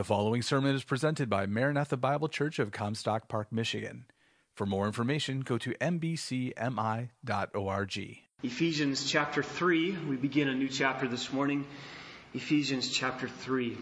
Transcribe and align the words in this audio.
The 0.00 0.04
following 0.04 0.40
sermon 0.40 0.74
is 0.74 0.82
presented 0.82 1.28
by 1.28 1.44
Maranatha 1.44 1.98
Bible 1.98 2.28
Church 2.28 2.58
of 2.58 2.72
Comstock 2.72 3.28
Park, 3.28 3.52
Michigan. 3.52 4.06
For 4.54 4.64
more 4.64 4.86
information, 4.86 5.40
go 5.40 5.58
to 5.58 5.74
mbcmi.org. 5.74 6.58
Ephesians 8.42 9.04
chapter 9.04 9.42
3. 9.42 9.98
We 10.08 10.16
begin 10.16 10.48
a 10.48 10.54
new 10.54 10.68
chapter 10.68 11.06
this 11.06 11.30
morning. 11.34 11.66
Ephesians 12.32 12.88
chapter 12.88 13.28
3. 13.28 13.76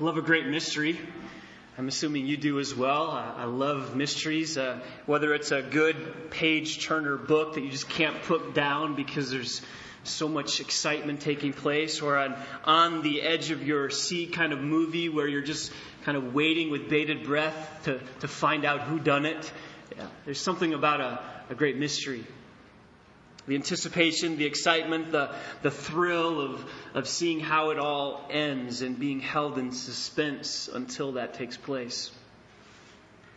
I 0.00 0.02
love 0.02 0.16
a 0.16 0.22
great 0.22 0.48
mystery. 0.48 0.98
I'm 1.78 1.86
assuming 1.86 2.26
you 2.26 2.36
do 2.36 2.58
as 2.58 2.74
well. 2.74 3.12
I 3.12 3.44
love 3.44 3.94
mysteries. 3.94 4.58
Uh, 4.58 4.80
whether 5.06 5.32
it's 5.34 5.52
a 5.52 5.62
good 5.62 6.32
page 6.32 6.84
turner 6.84 7.16
book 7.16 7.54
that 7.54 7.62
you 7.62 7.70
just 7.70 7.88
can't 7.88 8.20
put 8.24 8.54
down 8.54 8.96
because 8.96 9.30
there's 9.30 9.62
so 10.06 10.28
much 10.28 10.60
excitement 10.60 11.20
taking 11.20 11.52
place, 11.52 12.00
or 12.00 12.16
an 12.16 12.34
on 12.64 13.02
the 13.02 13.22
edge 13.22 13.50
of 13.50 13.66
your 13.66 13.90
seat 13.90 14.32
kind 14.32 14.52
of 14.52 14.60
movie 14.60 15.08
where 15.08 15.26
you're 15.26 15.42
just 15.42 15.72
kind 16.04 16.16
of 16.16 16.34
waiting 16.34 16.70
with 16.70 16.88
bated 16.88 17.24
breath 17.24 17.80
to, 17.84 18.00
to 18.20 18.28
find 18.28 18.64
out 18.64 18.82
who 18.82 18.98
done 18.98 19.26
it. 19.26 19.52
Yeah, 19.96 20.06
there's 20.24 20.40
something 20.40 20.74
about 20.74 21.00
a, 21.00 21.20
a 21.50 21.54
great 21.54 21.76
mystery. 21.76 22.24
The 23.46 23.56
anticipation, 23.56 24.38
the 24.38 24.46
excitement, 24.46 25.12
the, 25.12 25.34
the 25.62 25.70
thrill 25.70 26.40
of, 26.40 26.64
of 26.94 27.06
seeing 27.06 27.40
how 27.40 27.70
it 27.70 27.78
all 27.78 28.26
ends 28.30 28.80
and 28.80 28.98
being 28.98 29.20
held 29.20 29.58
in 29.58 29.72
suspense 29.72 30.68
until 30.72 31.12
that 31.12 31.34
takes 31.34 31.56
place. 31.56 32.10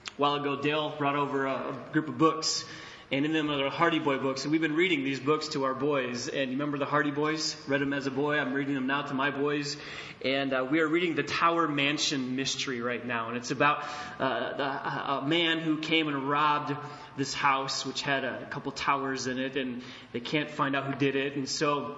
A 0.10 0.22
while 0.22 0.36
ago, 0.36 0.62
Dale 0.62 0.94
brought 0.98 1.18
over 1.18 1.46
a, 1.46 1.54
a 1.54 1.76
group 1.92 2.08
of 2.08 2.18
books 2.18 2.64
and 3.10 3.26
in 3.26 3.32
them 3.32 3.50
are 3.50 3.64
the 3.64 3.70
Hardy 3.70 4.00
Boy 4.00 4.18
books. 4.18 4.44
And 4.44 4.52
we've 4.52 4.62
been 4.62 4.76
reading 4.76 5.06
these 5.06 5.20
books 5.20 5.48
to 5.50 5.64
our 5.64 5.74
boys. 5.74 6.28
And 6.28 6.52
you 6.52 6.58
remember 6.58 6.78
the 6.78 6.86
Hardy 6.86 7.12
Boys? 7.12 7.56
Read 7.66 7.80
them 7.80 7.94
as 7.94 8.06
a 8.06 8.12
boy. 8.12 8.38
I'm 8.38 8.54
reading 8.54 8.76
them 8.76 8.86
now 8.86 9.04
to 9.04 9.14
my 9.14 9.32
boys. 9.32 9.78
And 10.26 10.52
uh, 10.52 10.68
we 10.70 10.82
are 10.82 10.88
reading 10.88 11.16
the 11.16 11.24
Tower 11.24 11.70
Mansion 11.70 12.36
mystery 12.36 12.82
right 12.82 13.06
now. 13.06 13.30
And 13.30 13.38
it's 13.38 13.52
about 13.52 13.86
uh, 14.20 14.58
the, 14.58 14.64
a 14.64 15.26
man 15.26 15.60
who 15.60 15.78
came 15.78 16.10
and 16.10 16.30
robbed 16.30 16.76
this 17.16 17.34
house, 17.34 17.86
which 17.86 18.02
had 18.02 18.26
a 18.26 18.46
couple 18.50 18.74
towers 18.74 19.26
in 19.26 19.40
it, 19.40 19.56
and 19.56 19.84
they 20.12 20.20
can't 20.20 20.52
find 20.52 20.76
out 20.76 20.84
who 20.84 20.96
did 20.96 21.16
it. 21.16 21.38
And 21.38 21.48
so 21.48 21.96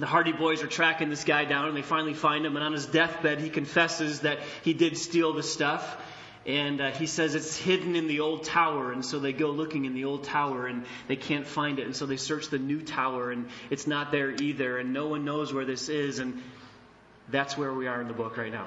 the 0.00 0.06
Hardy 0.06 0.32
Boys 0.32 0.64
are 0.64 0.66
tracking 0.66 1.10
this 1.10 1.22
guy 1.22 1.44
down, 1.44 1.68
and 1.68 1.76
they 1.76 1.82
finally 1.82 2.14
find 2.14 2.44
him. 2.44 2.56
And 2.56 2.64
on 2.64 2.72
his 2.72 2.86
deathbed, 2.86 3.38
he 3.38 3.50
confesses 3.50 4.20
that 4.20 4.40
he 4.64 4.72
did 4.72 4.98
steal 4.98 5.32
the 5.32 5.44
stuff. 5.44 5.96
And 6.46 6.80
uh, 6.80 6.90
he 6.92 7.06
says 7.06 7.34
it's 7.34 7.56
hidden 7.56 7.96
in 7.96 8.06
the 8.06 8.20
old 8.20 8.44
tower. 8.44 8.92
And 8.92 9.04
so 9.04 9.18
they 9.18 9.32
go 9.32 9.50
looking 9.50 9.84
in 9.84 9.94
the 9.94 10.06
old 10.06 10.24
tower 10.24 10.66
and 10.66 10.84
they 11.06 11.16
can't 11.16 11.46
find 11.46 11.78
it. 11.78 11.86
And 11.86 11.94
so 11.94 12.06
they 12.06 12.16
search 12.16 12.48
the 12.48 12.58
new 12.58 12.80
tower 12.80 13.30
and 13.30 13.48
it's 13.68 13.86
not 13.86 14.10
there 14.10 14.30
either. 14.30 14.78
And 14.78 14.92
no 14.92 15.08
one 15.08 15.24
knows 15.24 15.52
where 15.52 15.64
this 15.64 15.88
is. 15.88 16.18
And 16.18 16.42
that's 17.28 17.58
where 17.58 17.72
we 17.72 17.86
are 17.86 18.00
in 18.00 18.08
the 18.08 18.14
book 18.14 18.36
right 18.36 18.52
now. 18.52 18.66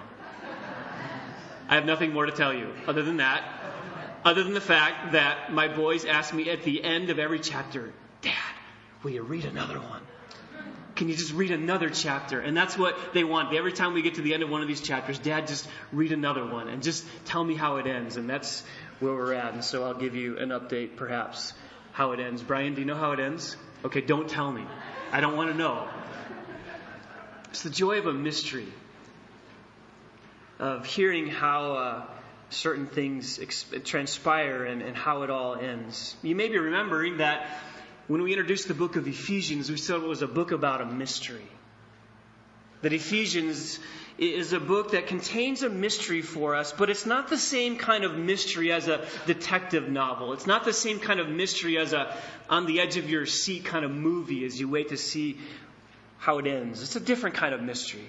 I 1.68 1.76
have 1.76 1.86
nothing 1.86 2.14
more 2.14 2.26
to 2.26 2.32
tell 2.32 2.54
you 2.54 2.70
other 2.88 3.02
than 3.02 3.18
that. 3.18 3.44
Other 4.24 4.44
than 4.44 4.54
the 4.54 4.62
fact 4.62 5.14
that 5.14 5.52
my 5.52 5.68
boys 5.68 6.06
ask 6.06 6.34
me 6.34 6.50
at 6.50 6.64
the 6.64 6.84
end 6.84 7.10
of 7.10 7.20
every 7.20 7.40
chapter, 7.40 7.92
Dad, 8.22 8.34
will 9.02 9.12
you 9.12 9.24
read 9.24 9.46
another 9.46 9.80
one? 9.80 10.02
Can 11.04 11.09
you 11.09 11.18
just 11.18 11.34
read 11.34 11.52
another 11.52 11.90
chapter? 11.90 12.40
And 12.40 12.56
that's 12.56 12.78
what 12.78 13.14
they 13.14 13.26
want. 13.26 13.54
Every 13.54 13.73
time 13.73 13.94
we 13.94 14.02
get 14.02 14.16
to 14.16 14.22
the 14.22 14.34
end 14.34 14.42
of 14.42 14.50
one 14.50 14.62
of 14.62 14.70
these 14.70 14.80
chapters, 14.80 15.20
Dad, 15.20 15.48
just 15.48 15.68
read 15.92 16.14
another 16.14 16.46
one 16.46 16.70
and 16.70 16.82
just 16.82 17.06
tell 17.26 17.44
me 17.44 17.56
how 17.56 17.76
it 17.76 17.88
ends. 17.88 18.16
And 18.16 18.30
that's 18.30 18.64
where 19.02 19.12
we're 19.12 19.34
at. 19.34 19.54
And 19.54 19.66
so 19.66 19.84
I'll 19.84 19.96
give 19.96 20.16
you 20.16 20.38
an 20.38 20.48
update, 20.48 20.96
perhaps, 20.96 21.52
how 21.92 22.14
it 22.14 22.22
ends. 22.22 22.42
Brian, 22.42 22.74
do 22.74 22.80
you 22.80 22.88
know 22.88 22.96
how 22.96 23.12
it 23.12 23.20
ends? 23.20 23.58
Okay, 23.84 24.00
don't 24.00 24.30
tell 24.30 24.50
me. 24.50 24.64
I 25.12 25.20
don't 25.20 25.36
want 25.36 25.52
to 25.52 25.58
know. 25.58 25.90
It's 27.50 27.64
the 27.64 27.70
joy 27.70 27.98
of 27.98 28.06
a 28.06 28.14
mystery, 28.14 28.72
of 30.58 30.86
hearing 30.86 31.28
how 31.28 31.74
uh, 31.74 32.06
certain 32.50 32.88
things 32.88 33.42
transpire 33.84 34.64
and, 34.64 34.81
and 34.81 34.96
how 34.96 35.24
it 35.24 35.30
all 35.30 35.56
ends. 35.56 36.16
You 36.24 36.38
may 36.38 36.48
be 36.48 36.58
remembering 36.58 37.18
that 37.18 37.46
when 38.08 38.22
we 38.22 38.32
introduced 38.32 38.68
the 38.68 38.74
book 38.74 38.96
of 38.96 39.08
Ephesians, 39.08 39.69
we 39.72 39.78
said 39.78 39.97
it 39.97 40.03
was 40.03 40.22
a 40.22 40.28
book 40.28 40.52
about 40.52 40.81
a 40.81 40.86
mystery. 40.86 41.47
That 42.81 42.91
Ephesians 42.91 43.80
is 44.18 44.53
a 44.53 44.59
book 44.59 44.91
that 44.91 45.08
contains 45.08 45.64
a 45.64 45.69
mystery 45.69 46.22
for 46.22 46.53
us, 46.53 46.74
but 46.74 46.90
it's 46.90 47.06
not 47.06 47.30
the 47.30 47.38
same 47.38 47.78
kind 47.78 48.03
of 48.03 48.16
mystery 48.16 48.72
as 48.72 48.88
a 48.88 49.06
detective 49.25 49.90
novel. 49.90 50.34
It's 50.34 50.46
not 50.46 50.66
the 50.66 50.74
same 50.74 51.00
kind 51.00 51.19
of 51.19 51.30
mystery 51.30 51.78
as 51.78 51.94
a 51.94 52.16
on 52.50 52.66
the 52.66 52.81
edge 52.81 52.97
of 52.97 53.09
your 53.09 53.25
seat 53.25 53.66
kind 53.66 53.86
of 53.86 53.91
movie 53.91 54.46
as 54.46 54.59
you 54.59 54.70
wait 54.70 54.90
to 54.90 54.97
see 54.97 55.40
how 56.18 56.38
it 56.40 56.46
ends. 56.46 56.84
It's 56.84 56.96
a 56.96 57.00
different 57.00 57.38
kind 57.38 57.56
of 57.56 57.62
mystery. 57.62 58.08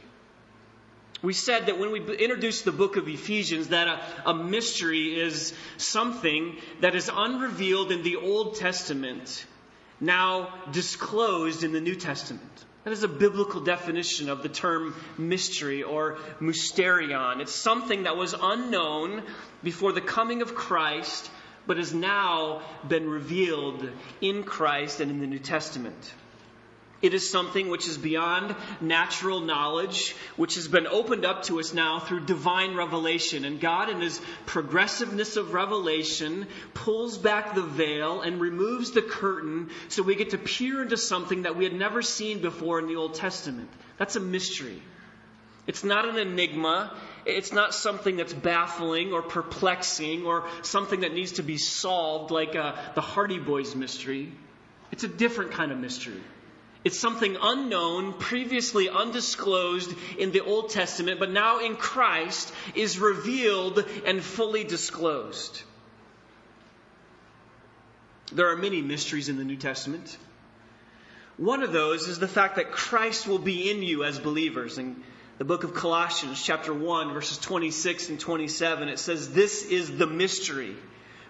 We 1.22 1.32
said 1.32 1.66
that 1.66 1.78
when 1.78 1.90
we 1.90 2.00
introduced 2.00 2.66
the 2.66 2.72
book 2.72 2.96
of 2.96 3.08
Ephesians, 3.08 3.68
that 3.68 3.88
a, 3.88 4.30
a 4.30 4.34
mystery 4.34 5.18
is 5.18 5.54
something 5.78 6.56
that 6.80 6.94
is 6.94 7.10
unrevealed 7.10 7.92
in 7.92 8.02
the 8.02 8.16
Old 8.16 8.56
Testament 8.56 9.46
now 10.00 10.52
disclosed 10.72 11.64
in 11.64 11.72
the 11.72 11.80
New 11.80 11.94
Testament. 11.94 12.42
That 12.84 12.92
is 12.92 13.02
a 13.02 13.08
biblical 13.08 13.62
definition 13.62 14.28
of 14.28 14.42
the 14.42 14.50
term 14.50 14.94
mystery 15.16 15.82
or 15.82 16.18
mysterion. 16.38 17.40
It's 17.40 17.54
something 17.54 18.02
that 18.02 18.16
was 18.16 18.34
unknown 18.38 19.22
before 19.62 19.92
the 19.92 20.02
coming 20.02 20.42
of 20.42 20.54
Christ, 20.54 21.30
but 21.66 21.78
has 21.78 21.94
now 21.94 22.60
been 22.86 23.08
revealed 23.08 23.88
in 24.20 24.44
Christ 24.44 25.00
and 25.00 25.10
in 25.10 25.20
the 25.20 25.26
New 25.26 25.38
Testament. 25.38 26.12
It 27.04 27.12
is 27.12 27.28
something 27.28 27.68
which 27.68 27.86
is 27.86 27.98
beyond 27.98 28.56
natural 28.80 29.40
knowledge, 29.40 30.16
which 30.36 30.54
has 30.54 30.68
been 30.68 30.86
opened 30.86 31.26
up 31.26 31.42
to 31.44 31.60
us 31.60 31.74
now 31.74 31.98
through 31.98 32.24
divine 32.24 32.76
revelation. 32.76 33.44
And 33.44 33.60
God, 33.60 33.90
in 33.90 34.00
His 34.00 34.18
progressiveness 34.46 35.36
of 35.36 35.52
revelation, 35.52 36.46
pulls 36.72 37.18
back 37.18 37.54
the 37.54 37.60
veil 37.60 38.22
and 38.22 38.40
removes 38.40 38.92
the 38.92 39.02
curtain 39.02 39.68
so 39.88 40.02
we 40.02 40.14
get 40.14 40.30
to 40.30 40.38
peer 40.38 40.80
into 40.80 40.96
something 40.96 41.42
that 41.42 41.56
we 41.56 41.64
had 41.64 41.74
never 41.74 42.00
seen 42.00 42.38
before 42.40 42.78
in 42.78 42.86
the 42.86 42.96
Old 42.96 43.16
Testament. 43.16 43.68
That's 43.98 44.16
a 44.16 44.20
mystery. 44.20 44.80
It's 45.66 45.84
not 45.84 46.08
an 46.08 46.16
enigma. 46.16 46.90
It's 47.26 47.52
not 47.52 47.74
something 47.74 48.16
that's 48.16 48.32
baffling 48.32 49.12
or 49.12 49.20
perplexing 49.20 50.24
or 50.24 50.48
something 50.62 51.00
that 51.00 51.12
needs 51.12 51.32
to 51.32 51.42
be 51.42 51.58
solved 51.58 52.30
like 52.30 52.56
uh, 52.56 52.74
the 52.94 53.02
Hardy 53.02 53.38
Boys 53.38 53.76
mystery. 53.76 54.32
It's 54.90 55.04
a 55.04 55.08
different 55.08 55.52
kind 55.52 55.70
of 55.70 55.76
mystery. 55.76 56.22
It's 56.84 56.98
something 56.98 57.38
unknown, 57.40 58.12
previously 58.12 58.90
undisclosed 58.90 59.94
in 60.18 60.32
the 60.32 60.42
Old 60.42 60.68
Testament, 60.68 61.18
but 61.18 61.30
now 61.30 61.60
in 61.60 61.76
Christ 61.76 62.52
is 62.74 62.98
revealed 62.98 63.82
and 64.04 64.22
fully 64.22 64.64
disclosed. 64.64 65.62
There 68.32 68.50
are 68.50 68.56
many 68.56 68.82
mysteries 68.82 69.30
in 69.30 69.38
the 69.38 69.44
New 69.44 69.56
Testament. 69.56 70.18
One 71.38 71.62
of 71.62 71.72
those 71.72 72.06
is 72.06 72.18
the 72.18 72.28
fact 72.28 72.56
that 72.56 72.70
Christ 72.70 73.26
will 73.26 73.38
be 73.38 73.70
in 73.70 73.82
you 73.82 74.04
as 74.04 74.18
believers. 74.18 74.76
In 74.76 75.02
the 75.38 75.44
book 75.44 75.64
of 75.64 75.74
Colossians, 75.74 76.42
chapter 76.42 76.74
1, 76.74 77.14
verses 77.14 77.38
26 77.38 78.10
and 78.10 78.20
27, 78.20 78.88
it 78.88 78.98
says, 78.98 79.32
This 79.32 79.64
is 79.64 79.96
the 79.96 80.06
mystery 80.06 80.76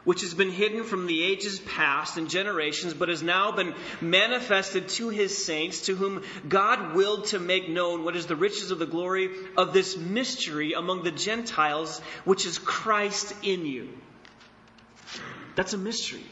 which 0.04 0.20
has 0.20 0.34
been 0.34 0.50
hidden 0.50 0.84
from 0.84 1.06
the 1.06 1.22
ages 1.22 1.58
past 1.60 2.16
and 2.16 2.28
generations, 2.28 2.94
but 2.94 3.08
has 3.08 3.22
now 3.22 3.52
been 3.52 3.74
manifested 4.00 4.88
to 4.88 5.08
his 5.08 5.44
saints, 5.44 5.86
to 5.86 5.96
whom 5.96 6.22
God 6.48 6.94
willed 6.94 7.26
to 7.26 7.38
make 7.38 7.68
known 7.68 8.04
what 8.04 8.16
is 8.16 8.26
the 8.26 8.36
riches 8.36 8.70
of 8.70 8.78
the 8.78 8.86
glory 8.86 9.30
of 9.56 9.72
this 9.72 9.96
mystery 9.96 10.74
among 10.74 11.02
the 11.02 11.10
Gentiles, 11.10 12.00
which 12.24 12.46
is 12.46 12.58
Christ 12.58 13.34
in 13.42 13.66
you. 13.66 13.88
That's 15.56 15.72
a 15.72 15.78
mystery. 15.78 16.24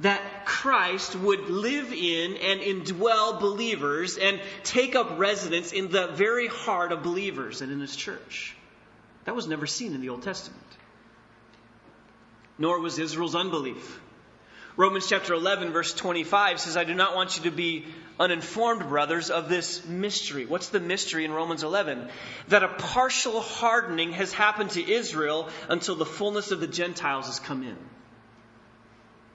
That 0.00 0.46
Christ 0.46 1.14
would 1.16 1.48
live 1.48 1.92
in 1.92 2.36
and 2.36 2.60
indwell 2.60 3.38
believers 3.38 4.18
and 4.18 4.40
take 4.64 4.96
up 4.96 5.18
residence 5.18 5.72
in 5.72 5.90
the 5.90 6.08
very 6.08 6.48
heart 6.48 6.92
of 6.92 7.02
believers 7.02 7.60
and 7.62 7.70
in 7.70 7.80
his 7.80 7.94
church. 7.94 8.56
That 9.24 9.36
was 9.36 9.46
never 9.46 9.66
seen 9.66 9.94
in 9.94 10.00
the 10.00 10.08
Old 10.08 10.22
Testament 10.22 10.62
nor 12.62 12.78
was 12.78 13.00
Israel's 13.00 13.34
unbelief. 13.34 14.00
Romans 14.76 15.08
chapter 15.08 15.34
11, 15.34 15.72
verse 15.72 15.92
25 15.92 16.60
says, 16.60 16.76
I 16.76 16.84
do 16.84 16.94
not 16.94 17.16
want 17.16 17.36
you 17.36 17.42
to 17.42 17.50
be 17.50 17.84
uninformed, 18.20 18.88
brothers, 18.88 19.30
of 19.30 19.48
this 19.48 19.84
mystery. 19.84 20.46
What's 20.46 20.68
the 20.68 20.78
mystery 20.78 21.24
in 21.24 21.32
Romans 21.32 21.64
11? 21.64 22.08
That 22.48 22.62
a 22.62 22.68
partial 22.68 23.40
hardening 23.40 24.12
has 24.12 24.32
happened 24.32 24.70
to 24.70 24.92
Israel 24.92 25.48
until 25.68 25.96
the 25.96 26.06
fullness 26.06 26.52
of 26.52 26.60
the 26.60 26.68
Gentiles 26.68 27.26
has 27.26 27.40
come 27.40 27.64
in 27.64 27.76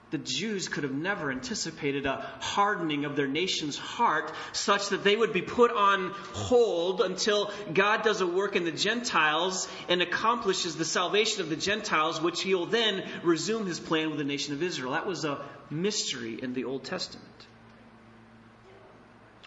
the 0.09 0.18
Jews 0.18 0.69
could 0.69 0.83
have 0.83 0.94
never 0.94 1.31
anticipated 1.31 2.06
a 2.06 2.21
hardening 2.39 3.06
of 3.06 3.15
their 3.15 3.27
nation's 3.27 3.77
heart 3.77 4.31
such 4.54 4.89
that 4.89 5.04
they 5.04 5.15
would 5.15 5.33
be 5.33 5.42
put 5.42 5.71
on 5.71 6.12
hold 6.33 7.01
until 7.01 7.51
God 7.74 8.04
does 8.04 8.21
a 8.21 8.27
work 8.27 8.56
in 8.56 8.63
the 8.63 8.71
Gentiles 8.71 9.68
and 9.89 10.01
accomplishes 10.01 10.75
the 10.75 10.86
salvation 10.86 11.42
of 11.42 11.50
the 11.50 11.56
Gentiles, 11.56 12.21
which 12.21 12.42
he 12.42 12.56
will 12.56 12.68
then 12.68 13.04
resume 13.24 13.65
his 13.65 13.80
plan 13.80 14.09
with 14.09 14.18
the 14.18 14.24
nation 14.24 14.54
of 14.54 14.63
Israel. 14.63 14.94
That 14.94 15.07
was 15.07 15.25
a 15.25 15.44
mystery 15.69 16.39
in 16.42 16.53
the 16.53 16.63
Old 16.63 16.86
Testament. 16.86 17.25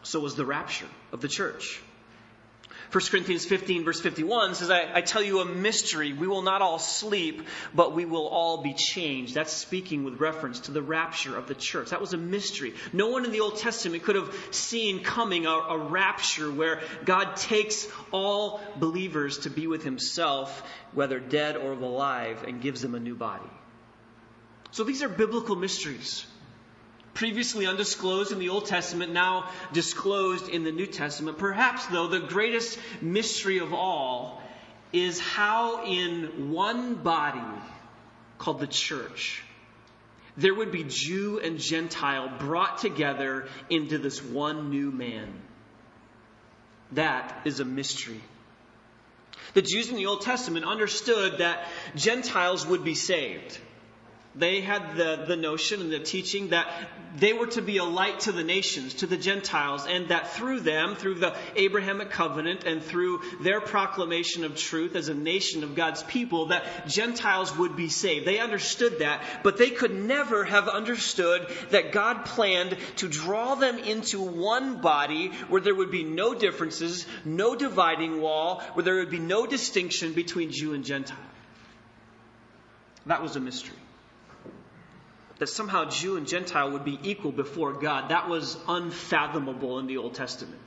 So 0.02 0.20
was 0.20 0.34
the 0.34 0.44
rapture 0.44 0.88
of 1.12 1.20
the 1.20 1.28
church. 1.28 1.80
1 2.92 3.04
Corinthians 3.08 3.44
15, 3.44 3.84
verse 3.84 4.00
51 4.00 4.56
says, 4.56 4.68
I, 4.68 4.90
I, 4.92 5.00
tell 5.00 5.22
you 5.22 5.38
a 5.38 5.44
mystery. 5.44 6.12
We 6.12 6.26
will 6.26 6.42
not 6.42 6.60
all 6.60 6.80
sleep, 6.80 7.46
but 7.72 7.94
we 7.94 8.04
will 8.04 8.26
all 8.26 8.62
be 8.62 8.74
changed. 8.74 9.34
That's 9.34 9.52
speaking 9.52 10.02
with 10.02 10.18
reference 10.18 10.58
to 10.60 10.72
the 10.72 10.82
rapture 10.82 11.38
of 11.38 11.46
the 11.46 11.54
church. 11.54 11.90
That 11.90 12.00
was 12.00 12.14
a 12.14 12.16
mystery. 12.16 12.74
No 12.92 13.06
one 13.06 13.24
in 13.24 13.30
the 13.30 13.40
Old 13.40 13.58
Testament 13.58 14.02
could 14.02 14.16
have 14.16 14.34
seen 14.50 15.04
coming 15.04 15.46
a, 15.46 15.50
a 15.50 15.78
rapture 15.78 16.50
where 16.50 16.80
God 17.04 17.36
takes 17.36 17.86
all 18.10 18.60
believers 18.76 19.38
to 19.40 19.50
be 19.50 19.68
with 19.68 19.84
himself, 19.84 20.60
whether 20.92 21.20
dead 21.20 21.56
or 21.56 21.74
alive, 21.74 22.42
and 22.42 22.60
gives 22.60 22.82
them 22.82 22.96
a 22.96 23.00
new 23.00 23.14
body. 23.14 23.50
So 24.72 24.82
these 24.82 25.04
are 25.04 25.08
biblical 25.08 25.54
mysteries 25.54 26.26
previously 27.14 27.66
undisclosed 27.66 28.32
in 28.32 28.38
the 28.38 28.48
Old 28.48 28.66
Testament, 28.66 29.12
now 29.12 29.50
disclosed 29.72 30.48
in 30.48 30.64
the 30.64 30.72
New 30.72 30.86
Testament. 30.86 31.38
Perhaps, 31.38 31.86
though, 31.86 32.06
the 32.06 32.20
greatest 32.20 32.78
mystery 33.00 33.58
of 33.58 33.72
all 33.72 34.42
is 34.92 35.20
how 35.20 35.84
in 35.84 36.50
one 36.52 36.94
body 36.94 37.40
called 38.38 38.60
the 38.60 38.66
church, 38.66 39.42
there 40.36 40.54
would 40.54 40.72
be 40.72 40.84
Jew 40.84 41.38
and 41.38 41.58
Gentile 41.58 42.32
brought 42.38 42.78
together 42.78 43.46
into 43.68 43.98
this 43.98 44.22
one 44.22 44.70
new 44.70 44.90
man. 44.90 45.28
That 46.92 47.42
is 47.44 47.60
a 47.60 47.64
mystery. 47.64 48.20
The 49.54 49.62
Jews 49.62 49.90
in 49.90 49.96
the 49.96 50.06
Old 50.06 50.22
Testament 50.22 50.64
understood 50.64 51.38
that 51.38 51.66
Gentiles 51.96 52.66
would 52.66 52.84
be 52.84 52.94
saved. 52.94 53.58
They 54.36 54.60
had 54.60 54.96
the, 54.96 55.24
the 55.26 55.36
notion 55.36 55.80
and 55.80 55.90
the 55.90 55.98
teaching 55.98 56.50
that 56.50 56.70
they 57.16 57.32
were 57.32 57.48
to 57.48 57.62
be 57.62 57.78
a 57.78 57.84
light 57.84 58.20
to 58.20 58.32
the 58.32 58.44
nations, 58.44 58.94
to 58.94 59.08
the 59.08 59.16
Gentiles, 59.16 59.86
and 59.88 60.08
that 60.08 60.30
through 60.34 60.60
them, 60.60 60.94
through 60.94 61.16
the 61.16 61.36
Abrahamic 61.56 62.10
covenant, 62.10 62.62
and 62.62 62.80
through 62.80 63.22
their 63.40 63.60
proclamation 63.60 64.44
of 64.44 64.56
truth 64.56 64.94
as 64.94 65.08
a 65.08 65.14
nation 65.14 65.64
of 65.64 65.74
God's 65.74 66.04
people, 66.04 66.46
that 66.46 66.86
Gentiles 66.86 67.56
would 67.56 67.74
be 67.74 67.88
saved. 67.88 68.24
They 68.24 68.38
understood 68.38 69.00
that, 69.00 69.24
but 69.42 69.56
they 69.58 69.70
could 69.70 69.92
never 69.92 70.44
have 70.44 70.68
understood 70.68 71.48
that 71.70 71.90
God 71.90 72.24
planned 72.24 72.76
to 72.96 73.08
draw 73.08 73.56
them 73.56 73.78
into 73.78 74.20
one 74.20 74.80
body 74.80 75.32
where 75.48 75.60
there 75.60 75.74
would 75.74 75.90
be 75.90 76.04
no 76.04 76.34
differences, 76.34 77.04
no 77.24 77.56
dividing 77.56 78.20
wall, 78.20 78.60
where 78.74 78.84
there 78.84 78.96
would 78.96 79.10
be 79.10 79.18
no 79.18 79.44
distinction 79.44 80.12
between 80.12 80.52
Jew 80.52 80.72
and 80.72 80.84
Gentile. 80.84 81.18
That 83.06 83.22
was 83.22 83.34
a 83.34 83.40
mystery 83.40 83.79
that 85.40 85.48
somehow 85.48 85.86
Jew 85.86 86.18
and 86.18 86.28
Gentile 86.28 86.70
would 86.72 86.84
be 86.84 87.00
equal 87.02 87.32
before 87.32 87.72
God, 87.72 88.10
that 88.10 88.28
was 88.28 88.58
unfathomable 88.68 89.78
in 89.78 89.86
the 89.86 89.96
Old 89.96 90.14
Testament. 90.14 90.60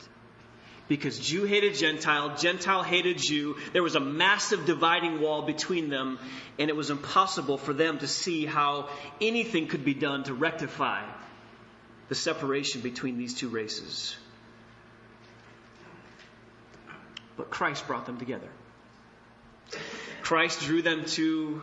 Because 0.87 1.19
Jew 1.19 1.45
hated 1.45 1.75
Gentile, 1.75 2.35
Gentile 2.35 2.81
hated 2.81 3.19
Jew. 3.19 3.55
There 3.71 3.83
was 3.83 3.95
a 3.95 3.99
massive 3.99 4.65
dividing 4.65 5.21
wall 5.21 5.43
between 5.43 5.89
them, 5.89 6.17
and 6.57 6.69
it 6.69 6.75
was 6.75 6.89
impossible 6.89 7.59
for 7.59 7.71
them 7.71 7.99
to 7.99 8.07
see 8.07 8.45
how 8.47 8.89
anything 9.21 9.67
could 9.67 9.85
be 9.85 9.93
done 9.93 10.23
to 10.23 10.33
rectify 10.33 11.03
the 12.09 12.15
separation 12.15 12.81
between 12.81 13.19
these 13.19 13.35
two 13.35 13.49
races. 13.49 14.15
But 17.37 17.51
Christ 17.51 17.85
brought 17.85 18.07
them 18.07 18.17
together. 18.17 18.49
Christ 20.23 20.61
drew 20.61 20.81
them 20.81 21.05
to 21.05 21.61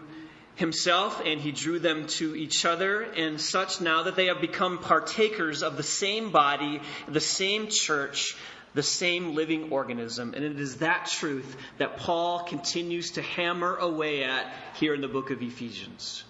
himself 0.60 1.20
and 1.24 1.40
he 1.40 1.50
drew 1.50 1.78
them 1.78 2.06
to 2.06 2.36
each 2.36 2.64
other 2.64 3.02
and 3.02 3.40
such 3.40 3.80
now 3.80 4.04
that 4.04 4.14
they 4.14 4.26
have 4.26 4.40
become 4.40 4.78
partakers 4.78 5.62
of 5.62 5.76
the 5.76 5.82
same 5.82 6.30
body, 6.30 6.80
the 7.08 7.20
same 7.20 7.68
church, 7.68 8.36
the 8.74 8.82
same 8.82 9.34
living 9.34 9.72
organism. 9.72 10.34
And 10.34 10.44
it 10.44 10.60
is 10.60 10.76
that 10.76 11.06
truth 11.06 11.56
that 11.78 11.96
Paul 11.96 12.44
continues 12.44 13.12
to 13.12 13.22
hammer 13.22 13.74
away 13.76 14.22
at 14.22 14.52
here 14.74 14.94
in 14.94 15.00
the 15.00 15.08
book 15.08 15.30
of 15.30 15.42
Ephesians. 15.42 16.22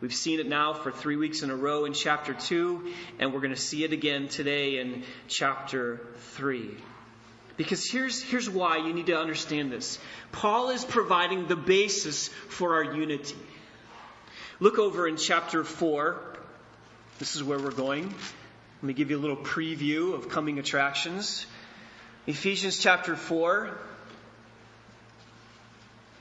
We've 0.00 0.14
seen 0.14 0.38
it 0.38 0.46
now 0.46 0.74
for 0.74 0.92
three 0.92 1.16
weeks 1.16 1.42
in 1.42 1.50
a 1.50 1.56
row 1.56 1.84
in 1.84 1.92
chapter 1.92 2.32
2, 2.32 2.92
and 3.18 3.32
we're 3.32 3.40
going 3.40 3.54
to 3.54 3.60
see 3.60 3.82
it 3.82 3.92
again 3.92 4.28
today 4.28 4.78
in 4.78 5.02
chapter 5.26 6.00
3. 6.36 6.76
Because 7.58 7.90
here's, 7.90 8.22
here's 8.22 8.48
why 8.48 8.78
you 8.78 8.94
need 8.94 9.06
to 9.06 9.18
understand 9.18 9.70
this. 9.70 9.98
Paul 10.30 10.70
is 10.70 10.84
providing 10.84 11.48
the 11.48 11.56
basis 11.56 12.28
for 12.28 12.76
our 12.76 12.84
unity. 12.84 13.36
Look 14.60 14.78
over 14.78 15.06
in 15.08 15.16
chapter 15.16 15.64
4. 15.64 16.16
This 17.18 17.34
is 17.34 17.42
where 17.42 17.58
we're 17.58 17.72
going. 17.72 18.04
Let 18.06 18.82
me 18.82 18.94
give 18.94 19.10
you 19.10 19.18
a 19.18 19.20
little 19.20 19.36
preview 19.36 20.14
of 20.14 20.28
coming 20.28 20.60
attractions. 20.60 21.46
Ephesians 22.28 22.78
chapter 22.78 23.16
4, 23.16 23.76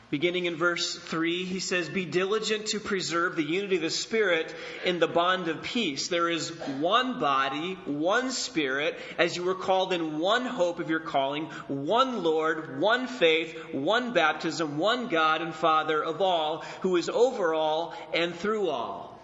Beginning 0.10 0.46
in 0.46 0.56
verse 0.56 0.96
3, 0.96 1.44
he 1.44 1.60
says, 1.60 1.90
Be 1.90 2.06
diligent 2.06 2.68
to 2.68 2.80
preserve 2.80 3.36
the 3.36 3.44
unity 3.44 3.76
of 3.76 3.82
the 3.82 3.90
Spirit 3.90 4.56
in 4.86 5.00
the 5.00 5.08
bond 5.08 5.50
of 5.50 5.64
peace. 5.64 6.08
There 6.08 6.30
is 6.30 6.50
one 6.80 7.20
body, 7.20 7.74
one 7.86 8.32
Spirit, 8.32 8.98
as 9.18 9.36
you 9.36 9.44
were 9.44 9.54
called 9.54 9.92
in 9.92 10.20
one 10.20 10.46
hope 10.46 10.80
of 10.80 10.90
your 10.90 11.02
calling, 11.02 11.48
one 11.68 12.24
Lord, 12.24 12.80
one 12.80 13.08
faith, 13.08 13.54
one 13.74 14.14
baptism, 14.14 14.78
one 14.78 15.10
God 15.10 15.42
and 15.42 15.54
Father 15.54 16.02
of 16.02 16.22
all, 16.22 16.64
who 16.82 16.96
is 16.96 17.10
over 17.10 17.54
all 17.54 17.94
and 18.14 18.34
through 18.34 18.70
all. 18.70 19.20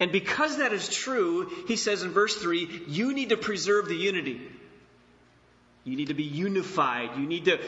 And 0.00 0.12
because 0.12 0.58
that 0.58 0.74
is 0.74 0.86
true, 0.88 1.50
he 1.66 1.76
says 1.76 2.02
in 2.02 2.10
verse 2.10 2.36
3, 2.36 2.84
you 2.88 3.14
need 3.14 3.30
to 3.30 3.38
preserve 3.38 3.88
the 3.88 3.96
unity. 3.96 4.40
You 5.84 5.96
need 5.96 6.08
to 6.08 6.14
be 6.14 6.24
unified. 6.24 7.16
You 7.16 7.26
need 7.26 7.46
to 7.46 7.58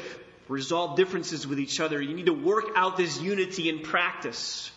resolve 0.53 0.97
differences 0.97 1.47
with 1.47 1.59
each 1.59 1.81
other. 1.81 2.01
You 2.01 2.15
need 2.15 2.27
to 2.27 2.33
work 2.33 2.67
out 2.77 2.97
this 2.97 3.21
unity 3.21 3.69
in 3.69 3.81
practice. 3.81 4.71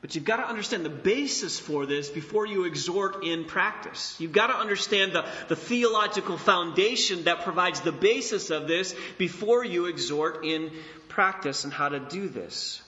But 0.00 0.14
you've 0.14 0.24
got 0.24 0.36
to 0.36 0.48
understand 0.48 0.84
the 0.84 0.90
basis 0.90 1.60
for 1.60 1.84
this 1.84 2.08
before 2.08 2.46
you 2.46 2.64
exhort 2.64 3.22
in 3.22 3.44
practice. 3.44 4.16
You've 4.18 4.32
got 4.32 4.46
to 4.46 4.56
understand 4.56 5.12
the, 5.12 5.26
the 5.48 5.56
theological 5.56 6.38
foundation 6.38 7.24
that 7.24 7.42
provides 7.42 7.80
the 7.80 7.92
basis 7.92 8.50
of 8.50 8.66
this 8.66 8.94
before 9.18 9.62
you 9.62 9.86
exhort 9.86 10.44
in 10.44 10.70
practice 11.08 11.64
and 11.64 11.72
how 11.72 11.90
to 11.90 12.00
do 12.00 12.28
this. 12.28 12.80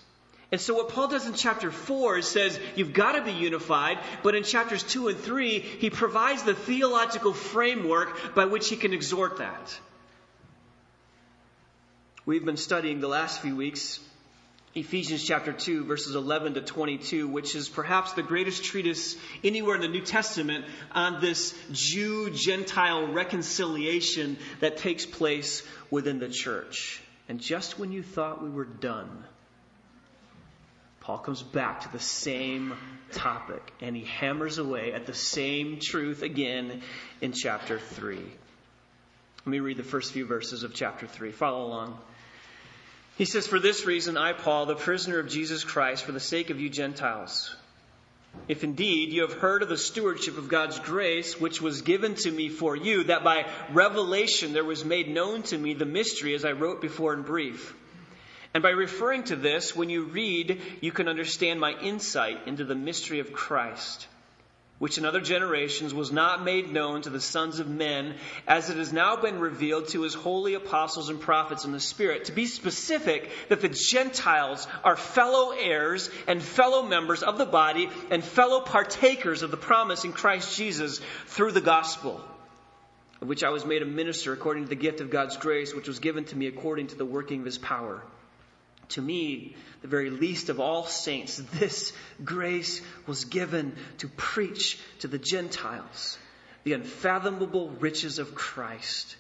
And 0.50 0.60
so 0.60 0.74
what 0.74 0.90
Paul 0.90 1.08
does 1.08 1.26
in 1.26 1.34
chapter 1.34 1.70
4 1.70 2.18
is 2.18 2.28
says 2.28 2.58
you've 2.76 2.92
got 2.92 3.12
to 3.12 3.22
be 3.22 3.32
unified, 3.32 3.98
but 4.22 4.34
in 4.34 4.42
chapters 4.42 4.82
2 4.82 5.08
and 5.08 5.18
3, 5.18 5.58
he 5.58 5.88
provides 5.90 6.42
the 6.42 6.54
theological 6.54 7.32
framework 7.32 8.34
by 8.34 8.44
which 8.46 8.68
he 8.68 8.76
can 8.76 8.92
exhort 8.92 9.38
that. 9.38 9.78
We've 12.24 12.44
been 12.44 12.56
studying 12.56 13.00
the 13.00 13.08
last 13.08 13.40
few 13.40 13.56
weeks 13.56 13.98
Ephesians 14.76 15.24
chapter 15.24 15.52
2, 15.52 15.86
verses 15.86 16.14
11 16.14 16.54
to 16.54 16.60
22, 16.60 17.26
which 17.26 17.56
is 17.56 17.68
perhaps 17.68 18.12
the 18.12 18.22
greatest 18.22 18.62
treatise 18.62 19.16
anywhere 19.42 19.74
in 19.74 19.80
the 19.80 19.88
New 19.88 20.02
Testament 20.02 20.64
on 20.92 21.20
this 21.20 21.52
Jew 21.72 22.30
Gentile 22.30 23.08
reconciliation 23.08 24.38
that 24.60 24.76
takes 24.76 25.04
place 25.04 25.64
within 25.90 26.20
the 26.20 26.28
church. 26.28 27.02
And 27.28 27.40
just 27.40 27.80
when 27.80 27.90
you 27.90 28.04
thought 28.04 28.40
we 28.40 28.50
were 28.50 28.66
done, 28.66 29.24
Paul 31.00 31.18
comes 31.18 31.42
back 31.42 31.80
to 31.80 31.90
the 31.90 31.98
same 31.98 32.74
topic 33.10 33.72
and 33.80 33.96
he 33.96 34.04
hammers 34.04 34.58
away 34.58 34.92
at 34.92 35.06
the 35.06 35.14
same 35.14 35.80
truth 35.80 36.22
again 36.22 36.82
in 37.20 37.32
chapter 37.32 37.80
3. 37.80 38.16
Let 38.16 39.46
me 39.46 39.58
read 39.58 39.76
the 39.76 39.82
first 39.82 40.12
few 40.12 40.24
verses 40.24 40.62
of 40.62 40.72
chapter 40.72 41.08
3. 41.08 41.32
Follow 41.32 41.66
along. 41.66 41.98
He 43.18 43.24
says, 43.24 43.46
For 43.46 43.58
this 43.58 43.84
reason, 43.84 44.16
I, 44.16 44.32
Paul, 44.32 44.66
the 44.66 44.74
prisoner 44.74 45.18
of 45.18 45.28
Jesus 45.28 45.64
Christ, 45.64 46.04
for 46.04 46.12
the 46.12 46.20
sake 46.20 46.50
of 46.50 46.60
you 46.60 46.70
Gentiles, 46.70 47.54
if 48.48 48.64
indeed 48.64 49.12
you 49.12 49.22
have 49.22 49.34
heard 49.34 49.62
of 49.62 49.68
the 49.68 49.76
stewardship 49.76 50.38
of 50.38 50.48
God's 50.48 50.78
grace, 50.78 51.38
which 51.38 51.60
was 51.60 51.82
given 51.82 52.14
to 52.14 52.30
me 52.30 52.48
for 52.48 52.74
you, 52.74 53.04
that 53.04 53.24
by 53.24 53.46
revelation 53.70 54.54
there 54.54 54.64
was 54.64 54.84
made 54.84 55.08
known 55.08 55.42
to 55.44 55.58
me 55.58 55.74
the 55.74 55.84
mystery, 55.84 56.34
as 56.34 56.44
I 56.44 56.52
wrote 56.52 56.80
before 56.80 57.12
in 57.12 57.22
brief. 57.22 57.74
And 58.54 58.62
by 58.62 58.70
referring 58.70 59.24
to 59.24 59.36
this, 59.36 59.76
when 59.76 59.90
you 59.90 60.04
read, 60.04 60.60
you 60.80 60.92
can 60.92 61.08
understand 61.08 61.60
my 61.60 61.72
insight 61.72 62.46
into 62.46 62.64
the 62.64 62.74
mystery 62.74 63.20
of 63.20 63.32
Christ 63.32 64.06
which 64.82 64.98
in 64.98 65.04
other 65.04 65.20
generations 65.20 65.94
was 65.94 66.10
not 66.10 66.42
made 66.42 66.72
known 66.72 67.02
to 67.02 67.08
the 67.08 67.20
sons 67.20 67.60
of 67.60 67.68
men, 67.68 68.16
as 68.48 68.68
it 68.68 68.76
has 68.76 68.92
now 68.92 69.14
been 69.14 69.38
revealed 69.38 69.86
to 69.86 70.02
his 70.02 70.12
holy 70.12 70.54
apostles 70.54 71.08
and 71.08 71.20
prophets 71.20 71.64
in 71.64 71.70
the 71.70 71.78
Spirit. 71.78 72.24
To 72.24 72.32
be 72.32 72.46
specific, 72.46 73.30
that 73.48 73.60
the 73.60 73.68
Gentiles 73.68 74.66
are 74.82 74.96
fellow 74.96 75.52
heirs 75.52 76.10
and 76.26 76.42
fellow 76.42 76.82
members 76.82 77.22
of 77.22 77.38
the 77.38 77.46
body 77.46 77.90
and 78.10 78.24
fellow 78.24 78.60
partakers 78.60 79.42
of 79.42 79.52
the 79.52 79.56
promise 79.56 80.04
in 80.04 80.12
Christ 80.12 80.56
Jesus 80.56 81.00
through 81.26 81.52
the 81.52 81.60
gospel, 81.60 82.20
of 83.20 83.28
which 83.28 83.44
I 83.44 83.50
was 83.50 83.64
made 83.64 83.82
a 83.82 83.86
minister 83.86 84.32
according 84.32 84.64
to 84.64 84.68
the 84.68 84.74
gift 84.74 85.00
of 85.00 85.10
God's 85.10 85.36
grace, 85.36 85.72
which 85.72 85.86
was 85.86 86.00
given 86.00 86.24
to 86.24 86.36
me 86.36 86.48
according 86.48 86.88
to 86.88 86.96
the 86.96 87.04
working 87.06 87.38
of 87.38 87.46
his 87.46 87.56
power. 87.56 88.02
To 88.92 89.02
me, 89.02 89.56
the 89.80 89.88
very 89.88 90.10
least 90.10 90.48
of 90.48 90.60
all 90.60 90.84
saints, 90.84 91.36
this 91.54 91.92
grace 92.24 92.80
was 93.06 93.24
given 93.24 93.74
to 93.98 94.08
preach 94.08 94.78
to 95.00 95.08
the 95.08 95.18
Gentiles 95.18 96.18
the 96.64 96.74
unfathomable 96.74 97.70
riches 97.70 98.18
of 98.18 98.34
Christ, 98.34 99.16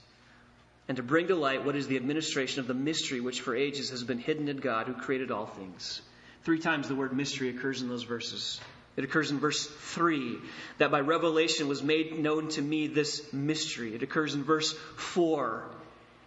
and 0.88 0.96
to 0.96 1.02
bring 1.02 1.28
to 1.28 1.34
light 1.34 1.64
what 1.64 1.74
is 1.74 1.88
the 1.88 1.96
administration 1.96 2.60
of 2.60 2.66
the 2.66 2.74
mystery 2.74 3.20
which 3.20 3.40
for 3.40 3.56
ages 3.56 3.90
has 3.90 4.04
been 4.04 4.18
hidden 4.18 4.48
in 4.48 4.58
God 4.58 4.86
who 4.86 4.94
created 4.94 5.30
all 5.30 5.46
things. 5.46 6.02
Three 6.44 6.58
times 6.58 6.88
the 6.88 6.94
word 6.94 7.12
mystery 7.12 7.48
occurs 7.48 7.82
in 7.82 7.88
those 7.88 8.02
verses. 8.02 8.60
It 8.96 9.04
occurs 9.04 9.30
in 9.30 9.38
verse 9.38 9.66
3 9.66 10.38
that 10.78 10.90
by 10.90 11.00
revelation 11.00 11.66
was 11.66 11.82
made 11.82 12.18
known 12.18 12.48
to 12.50 12.62
me 12.62 12.88
this 12.88 13.32
mystery. 13.32 13.94
It 13.94 14.02
occurs 14.02 14.34
in 14.34 14.44
verse 14.44 14.72
4. 14.96 15.64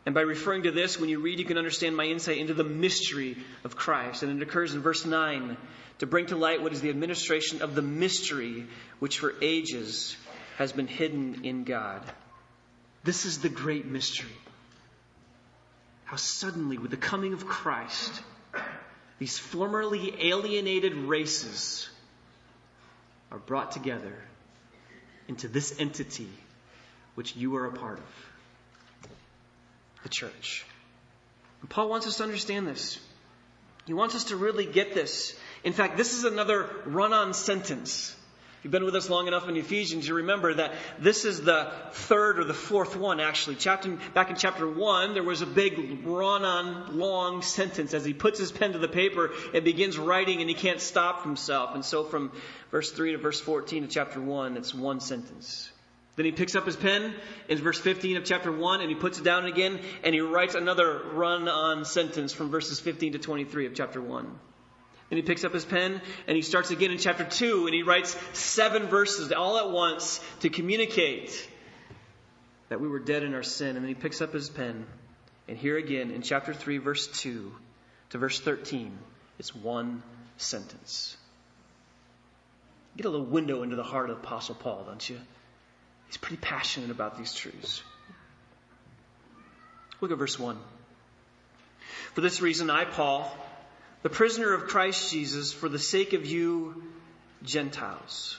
And 0.05 0.13
by 0.13 0.21
referring 0.21 0.63
to 0.63 0.71
this, 0.71 0.99
when 0.99 1.09
you 1.09 1.19
read, 1.19 1.39
you 1.39 1.45
can 1.45 1.57
understand 1.57 1.97
my 1.97 2.05
insight 2.05 2.37
into 2.37 2.53
the 2.53 2.63
mystery 2.63 3.37
of 3.63 3.75
Christ. 3.75 4.21
And 4.21 4.39
it 4.39 4.47
occurs 4.47 4.75
in 4.75 4.81
verse 4.81 5.03
9 5.03 5.57
to 5.99 6.05
bring 6.05 6.27
to 6.27 6.35
light 6.35 6.61
what 6.61 6.73
is 6.73 6.81
the 6.81 6.89
administration 6.89 7.63
of 7.63 7.73
the 7.73 7.81
mystery 7.81 8.67
which 8.99 9.19
for 9.19 9.33
ages 9.41 10.15
has 10.57 10.71
been 10.71 10.87
hidden 10.87 11.43
in 11.43 11.63
God. 11.63 12.03
This 13.03 13.25
is 13.25 13.39
the 13.39 13.49
great 13.49 13.85
mystery. 13.85 14.29
How 16.05 16.17
suddenly, 16.17 16.77
with 16.77 16.91
the 16.91 16.97
coming 16.97 17.33
of 17.33 17.47
Christ, 17.47 18.21
these 19.17 19.39
formerly 19.39 20.29
alienated 20.29 20.93
races 20.93 21.89
are 23.31 23.39
brought 23.39 23.71
together 23.71 24.13
into 25.27 25.47
this 25.47 25.79
entity 25.79 26.29
which 27.15 27.35
you 27.35 27.55
are 27.55 27.65
a 27.65 27.71
part 27.71 27.97
of 27.97 28.34
the 30.05 30.09
church. 30.09 30.63
And 31.61 31.69
Paul 31.69 31.89
wants 31.89 32.05
us 32.05 32.17
to 32.17 32.23
understand 32.23 32.67
this. 32.67 32.99
He 33.87 33.93
wants 33.93 34.13
us 34.13 34.25
to 34.25 34.35
really 34.35 34.67
get 34.67 34.93
this. 34.93 35.35
In 35.63 35.73
fact, 35.73 35.97
this 35.97 36.13
is 36.13 36.23
another 36.23 36.69
run 36.85 37.11
on 37.11 37.33
sentence 37.33 38.15
If 38.59 38.65
you've 38.65 38.71
been 38.71 38.85
with 38.85 38.95
us 38.95 39.09
long 39.09 39.27
enough 39.27 39.49
in 39.49 39.57
Ephesians, 39.57 40.07
you 40.07 40.13
remember 40.15 40.53
that 40.53 40.73
this 40.99 41.25
is 41.25 41.41
the 41.41 41.71
third 41.91 42.39
or 42.39 42.43
the 42.43 42.53
fourth 42.53 42.95
one, 42.95 43.19
actually. 43.19 43.55
Chapter, 43.55 43.97
back 44.13 44.29
in 44.29 44.35
chapter 44.35 44.69
1, 44.69 45.15
there 45.15 45.23
was 45.23 45.41
a 45.41 45.47
big 45.47 46.05
run 46.05 46.43
on 46.43 46.99
long 46.99 47.41
sentence. 47.41 47.95
As 47.95 48.05
he 48.05 48.13
puts 48.13 48.37
his 48.37 48.51
pen 48.51 48.73
to 48.73 48.79
the 48.79 48.87
paper, 48.87 49.31
and 49.55 49.63
begins 49.63 49.97
writing 49.97 50.41
and 50.41 50.49
he 50.49 50.55
can't 50.55 50.81
stop 50.81 51.23
himself. 51.23 51.73
And 51.73 51.83
so 51.83 52.03
from 52.03 52.31
verse 52.69 52.91
3 52.91 53.13
to 53.13 53.17
verse 53.17 53.41
14 53.41 53.85
of 53.85 53.89
chapter 53.89 54.21
1, 54.21 54.55
it's 54.57 54.73
one 54.73 54.99
sentence. 54.99 55.71
Then 56.15 56.25
he 56.25 56.31
picks 56.31 56.55
up 56.55 56.65
his 56.65 56.75
pen 56.75 57.13
in 57.49 57.57
verse 57.57 57.79
15 57.79 58.17
of 58.17 58.23
chapter 58.23 58.51
1 58.51 58.81
and 58.81 58.89
he 58.89 58.95
puts 58.95 59.19
it 59.19 59.23
down 59.23 59.45
again 59.45 59.79
and 60.03 60.15
he 60.15 60.21
writes 60.21 60.55
another 60.55 61.01
run 61.13 61.49
on 61.49 61.83
sentence 61.83 62.31
from 62.31 62.49
verses 62.49 62.79
15 62.79 63.13
to 63.13 63.19
23 63.19 63.65
of 63.65 63.73
chapter 63.73 64.01
1. 64.01 64.39
And 65.11 65.17
he 65.17 65.21
picks 65.21 65.43
up 65.43 65.53
his 65.53 65.65
pen 65.65 66.01
and 66.27 66.35
he 66.35 66.41
starts 66.41 66.71
again 66.71 66.91
in 66.91 66.97
chapter 66.97 67.25
2 67.25 67.65
and 67.65 67.75
he 67.75 67.83
writes 67.83 68.17
seven 68.33 68.87
verses 68.87 69.31
all 69.33 69.57
at 69.57 69.69
once 69.69 70.21
to 70.39 70.49
communicate 70.49 71.49
that 72.69 72.79
we 72.79 72.87
were 72.87 72.99
dead 72.99 73.23
in 73.23 73.33
our 73.33 73.43
sin. 73.43 73.75
And 73.75 73.83
then 73.83 73.89
he 73.89 73.93
picks 73.93 74.21
up 74.21 74.33
his 74.33 74.49
pen 74.49 74.85
and 75.47 75.57
here 75.57 75.77
again 75.77 76.11
in 76.11 76.21
chapter 76.21 76.53
3, 76.53 76.77
verse 76.77 77.07
2 77.07 77.51
to 78.11 78.17
verse 78.17 78.39
13, 78.39 78.97
it's 79.37 79.53
one 79.53 80.01
sentence. 80.37 81.17
Get 82.95 83.05
a 83.05 83.09
little 83.09 83.25
window 83.25 83.63
into 83.63 83.75
the 83.75 83.83
heart 83.83 84.09
of 84.09 84.17
Apostle 84.17 84.55
Paul, 84.55 84.85
don't 84.87 85.09
you? 85.09 85.19
He's 86.07 86.17
pretty 86.17 86.37
passionate 86.37 86.91
about 86.91 87.17
these 87.17 87.33
truths. 87.33 87.83
Look 90.01 90.11
at 90.11 90.17
verse 90.17 90.37
1. 90.37 90.57
For 92.13 92.21
this 92.21 92.41
reason, 92.41 92.69
I, 92.69 92.85
Paul, 92.85 93.29
the 94.03 94.09
prisoner 94.09 94.53
of 94.53 94.67
Christ 94.67 95.11
Jesus 95.11 95.51
for 95.51 95.67
the 95.67 95.79
sake 95.79 96.13
of 96.13 96.25
you 96.25 96.83
Gentiles. 97.43 98.37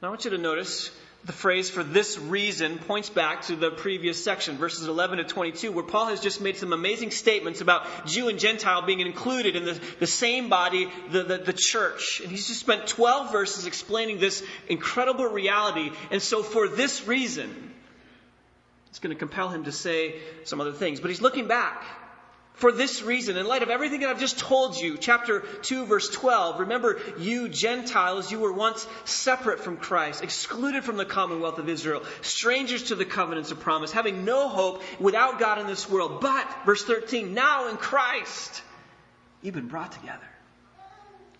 Now 0.00 0.08
I 0.08 0.10
want 0.10 0.24
you 0.24 0.30
to 0.32 0.38
notice 0.38 0.90
the 1.24 1.32
phrase 1.32 1.68
for 1.68 1.82
this 1.82 2.18
reason 2.18 2.78
points 2.78 3.10
back 3.10 3.42
to 3.42 3.56
the 3.56 3.70
previous 3.70 4.22
section, 4.22 4.56
verses 4.56 4.86
11 4.86 5.18
to 5.18 5.24
22, 5.24 5.72
where 5.72 5.84
Paul 5.84 6.06
has 6.06 6.20
just 6.20 6.40
made 6.40 6.56
some 6.56 6.72
amazing 6.72 7.10
statements 7.10 7.60
about 7.60 8.06
Jew 8.06 8.28
and 8.28 8.38
Gentile 8.38 8.82
being 8.82 9.00
included 9.00 9.56
in 9.56 9.64
the, 9.64 9.80
the 9.98 10.06
same 10.06 10.48
body, 10.48 10.88
the, 11.10 11.24
the, 11.24 11.38
the 11.38 11.52
church. 11.52 12.20
And 12.22 12.30
he's 12.30 12.46
just 12.46 12.60
spent 12.60 12.86
12 12.86 13.32
verses 13.32 13.66
explaining 13.66 14.20
this 14.20 14.44
incredible 14.68 15.26
reality. 15.26 15.90
And 16.10 16.22
so 16.22 16.42
for 16.42 16.68
this 16.68 17.06
reason, 17.06 17.74
it's 18.90 19.00
going 19.00 19.14
to 19.14 19.18
compel 19.18 19.48
him 19.48 19.64
to 19.64 19.72
say 19.72 20.16
some 20.44 20.60
other 20.60 20.72
things. 20.72 21.00
But 21.00 21.10
he's 21.10 21.20
looking 21.20 21.48
back 21.48 21.84
for 22.58 22.72
this 22.72 23.02
reason, 23.02 23.36
in 23.36 23.46
light 23.46 23.62
of 23.62 23.70
everything 23.70 24.00
that 24.00 24.10
I've 24.10 24.18
just 24.18 24.38
told 24.38 24.76
you, 24.76 24.96
chapter 24.98 25.40
2, 25.62 25.86
verse 25.86 26.08
12, 26.10 26.58
remember, 26.58 26.98
you 27.16 27.48
Gentiles, 27.48 28.32
you 28.32 28.40
were 28.40 28.52
once 28.52 28.84
separate 29.04 29.60
from 29.60 29.76
Christ, 29.76 30.24
excluded 30.24 30.82
from 30.82 30.96
the 30.96 31.04
commonwealth 31.04 31.58
of 31.58 31.68
Israel, 31.68 32.02
strangers 32.20 32.84
to 32.84 32.96
the 32.96 33.04
covenants 33.04 33.52
of 33.52 33.60
promise, 33.60 33.92
having 33.92 34.24
no 34.24 34.48
hope 34.48 34.82
without 34.98 35.38
God 35.38 35.60
in 35.60 35.68
this 35.68 35.88
world. 35.88 36.20
But, 36.20 36.48
verse 36.66 36.84
13, 36.84 37.32
now 37.32 37.68
in 37.68 37.76
Christ, 37.76 38.62
you've 39.40 39.54
been 39.54 39.68
brought 39.68 39.92
together. 39.92 40.18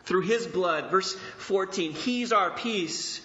Through 0.05 0.23
his 0.23 0.47
blood, 0.47 0.91
verse 0.91 1.15
14, 1.39 1.93
he's 1.93 2.33
our 2.33 2.53
peace 2.53 3.21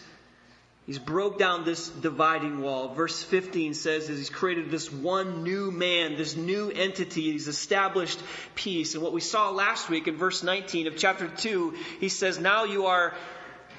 He's 0.85 0.99
broke 0.99 1.39
down 1.39 1.63
this 1.63 1.87
dividing 1.87 2.61
wall. 2.61 2.93
Verse 2.93 3.23
15 3.23 3.73
says 3.73 4.07
that 4.07 4.17
he's 4.17 4.29
created 4.29 4.69
this 4.69 4.91
one 4.91 5.43
new 5.43 5.71
man, 5.71 6.17
this 6.17 6.35
new 6.35 6.69
entity. 6.69 7.31
He's 7.31 7.47
established 7.47 8.19
peace. 8.53 8.93
And 8.93 9.01
what 9.01 9.13
we 9.13 9.21
saw 9.21 9.49
last 9.51 9.89
week 9.89 10.09
in 10.09 10.17
verse 10.17 10.43
19 10.43 10.87
of 10.87 10.97
chapter 10.97 11.29
2, 11.29 11.73
he 12.01 12.09
says, 12.09 12.37
Now 12.37 12.65
you 12.65 12.87
are 12.87 13.15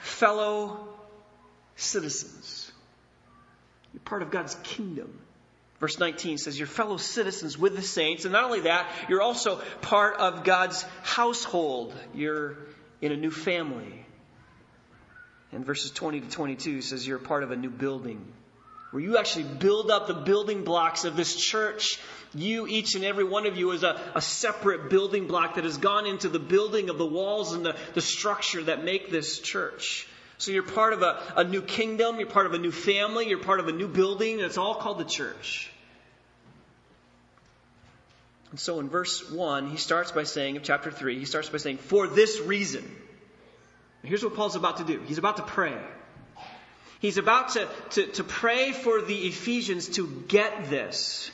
fellow 0.01 0.89
citizens. 1.77 2.73
You're 3.93 4.01
part 4.01 4.23
of 4.23 4.31
God's 4.31 4.57
kingdom. 4.63 5.21
Verse 5.81 5.99
19 5.99 6.39
says, 6.39 6.59
You're 6.59 6.67
fellow 6.67 6.97
citizens 6.97 7.59
with 7.59 7.77
the 7.77 7.83
saints. 7.83 8.25
And 8.25 8.33
not 8.33 8.45
only 8.45 8.61
that, 8.61 8.91
you're 9.11 9.21
also 9.21 9.61
part 9.83 10.17
of 10.17 10.43
God's 10.43 10.83
household. 11.03 11.93
You're 12.15 12.57
in 13.03 13.13
a 13.13 13.17
new 13.17 13.31
family. 13.31 14.04
And 15.55 15.65
verses 15.65 15.91
20 15.93 16.21
to 16.21 16.29
22 16.29 16.83
says 16.83 17.07
you're 17.07 17.19
part 17.19 17.43
of 17.43 17.53
a 17.53 17.57
new 17.57 17.71
building 17.71 18.25
where 18.95 19.03
you 19.03 19.19
actually 19.19 19.43
build 19.43 19.91
up 19.91 20.07
the 20.07 20.15
building 20.15 20.63
blocks 20.63 21.05
of 21.05 21.17
this 21.17 21.35
church. 21.35 21.99
You, 22.33 22.69
each 22.69 22.95
and 22.95 23.05
every 23.05 23.25
one 23.25 23.45
of 23.45 23.57
you, 23.57 23.73
is 23.73 23.83
a, 23.83 24.01
a 24.15 24.21
separate 24.21 24.89
building 24.89 25.27
block 25.27 25.57
that 25.57 25.65
has 25.65 25.79
gone 25.79 26.07
into 26.07 26.29
the 26.29 26.39
building 26.39 26.91
of 26.91 26.97
the 26.97 27.05
walls 27.05 27.55
and 27.55 27.67
the, 27.67 27.75
the 27.95 28.01
structure 28.01 28.63
that 28.63 28.85
make 28.85 29.11
this 29.11 29.41
church. 29.41 30.07
So 30.39 30.53
you're 30.53 30.63
part 30.63 30.93
of 30.93 31.03
a, 31.03 31.21
a 31.37 31.43
new 31.43 31.61
kingdom, 31.61 32.21
you're 32.21 32.29
part 32.29 32.47
of 32.47 32.53
a 32.55 32.59
new 32.59 32.71
family, 32.71 33.29
you're 33.29 33.39
part 33.39 33.59
of 33.59 33.67
a 33.67 33.73
new 33.73 33.89
building, 33.89 34.35
and 34.35 34.43
it's 34.43 34.59
all 34.59 34.77
called 34.77 34.99
the 34.99 35.05
church. 35.05 35.69
And 38.53 38.61
so 38.61 38.79
in 38.79 38.89
verse 38.89 39.29
1, 39.29 39.71
he 39.71 39.77
starts 39.77 40.13
by 40.13 40.23
saying, 40.23 40.57
of 40.57 40.63
chapter 40.63 40.93
3, 40.93 41.19
he 41.19 41.25
starts 41.25 41.49
by 41.49 41.59
saying, 41.59 41.79
For 41.79 42.07
this 42.07 42.41
reason. 42.41 42.89
Here's 44.05 44.23
what 44.23 44.35
Paul's 44.35 44.57
about 44.57 44.79
to 44.79 44.85
do 44.85 45.01
he's 45.07 45.19
about 45.19 45.37
to 45.39 45.43
pray. 45.43 45.77
He's 47.01 47.19
about 47.19 47.51
to, 47.51 47.69
to, 47.91 48.07
to 48.07 48.25
pray 48.25 48.73
for 48.73 49.03
the 49.03 49.27
Ephesians 49.27 49.89
to 49.91 50.25
get 50.29 50.71
this. 50.71 51.31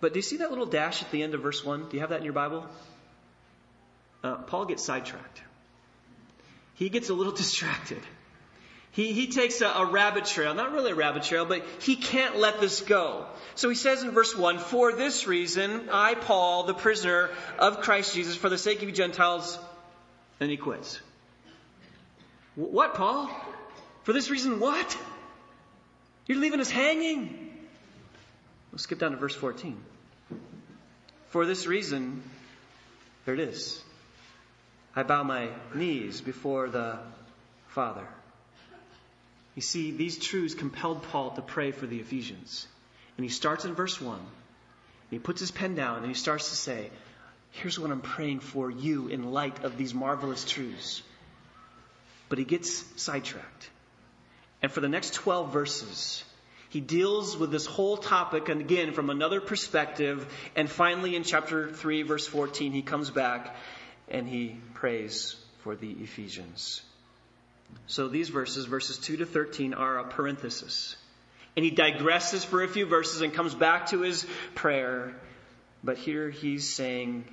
But 0.00 0.14
do 0.14 0.18
you 0.18 0.22
see 0.22 0.38
that 0.38 0.48
little 0.48 0.64
dash 0.64 1.02
at 1.02 1.10
the 1.10 1.22
end 1.22 1.34
of 1.34 1.42
verse 1.42 1.62
1? 1.62 1.90
Do 1.90 1.96
you 1.96 2.00
have 2.00 2.08
that 2.08 2.18
in 2.18 2.24
your 2.24 2.32
Bible? 2.32 2.66
Uh, 4.24 4.36
Paul 4.36 4.64
gets 4.64 4.82
sidetracked. 4.82 5.42
He 6.74 6.88
gets 6.88 7.10
a 7.10 7.14
little 7.14 7.32
distracted. 7.44 8.00
He, 8.92 9.12
he 9.12 9.28
takes 9.28 9.60
a, 9.60 9.66
a, 9.68 9.84
rabbit 9.84 10.24
trail, 10.24 10.54
not 10.54 10.72
really 10.72 10.92
a 10.92 10.94
rabbit 10.94 11.22
trail, 11.22 11.44
but 11.44 11.64
he 11.80 11.94
can't 11.94 12.38
let 12.38 12.60
this 12.60 12.80
go. 12.80 13.26
So 13.54 13.68
he 13.68 13.76
says 13.76 14.02
in 14.02 14.10
verse 14.10 14.34
1 14.34 14.58
For 14.58 14.92
this 14.92 15.26
reason, 15.26 15.90
I, 15.92 16.14
Paul, 16.14 16.64
the 16.64 16.74
prisoner 16.74 17.30
of 17.58 17.82
Christ 17.82 18.14
Jesus, 18.14 18.34
for 18.34 18.48
the 18.48 18.58
sake 18.58 18.82
of 18.82 18.88
you 18.88 18.94
Gentiles, 18.94 19.58
and 20.40 20.50
he 20.50 20.56
quits. 20.56 21.00
What, 22.56 22.94
Paul? 22.94 23.30
For 24.02 24.12
this 24.12 24.30
reason, 24.30 24.58
what? 24.58 24.96
You're 26.26 26.38
leaving 26.38 26.60
us 26.60 26.70
hanging. 26.70 27.50
Let's 28.72 28.84
skip 28.84 28.98
down 28.98 29.12
to 29.12 29.16
verse 29.16 29.34
14. 29.34 29.76
For 31.28 31.46
this 31.46 31.66
reason, 31.66 32.22
there 33.24 33.34
it 33.34 33.40
is. 33.40 33.82
I 34.96 35.02
bow 35.02 35.22
my 35.22 35.48
knees 35.74 36.20
before 36.20 36.68
the 36.68 36.98
Father. 37.68 38.06
You 39.54 39.62
see, 39.62 39.90
these 39.90 40.18
truths 40.18 40.54
compelled 40.54 41.02
Paul 41.04 41.32
to 41.32 41.42
pray 41.42 41.70
for 41.70 41.86
the 41.86 41.98
Ephesians. 41.98 42.66
And 43.16 43.24
he 43.24 43.30
starts 43.30 43.64
in 43.64 43.74
verse 43.74 44.00
1. 44.00 44.18
And 44.18 44.26
he 45.10 45.18
puts 45.18 45.40
his 45.40 45.50
pen 45.50 45.74
down 45.74 45.98
and 45.98 46.06
he 46.06 46.14
starts 46.14 46.50
to 46.50 46.56
say, 46.56 46.90
Here's 47.50 47.78
what 47.78 47.90
I'm 47.90 48.00
praying 48.00 48.40
for 48.40 48.70
you 48.70 49.08
in 49.08 49.32
light 49.32 49.64
of 49.64 49.76
these 49.76 49.92
marvelous 49.92 50.44
truths. 50.44 51.02
But 52.28 52.38
he 52.38 52.44
gets 52.44 52.84
sidetracked. 53.00 53.70
And 54.62 54.70
for 54.70 54.80
the 54.80 54.88
next 54.88 55.14
12 55.14 55.52
verses, 55.52 56.24
he 56.68 56.80
deals 56.80 57.36
with 57.36 57.50
this 57.50 57.66
whole 57.66 57.96
topic, 57.96 58.48
and 58.48 58.60
again, 58.60 58.92
from 58.92 59.10
another 59.10 59.40
perspective. 59.40 60.32
And 60.54 60.70
finally, 60.70 61.16
in 61.16 61.24
chapter 61.24 61.70
3, 61.72 62.02
verse 62.02 62.26
14, 62.26 62.72
he 62.72 62.82
comes 62.82 63.10
back 63.10 63.56
and 64.08 64.28
he 64.28 64.56
prays 64.74 65.36
for 65.62 65.74
the 65.74 65.90
Ephesians. 65.90 66.82
So 67.86 68.08
these 68.08 68.28
verses, 68.28 68.66
verses 68.66 68.98
2 68.98 69.18
to 69.18 69.26
13, 69.26 69.74
are 69.74 69.98
a 69.98 70.04
parenthesis. 70.04 70.96
And 71.56 71.64
he 71.64 71.72
digresses 71.72 72.44
for 72.44 72.62
a 72.62 72.68
few 72.68 72.86
verses 72.86 73.20
and 73.20 73.34
comes 73.34 73.54
back 73.54 73.86
to 73.88 74.00
his 74.00 74.24
prayer. 74.54 75.14
But 75.82 75.96
here 75.96 76.30
he's 76.30 76.68
saying, 76.68 77.24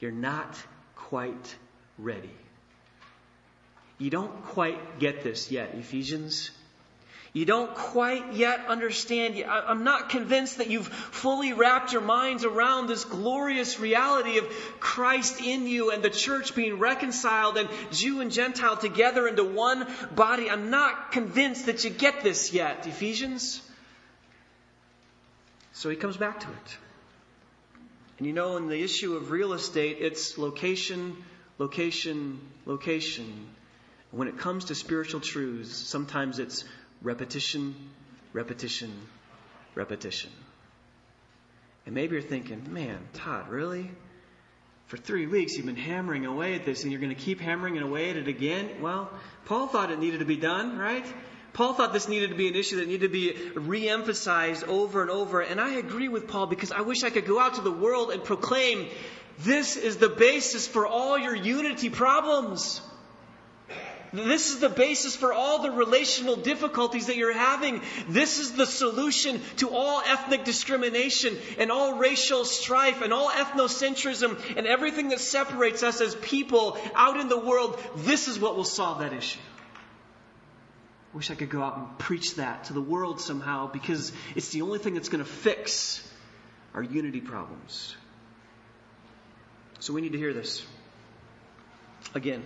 You're 0.00 0.12
not 0.12 0.56
quite 0.96 1.56
ready. 1.98 2.30
You 3.98 4.10
don't 4.10 4.44
quite 4.46 5.00
get 5.00 5.24
this 5.24 5.50
yet, 5.50 5.74
Ephesians. 5.74 6.50
You 7.32 7.44
don't 7.44 7.74
quite 7.74 8.32
yet 8.32 8.66
understand. 8.68 9.44
I'm 9.44 9.84
not 9.84 10.08
convinced 10.08 10.58
that 10.58 10.70
you've 10.70 10.88
fully 10.88 11.52
wrapped 11.52 11.92
your 11.92 12.00
minds 12.00 12.44
around 12.44 12.86
this 12.86 13.04
glorious 13.04 13.78
reality 13.78 14.38
of 14.38 14.48
Christ 14.80 15.40
in 15.40 15.66
you 15.66 15.90
and 15.90 16.02
the 16.02 16.10
church 16.10 16.54
being 16.54 16.78
reconciled 16.78 17.58
and 17.58 17.68
Jew 17.92 18.20
and 18.20 18.32
Gentile 18.32 18.76
together 18.76 19.28
into 19.28 19.44
one 19.44 19.86
body. 20.14 20.48
I'm 20.48 20.70
not 20.70 21.12
convinced 21.12 21.66
that 21.66 21.84
you 21.84 21.90
get 21.90 22.22
this 22.22 22.52
yet, 22.52 22.86
Ephesians. 22.86 23.60
So 25.72 25.90
he 25.90 25.96
comes 25.96 26.16
back 26.16 26.40
to 26.40 26.48
it. 26.48 26.78
And 28.18 28.26
you 28.26 28.32
know, 28.32 28.56
in 28.56 28.68
the 28.68 28.82
issue 28.82 29.16
of 29.16 29.30
real 29.30 29.52
estate, 29.52 29.98
it's 30.00 30.38
location, 30.38 31.16
location, 31.58 32.40
location. 32.66 33.48
When 34.10 34.26
it 34.26 34.38
comes 34.38 34.66
to 34.66 34.74
spiritual 34.74 35.20
truths, 35.20 35.76
sometimes 35.76 36.38
it's 36.38 36.64
repetition, 37.02 37.74
repetition, 38.32 38.92
repetition. 39.74 40.30
And 41.86 41.94
maybe 41.94 42.14
you're 42.14 42.22
thinking, 42.22 42.72
man, 42.72 42.98
Todd, 43.14 43.48
really? 43.48 43.90
For 44.88 44.96
three 44.96 45.26
weeks 45.26 45.56
you've 45.56 45.66
been 45.66 45.76
hammering 45.76 46.26
away 46.26 46.54
at 46.54 46.64
this 46.64 46.82
and 46.82 46.90
you're 46.90 47.00
going 47.00 47.14
to 47.14 47.20
keep 47.20 47.40
hammering 47.40 47.78
away 47.78 48.10
at 48.10 48.16
it 48.16 48.26
again? 48.26 48.80
Well, 48.80 49.10
Paul 49.44 49.68
thought 49.68 49.90
it 49.90 49.98
needed 49.98 50.20
to 50.20 50.26
be 50.26 50.36
done, 50.36 50.78
right? 50.78 51.06
Paul 51.58 51.74
thought 51.74 51.92
this 51.92 52.06
needed 52.06 52.30
to 52.30 52.36
be 52.36 52.46
an 52.46 52.54
issue 52.54 52.76
that 52.76 52.86
needed 52.86 53.08
to 53.08 53.08
be 53.08 53.34
re-emphasized 53.56 54.62
over 54.68 55.02
and 55.02 55.10
over. 55.10 55.40
And 55.40 55.60
I 55.60 55.74
agree 55.74 56.06
with 56.06 56.28
Paul 56.28 56.46
because 56.46 56.70
I 56.70 56.82
wish 56.82 57.02
I 57.02 57.10
could 57.10 57.26
go 57.26 57.40
out 57.40 57.54
to 57.54 57.62
the 57.62 57.72
world 57.72 58.12
and 58.12 58.22
proclaim 58.22 58.86
this 59.40 59.76
is 59.76 59.96
the 59.96 60.08
basis 60.08 60.68
for 60.68 60.86
all 60.86 61.18
your 61.18 61.34
unity 61.34 61.90
problems. 61.90 62.80
This 64.12 64.54
is 64.54 64.60
the 64.60 64.68
basis 64.68 65.16
for 65.16 65.32
all 65.32 65.60
the 65.60 65.72
relational 65.72 66.36
difficulties 66.36 67.08
that 67.08 67.16
you're 67.16 67.36
having. 67.36 67.82
This 68.08 68.38
is 68.38 68.52
the 68.52 68.64
solution 68.64 69.40
to 69.56 69.70
all 69.70 70.00
ethnic 70.06 70.44
discrimination 70.44 71.36
and 71.58 71.72
all 71.72 71.94
racial 71.94 72.44
strife 72.44 73.02
and 73.02 73.12
all 73.12 73.30
ethnocentrism 73.30 74.56
and 74.56 74.64
everything 74.68 75.08
that 75.08 75.18
separates 75.18 75.82
us 75.82 76.00
as 76.00 76.14
people 76.14 76.78
out 76.94 77.18
in 77.18 77.28
the 77.28 77.36
world. 77.36 77.82
This 77.96 78.28
is 78.28 78.38
what 78.38 78.54
will 78.54 78.62
solve 78.62 79.00
that 79.00 79.12
issue. 79.12 79.40
Wish 81.18 81.32
I 81.32 81.34
could 81.34 81.50
go 81.50 81.64
out 81.64 81.76
and 81.76 81.98
preach 81.98 82.36
that 82.36 82.66
to 82.66 82.74
the 82.74 82.80
world 82.80 83.20
somehow 83.20 83.68
because 83.68 84.12
it's 84.36 84.50
the 84.50 84.62
only 84.62 84.78
thing 84.78 84.94
that's 84.94 85.08
going 85.08 85.24
to 85.24 85.28
fix 85.28 86.08
our 86.74 86.82
unity 86.84 87.20
problems. 87.20 87.96
So 89.80 89.92
we 89.94 90.00
need 90.00 90.12
to 90.12 90.18
hear 90.18 90.32
this 90.32 90.64
again. 92.14 92.44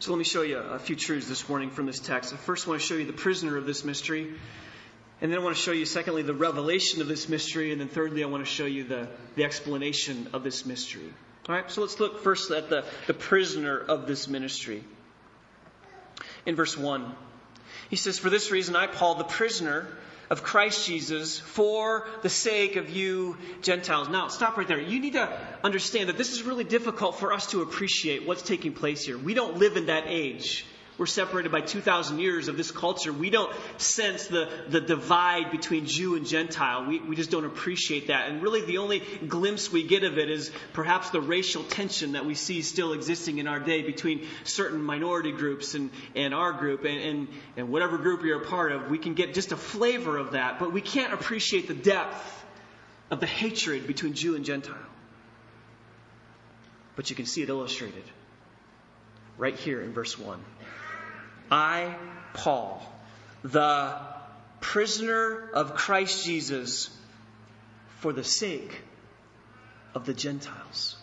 So 0.00 0.10
let 0.10 0.18
me 0.18 0.24
show 0.24 0.42
you 0.42 0.58
a 0.58 0.80
few 0.80 0.96
truths 0.96 1.28
this 1.28 1.48
morning 1.48 1.70
from 1.70 1.86
this 1.86 2.00
text. 2.00 2.34
I 2.34 2.38
first 2.38 2.66
want 2.66 2.80
to 2.80 2.84
show 2.84 2.94
you 2.96 3.06
the 3.06 3.12
prisoner 3.12 3.56
of 3.56 3.66
this 3.66 3.84
mystery. 3.84 4.34
And 5.20 5.30
then 5.30 5.38
I 5.38 5.42
want 5.44 5.54
to 5.54 5.62
show 5.62 5.70
you, 5.70 5.86
secondly, 5.86 6.22
the 6.22 6.34
revelation 6.34 7.00
of 7.02 7.06
this 7.06 7.28
mystery. 7.28 7.70
And 7.70 7.80
then 7.80 7.86
thirdly, 7.86 8.24
I 8.24 8.26
want 8.26 8.44
to 8.44 8.50
show 8.50 8.66
you 8.66 8.82
the, 8.82 9.06
the 9.36 9.44
explanation 9.44 10.30
of 10.32 10.42
this 10.42 10.66
mystery. 10.66 11.14
All 11.48 11.54
right, 11.54 11.70
so 11.70 11.82
let's 11.82 12.00
look 12.00 12.24
first 12.24 12.50
at 12.50 12.68
the, 12.68 12.84
the 13.06 13.14
prisoner 13.14 13.78
of 13.78 14.08
this 14.08 14.26
ministry. 14.26 14.82
In 16.46 16.56
verse 16.56 16.76
1, 16.76 17.14
he 17.90 17.96
says, 17.96 18.18
For 18.18 18.30
this 18.30 18.50
reason, 18.50 18.76
I, 18.76 18.86
Paul, 18.86 19.16
the 19.16 19.24
prisoner 19.24 19.86
of 20.30 20.44
Christ 20.44 20.86
Jesus 20.86 21.40
for 21.40 22.08
the 22.22 22.28
sake 22.28 22.76
of 22.76 22.88
you 22.88 23.36
Gentiles. 23.62 24.08
Now, 24.08 24.28
stop 24.28 24.56
right 24.56 24.66
there. 24.66 24.80
You 24.80 25.00
need 25.00 25.14
to 25.14 25.28
understand 25.64 26.08
that 26.08 26.16
this 26.16 26.32
is 26.32 26.44
really 26.44 26.62
difficult 26.62 27.18
for 27.18 27.32
us 27.32 27.48
to 27.48 27.62
appreciate 27.62 28.26
what's 28.26 28.42
taking 28.42 28.72
place 28.72 29.04
here. 29.04 29.18
We 29.18 29.34
don't 29.34 29.56
live 29.56 29.76
in 29.76 29.86
that 29.86 30.04
age. 30.06 30.64
We're 31.00 31.06
separated 31.06 31.50
by 31.50 31.62
2,000 31.62 32.18
years 32.18 32.48
of 32.48 32.58
this 32.58 32.70
culture. 32.70 33.10
We 33.10 33.30
don't 33.30 33.50
sense 33.78 34.26
the, 34.26 34.50
the 34.68 34.82
divide 34.82 35.50
between 35.50 35.86
Jew 35.86 36.14
and 36.14 36.26
Gentile. 36.26 36.84
We, 36.84 37.00
we 37.00 37.16
just 37.16 37.30
don't 37.30 37.46
appreciate 37.46 38.08
that. 38.08 38.28
And 38.28 38.42
really, 38.42 38.66
the 38.66 38.76
only 38.76 38.98
glimpse 39.26 39.72
we 39.72 39.82
get 39.82 40.04
of 40.04 40.18
it 40.18 40.28
is 40.28 40.52
perhaps 40.74 41.08
the 41.08 41.22
racial 41.22 41.64
tension 41.64 42.12
that 42.12 42.26
we 42.26 42.34
see 42.34 42.60
still 42.60 42.92
existing 42.92 43.38
in 43.38 43.46
our 43.46 43.58
day 43.58 43.80
between 43.80 44.26
certain 44.44 44.82
minority 44.82 45.32
groups 45.32 45.72
and, 45.72 45.88
and 46.14 46.34
our 46.34 46.52
group 46.52 46.84
and, 46.84 47.00
and, 47.00 47.28
and 47.56 47.70
whatever 47.70 47.96
group 47.96 48.22
you're 48.22 48.42
a 48.42 48.46
part 48.46 48.70
of. 48.70 48.90
We 48.90 48.98
can 48.98 49.14
get 49.14 49.32
just 49.32 49.52
a 49.52 49.56
flavor 49.56 50.18
of 50.18 50.32
that, 50.32 50.58
but 50.58 50.70
we 50.70 50.82
can't 50.82 51.14
appreciate 51.14 51.66
the 51.66 51.72
depth 51.72 52.44
of 53.10 53.20
the 53.20 53.26
hatred 53.26 53.86
between 53.86 54.12
Jew 54.12 54.36
and 54.36 54.44
Gentile. 54.44 54.76
But 56.94 57.08
you 57.08 57.16
can 57.16 57.24
see 57.24 57.40
it 57.40 57.48
illustrated 57.48 58.04
right 59.38 59.56
here 59.56 59.80
in 59.80 59.94
verse 59.94 60.18
1. 60.18 60.38
I, 61.50 61.96
Paul, 62.34 62.80
the 63.42 63.96
prisoner 64.60 65.50
of 65.52 65.74
Christ 65.74 66.24
Jesus, 66.24 66.90
for 67.98 68.12
the 68.12 68.24
sake 68.24 68.80
of 69.94 70.06
the 70.06 70.14
Gentiles. 70.14 70.96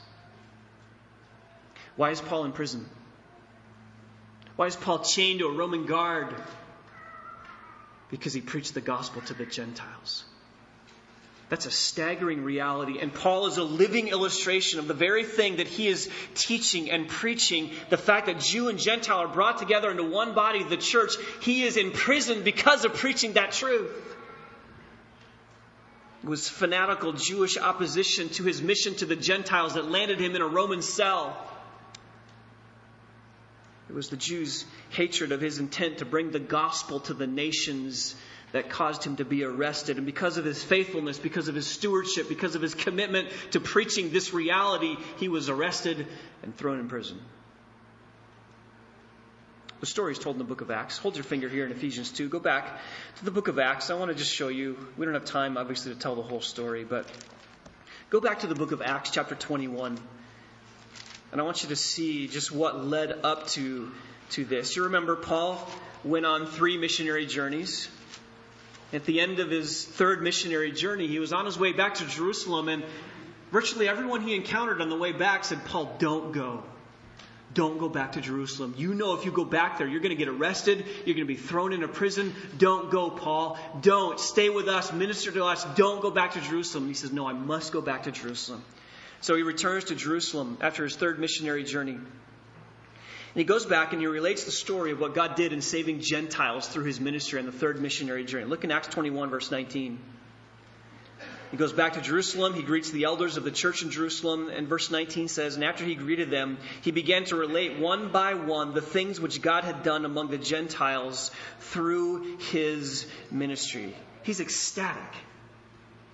Why 1.95 2.11
is 2.11 2.21
Paul 2.21 2.45
in 2.45 2.51
prison? 2.51 2.87
Why 4.55 4.67
is 4.67 4.75
Paul 4.75 4.99
chained 4.99 5.39
to 5.39 5.47
a 5.47 5.51
Roman 5.51 5.85
guard? 5.85 6.33
Because 8.09 8.33
he 8.33 8.41
preached 8.41 8.73
the 8.73 8.81
gospel 8.81 9.21
to 9.23 9.33
the 9.33 9.45
Gentiles. 9.45 10.23
That's 11.49 11.65
a 11.65 11.71
staggering 11.71 12.43
reality. 12.43 12.99
And 12.99 13.13
Paul 13.13 13.47
is 13.47 13.57
a 13.57 13.63
living 13.63 14.09
illustration 14.09 14.79
of 14.79 14.87
the 14.87 14.93
very 14.93 15.23
thing 15.23 15.57
that 15.57 15.67
he 15.67 15.87
is 15.87 16.09
teaching 16.35 16.91
and 16.91 17.07
preaching 17.07 17.71
the 17.89 17.97
fact 17.97 18.25
that 18.25 18.39
Jew 18.39 18.67
and 18.67 18.77
Gentile 18.77 19.19
are 19.19 19.27
brought 19.29 19.57
together 19.57 19.89
into 19.89 20.03
one 20.03 20.33
body, 20.33 20.63
the 20.63 20.75
church. 20.75 21.13
He 21.41 21.63
is 21.63 21.77
in 21.77 21.91
prison 21.91 22.43
because 22.43 22.83
of 22.83 22.95
preaching 22.95 23.33
that 23.33 23.53
truth. 23.53 23.91
It 26.23 26.29
was 26.29 26.49
fanatical 26.49 27.13
Jewish 27.13 27.57
opposition 27.57 28.27
to 28.29 28.43
his 28.43 28.61
mission 28.61 28.95
to 28.95 29.05
the 29.05 29.15
Gentiles 29.15 29.75
that 29.75 29.89
landed 29.89 30.19
him 30.19 30.35
in 30.35 30.41
a 30.41 30.47
Roman 30.47 30.81
cell. 30.81 31.37
It 33.87 33.95
was 33.95 34.09
the 34.09 34.17
Jews' 34.17 34.65
hatred 34.89 35.31
of 35.31 35.39
his 35.39 35.59
intent 35.59 35.99
to 35.99 36.05
bring 36.05 36.31
the 36.31 36.39
gospel 36.39 36.99
to 37.01 37.13
the 37.13 37.27
nations 37.27 38.15
that 38.53 38.69
caused 38.69 39.03
him 39.03 39.17
to 39.17 39.25
be 39.25 39.43
arrested. 39.43 39.97
And 39.97 40.05
because 40.05 40.37
of 40.37 40.45
his 40.45 40.63
faithfulness, 40.63 41.19
because 41.19 41.47
of 41.47 41.55
his 41.55 41.67
stewardship, 41.67 42.29
because 42.29 42.55
of 42.55 42.61
his 42.61 42.73
commitment 42.73 43.29
to 43.51 43.59
preaching 43.59 44.11
this 44.11 44.33
reality, 44.33 44.95
he 45.19 45.27
was 45.27 45.49
arrested 45.49 46.07
and 46.43 46.55
thrown 46.55 46.79
in 46.79 46.87
prison. 46.87 47.19
The 49.79 49.85
story 49.85 50.13
is 50.13 50.19
told 50.19 50.35
in 50.35 50.39
the 50.39 50.45
book 50.45 50.61
of 50.61 50.71
Acts. 50.71 50.97
Hold 50.97 51.17
your 51.17 51.23
finger 51.23 51.47
here 51.47 51.63
in 51.63 51.71
Ephesians 51.71 52.11
2. 52.11 52.29
Go 52.29 52.39
back 52.39 52.79
to 53.17 53.25
the 53.25 53.29
book 53.29 53.47
of 53.47 53.59
Acts. 53.59 53.91
I 53.91 53.93
want 53.93 54.09
to 54.09 54.17
just 54.17 54.33
show 54.33 54.47
you. 54.47 54.75
We 54.97 55.05
don't 55.05 55.13
have 55.13 55.25
time, 55.25 55.55
obviously, 55.55 55.93
to 55.93 55.99
tell 55.99 56.15
the 56.15 56.23
whole 56.23 56.41
story, 56.41 56.83
but 56.83 57.05
go 58.09 58.19
back 58.19 58.39
to 58.39 58.47
the 58.47 58.55
book 58.55 58.71
of 58.71 58.81
Acts, 58.81 59.11
chapter 59.11 59.35
21. 59.35 59.99
And 61.31 61.41
I 61.41 61.43
want 61.43 61.61
you 61.61 61.69
to 61.69 61.75
see 61.75 62.27
just 62.27 62.51
what 62.51 62.83
led 62.83 63.19
up 63.23 63.47
to, 63.49 63.91
to 64.31 64.45
this. 64.45 64.75
You 64.75 64.85
remember 64.85 65.15
Paul 65.15 65.59
went 66.03 66.25
on 66.25 66.47
three 66.47 66.77
missionary 66.77 67.27
journeys. 67.27 67.87
At 68.93 69.05
the 69.05 69.19
end 69.19 69.39
of 69.39 69.49
his 69.49 69.83
third 69.83 70.21
missionary 70.21 70.71
journey, 70.71 71.07
he 71.07 71.19
was 71.19 71.33
on 71.33 71.45
his 71.45 71.59
way 71.59 71.73
back 71.73 71.95
to 71.95 72.05
Jerusalem, 72.05 72.69
and 72.69 72.83
virtually 73.51 73.87
everyone 73.87 74.21
he 74.21 74.35
encountered 74.35 74.81
on 74.81 74.89
the 74.89 74.97
way 74.97 75.11
back 75.11 75.43
said, 75.43 75.65
Paul, 75.65 75.95
don't 75.99 76.31
go. 76.31 76.63
Don't 77.53 77.79
go 77.79 77.89
back 77.89 78.13
to 78.13 78.21
Jerusalem. 78.21 78.75
You 78.77 78.93
know 78.93 79.15
if 79.15 79.25
you 79.25 79.31
go 79.31 79.45
back 79.45 79.77
there, 79.77 79.87
you're 79.87 80.01
going 80.01 80.15
to 80.15 80.17
get 80.17 80.27
arrested. 80.27 80.85
You're 81.05 81.15
going 81.15 81.25
to 81.27 81.33
be 81.33 81.35
thrown 81.35 81.73
into 81.73 81.87
prison. 81.87 82.35
Don't 82.57 82.91
go, 82.91 83.09
Paul. 83.09 83.57
Don't. 83.81 84.19
Stay 84.19 84.49
with 84.49 84.67
us. 84.67 84.93
Minister 84.93 85.31
to 85.31 85.45
us. 85.45 85.65
Don't 85.75 86.01
go 86.01 86.11
back 86.11 86.33
to 86.33 86.41
Jerusalem. 86.41 86.83
And 86.83 86.91
he 86.91 86.93
says, 86.93 87.11
No, 87.11 87.25
I 87.25 87.33
must 87.33 87.71
go 87.71 87.81
back 87.81 88.03
to 88.03 88.11
Jerusalem. 88.11 88.63
So 89.21 89.35
he 89.35 89.41
returns 89.41 89.85
to 89.85 89.95
Jerusalem 89.95 90.57
after 90.61 90.83
his 90.83 90.95
third 90.95 91.19
missionary 91.19 91.63
journey. 91.63 91.97
And 93.37 93.41
he 93.43 93.45
goes 93.45 93.67
back 93.67 93.93
and 93.93 94.01
he 94.01 94.07
relates 94.07 94.45
the 94.45 94.51
story 94.51 94.89
of 94.89 94.99
what 94.99 95.13
God 95.13 95.35
did 95.35 95.53
in 95.53 95.61
saving 95.61 95.99
Gentiles 96.01 96.67
through 96.67 96.85
his 96.85 96.99
ministry 96.99 97.37
on 97.37 97.45
the 97.45 97.51
third 97.51 97.79
missionary 97.79 98.25
journey. 98.25 98.45
Look 98.45 98.63
in 98.63 98.71
Acts 98.71 98.87
21, 98.87 99.29
verse 99.29 99.51
19. 99.51 99.99
He 101.51 101.57
goes 101.57 101.71
back 101.71 101.93
to 101.93 102.01
Jerusalem. 102.01 102.55
He 102.55 102.63
greets 102.63 102.89
the 102.89 103.03
elders 103.03 103.37
of 103.37 103.43
the 103.43 103.51
church 103.51 103.83
in 103.83 103.91
Jerusalem. 103.91 104.49
And 104.49 104.67
verse 104.67 104.89
19 104.89 105.27
says, 105.27 105.53
And 105.53 105.63
after 105.63 105.85
he 105.85 105.93
greeted 105.93 106.31
them, 106.31 106.57
he 106.81 106.89
began 106.89 107.25
to 107.25 107.35
relate 107.35 107.77
one 107.77 108.11
by 108.11 108.33
one 108.33 108.73
the 108.73 108.81
things 108.81 109.19
which 109.19 109.39
God 109.39 109.65
had 109.65 109.83
done 109.83 110.03
among 110.03 110.29
the 110.29 110.39
Gentiles 110.39 111.29
through 111.59 112.37
his 112.37 113.05
ministry. 113.29 113.95
He's 114.23 114.39
ecstatic. 114.39 115.13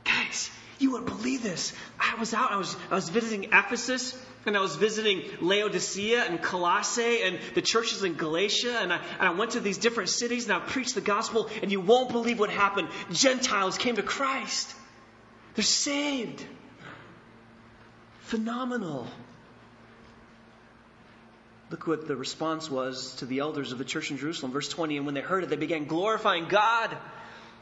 Guys, 0.04 0.52
You 0.80 0.92
wouldn't 0.92 1.10
believe 1.10 1.44
this. 1.44 1.74
I 2.00 2.16
was 2.20 2.34
out, 2.34 2.52
I 2.52 2.58
was, 2.58 2.76
I 2.92 2.96
was 2.96 3.10
visiting 3.10 3.46
Ephesus, 3.46 4.18
and 4.46 4.58
I 4.58 4.62
was 4.62 4.76
visiting 4.76 5.24
Laodicea 5.42 6.24
and 6.24 6.42
Colossae 6.42 7.22
and 7.24 7.40
the 7.56 7.62
churches 7.62 8.04
in 8.04 8.16
Galatia, 8.16 8.80
and 8.82 8.92
I, 8.92 8.98
and 9.20 9.28
I 9.28 9.32
went 9.32 9.52
to 9.52 9.60
these 9.60 9.78
different 9.78 10.10
cities 10.10 10.46
and 10.46 10.54
I 10.54 10.60
preached 10.60 10.96
the 10.96 11.02
gospel, 11.02 11.50
and 11.62 11.72
you 11.72 11.80
won't 11.80 12.12
believe 12.12 12.40
what 12.40 12.50
happened. 12.50 12.90
Gentiles 13.12 13.78
came 13.78 13.96
to 13.96 14.04
Christ. 14.04 14.74
They're 15.56 15.64
saved. 15.64 16.44
Phenomenal. 18.22 19.08
Look 21.70 21.88
what 21.88 22.08
the 22.08 22.16
response 22.16 22.70
was 22.70 23.16
to 23.16 23.26
the 23.26 23.40
elders 23.40 23.72
of 23.72 23.78
the 23.78 23.86
church 23.86 24.12
in 24.12 24.18
Jerusalem. 24.18 24.52
Verse 24.52 24.70
20, 24.70 24.98
and 24.98 25.06
when 25.06 25.16
they 25.16 25.22
heard 25.22 25.44
it, 25.44 25.50
they 25.50 25.56
began 25.56 25.86
glorifying 25.86 26.48
God. 26.48 26.96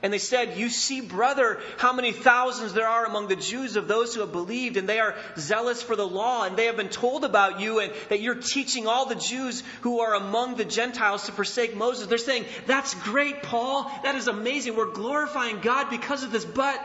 And 0.03 0.11
they 0.11 0.17
said, 0.17 0.57
You 0.57 0.69
see, 0.69 1.01
brother, 1.01 1.59
how 1.77 1.93
many 1.93 2.11
thousands 2.11 2.73
there 2.73 2.87
are 2.87 3.05
among 3.05 3.27
the 3.27 3.35
Jews 3.35 3.75
of 3.75 3.87
those 3.87 4.15
who 4.15 4.21
have 4.21 4.31
believed, 4.31 4.77
and 4.77 4.89
they 4.89 4.99
are 4.99 5.15
zealous 5.37 5.81
for 5.83 5.95
the 5.95 6.07
law, 6.07 6.43
and 6.43 6.57
they 6.57 6.65
have 6.65 6.77
been 6.77 6.89
told 6.89 7.23
about 7.23 7.59
you, 7.59 7.79
and 7.79 7.93
that 8.09 8.19
you're 8.19 8.35
teaching 8.35 8.87
all 8.87 9.05
the 9.05 9.15
Jews 9.15 9.61
who 9.81 9.99
are 9.99 10.15
among 10.15 10.55
the 10.55 10.65
Gentiles 10.65 11.27
to 11.27 11.31
forsake 11.31 11.75
Moses. 11.75 12.07
They're 12.07 12.17
saying, 12.17 12.45
That's 12.65 12.95
great, 12.95 13.43
Paul. 13.43 13.91
That 14.03 14.15
is 14.15 14.27
amazing. 14.27 14.75
We're 14.75 14.91
glorifying 14.91 15.59
God 15.59 15.91
because 15.91 16.23
of 16.23 16.31
this, 16.31 16.45
but 16.45 16.83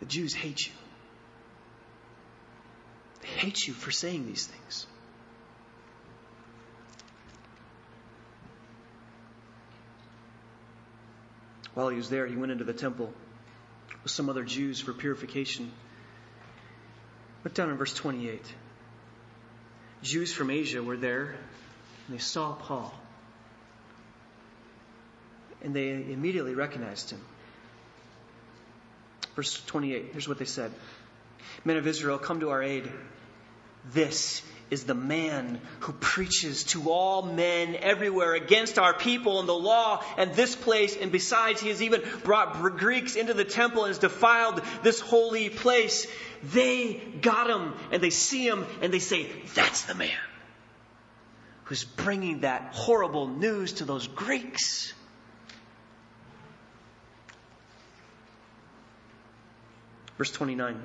the 0.00 0.06
Jews 0.06 0.34
hate 0.34 0.66
you 0.66 0.72
They 3.22 3.28
hate 3.28 3.66
you 3.66 3.74
for 3.74 3.92
saying 3.92 4.26
these 4.26 4.46
things. 4.46 4.86
While 11.78 11.90
he 11.90 11.96
was 11.96 12.10
there, 12.10 12.26
he 12.26 12.34
went 12.34 12.50
into 12.50 12.64
the 12.64 12.72
temple 12.72 13.14
with 14.02 14.10
some 14.10 14.28
other 14.28 14.42
Jews 14.42 14.80
for 14.80 14.92
purification. 14.92 15.70
Look 17.44 17.54
down 17.54 17.70
in 17.70 17.76
verse 17.76 17.94
28. 17.94 18.42
Jews 20.02 20.32
from 20.32 20.50
Asia 20.50 20.82
were 20.82 20.96
there, 20.96 21.36
and 22.08 22.16
they 22.16 22.18
saw 22.18 22.54
Paul. 22.54 22.92
And 25.62 25.72
they 25.72 25.90
immediately 25.90 26.56
recognized 26.56 27.10
him. 27.10 27.20
Verse 29.36 29.64
28, 29.66 30.08
here's 30.10 30.26
what 30.26 30.38
they 30.38 30.46
said 30.46 30.72
Men 31.64 31.76
of 31.76 31.86
Israel, 31.86 32.18
come 32.18 32.40
to 32.40 32.50
our 32.50 32.60
aid. 32.60 32.90
This 33.92 34.42
is 34.70 34.84
the 34.84 34.94
man 34.94 35.60
who 35.80 35.92
preaches 35.92 36.64
to 36.64 36.90
all 36.90 37.22
men 37.22 37.76
everywhere 37.76 38.34
against 38.34 38.78
our 38.78 38.94
people 38.94 39.40
and 39.40 39.48
the 39.48 39.54
law 39.54 40.02
and 40.16 40.34
this 40.34 40.54
place. 40.54 40.96
And 40.96 41.10
besides, 41.10 41.60
he 41.60 41.68
has 41.68 41.82
even 41.82 42.02
brought 42.24 42.60
Greeks 42.76 43.16
into 43.16 43.34
the 43.34 43.44
temple 43.44 43.84
and 43.84 43.90
has 43.90 43.98
defiled 43.98 44.62
this 44.82 45.00
holy 45.00 45.48
place. 45.48 46.06
They 46.42 46.94
got 47.20 47.48
him 47.48 47.74
and 47.90 48.02
they 48.02 48.10
see 48.10 48.46
him 48.46 48.66
and 48.82 48.92
they 48.92 48.98
say, 48.98 49.30
That's 49.54 49.84
the 49.84 49.94
man 49.94 50.10
who's 51.64 51.84
bringing 51.84 52.40
that 52.40 52.72
horrible 52.72 53.26
news 53.26 53.74
to 53.74 53.84
those 53.84 54.06
Greeks. 54.06 54.94
Verse 60.16 60.32
29. 60.32 60.82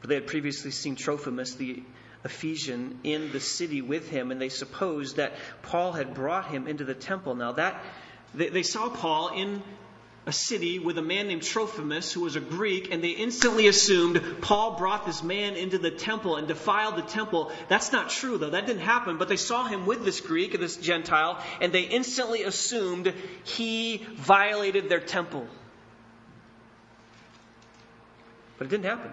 For 0.00 0.06
they 0.06 0.14
had 0.14 0.26
previously 0.26 0.70
seen 0.70 0.94
Trophimus, 0.94 1.54
the 1.54 1.82
Ephesian, 2.26 2.98
in 3.02 3.32
the 3.32 3.40
city 3.40 3.80
with 3.80 4.10
him, 4.10 4.30
and 4.30 4.40
they 4.40 4.50
supposed 4.50 5.16
that 5.16 5.32
Paul 5.62 5.92
had 5.92 6.12
brought 6.12 6.48
him 6.48 6.66
into 6.68 6.84
the 6.84 6.94
temple. 6.94 7.34
Now 7.34 7.52
that 7.52 7.82
they, 8.34 8.50
they 8.50 8.62
saw 8.62 8.90
Paul 8.90 9.28
in 9.28 9.62
a 10.26 10.32
city 10.32 10.80
with 10.80 10.98
a 10.98 11.02
man 11.02 11.28
named 11.28 11.42
Trophimus 11.42 12.12
who 12.12 12.22
was 12.22 12.34
a 12.34 12.40
Greek, 12.40 12.92
and 12.92 13.02
they 13.02 13.10
instantly 13.10 13.68
assumed 13.68 14.20
Paul 14.40 14.76
brought 14.76 15.06
this 15.06 15.22
man 15.22 15.54
into 15.54 15.78
the 15.78 15.92
temple 15.92 16.34
and 16.34 16.48
defiled 16.48 16.96
the 16.96 17.02
temple. 17.02 17.52
That's 17.68 17.92
not 17.92 18.10
true, 18.10 18.36
though. 18.36 18.50
That 18.50 18.66
didn't 18.66 18.82
happen. 18.82 19.18
But 19.18 19.28
they 19.28 19.36
saw 19.36 19.64
him 19.66 19.86
with 19.86 20.04
this 20.04 20.20
Greek, 20.20 20.58
this 20.58 20.76
Gentile, 20.76 21.40
and 21.60 21.72
they 21.72 21.82
instantly 21.82 22.42
assumed 22.42 23.14
he 23.44 24.04
violated 24.16 24.88
their 24.88 25.00
temple. 25.00 25.46
But 28.58 28.66
it 28.66 28.70
didn't 28.70 28.86
happen. 28.86 29.12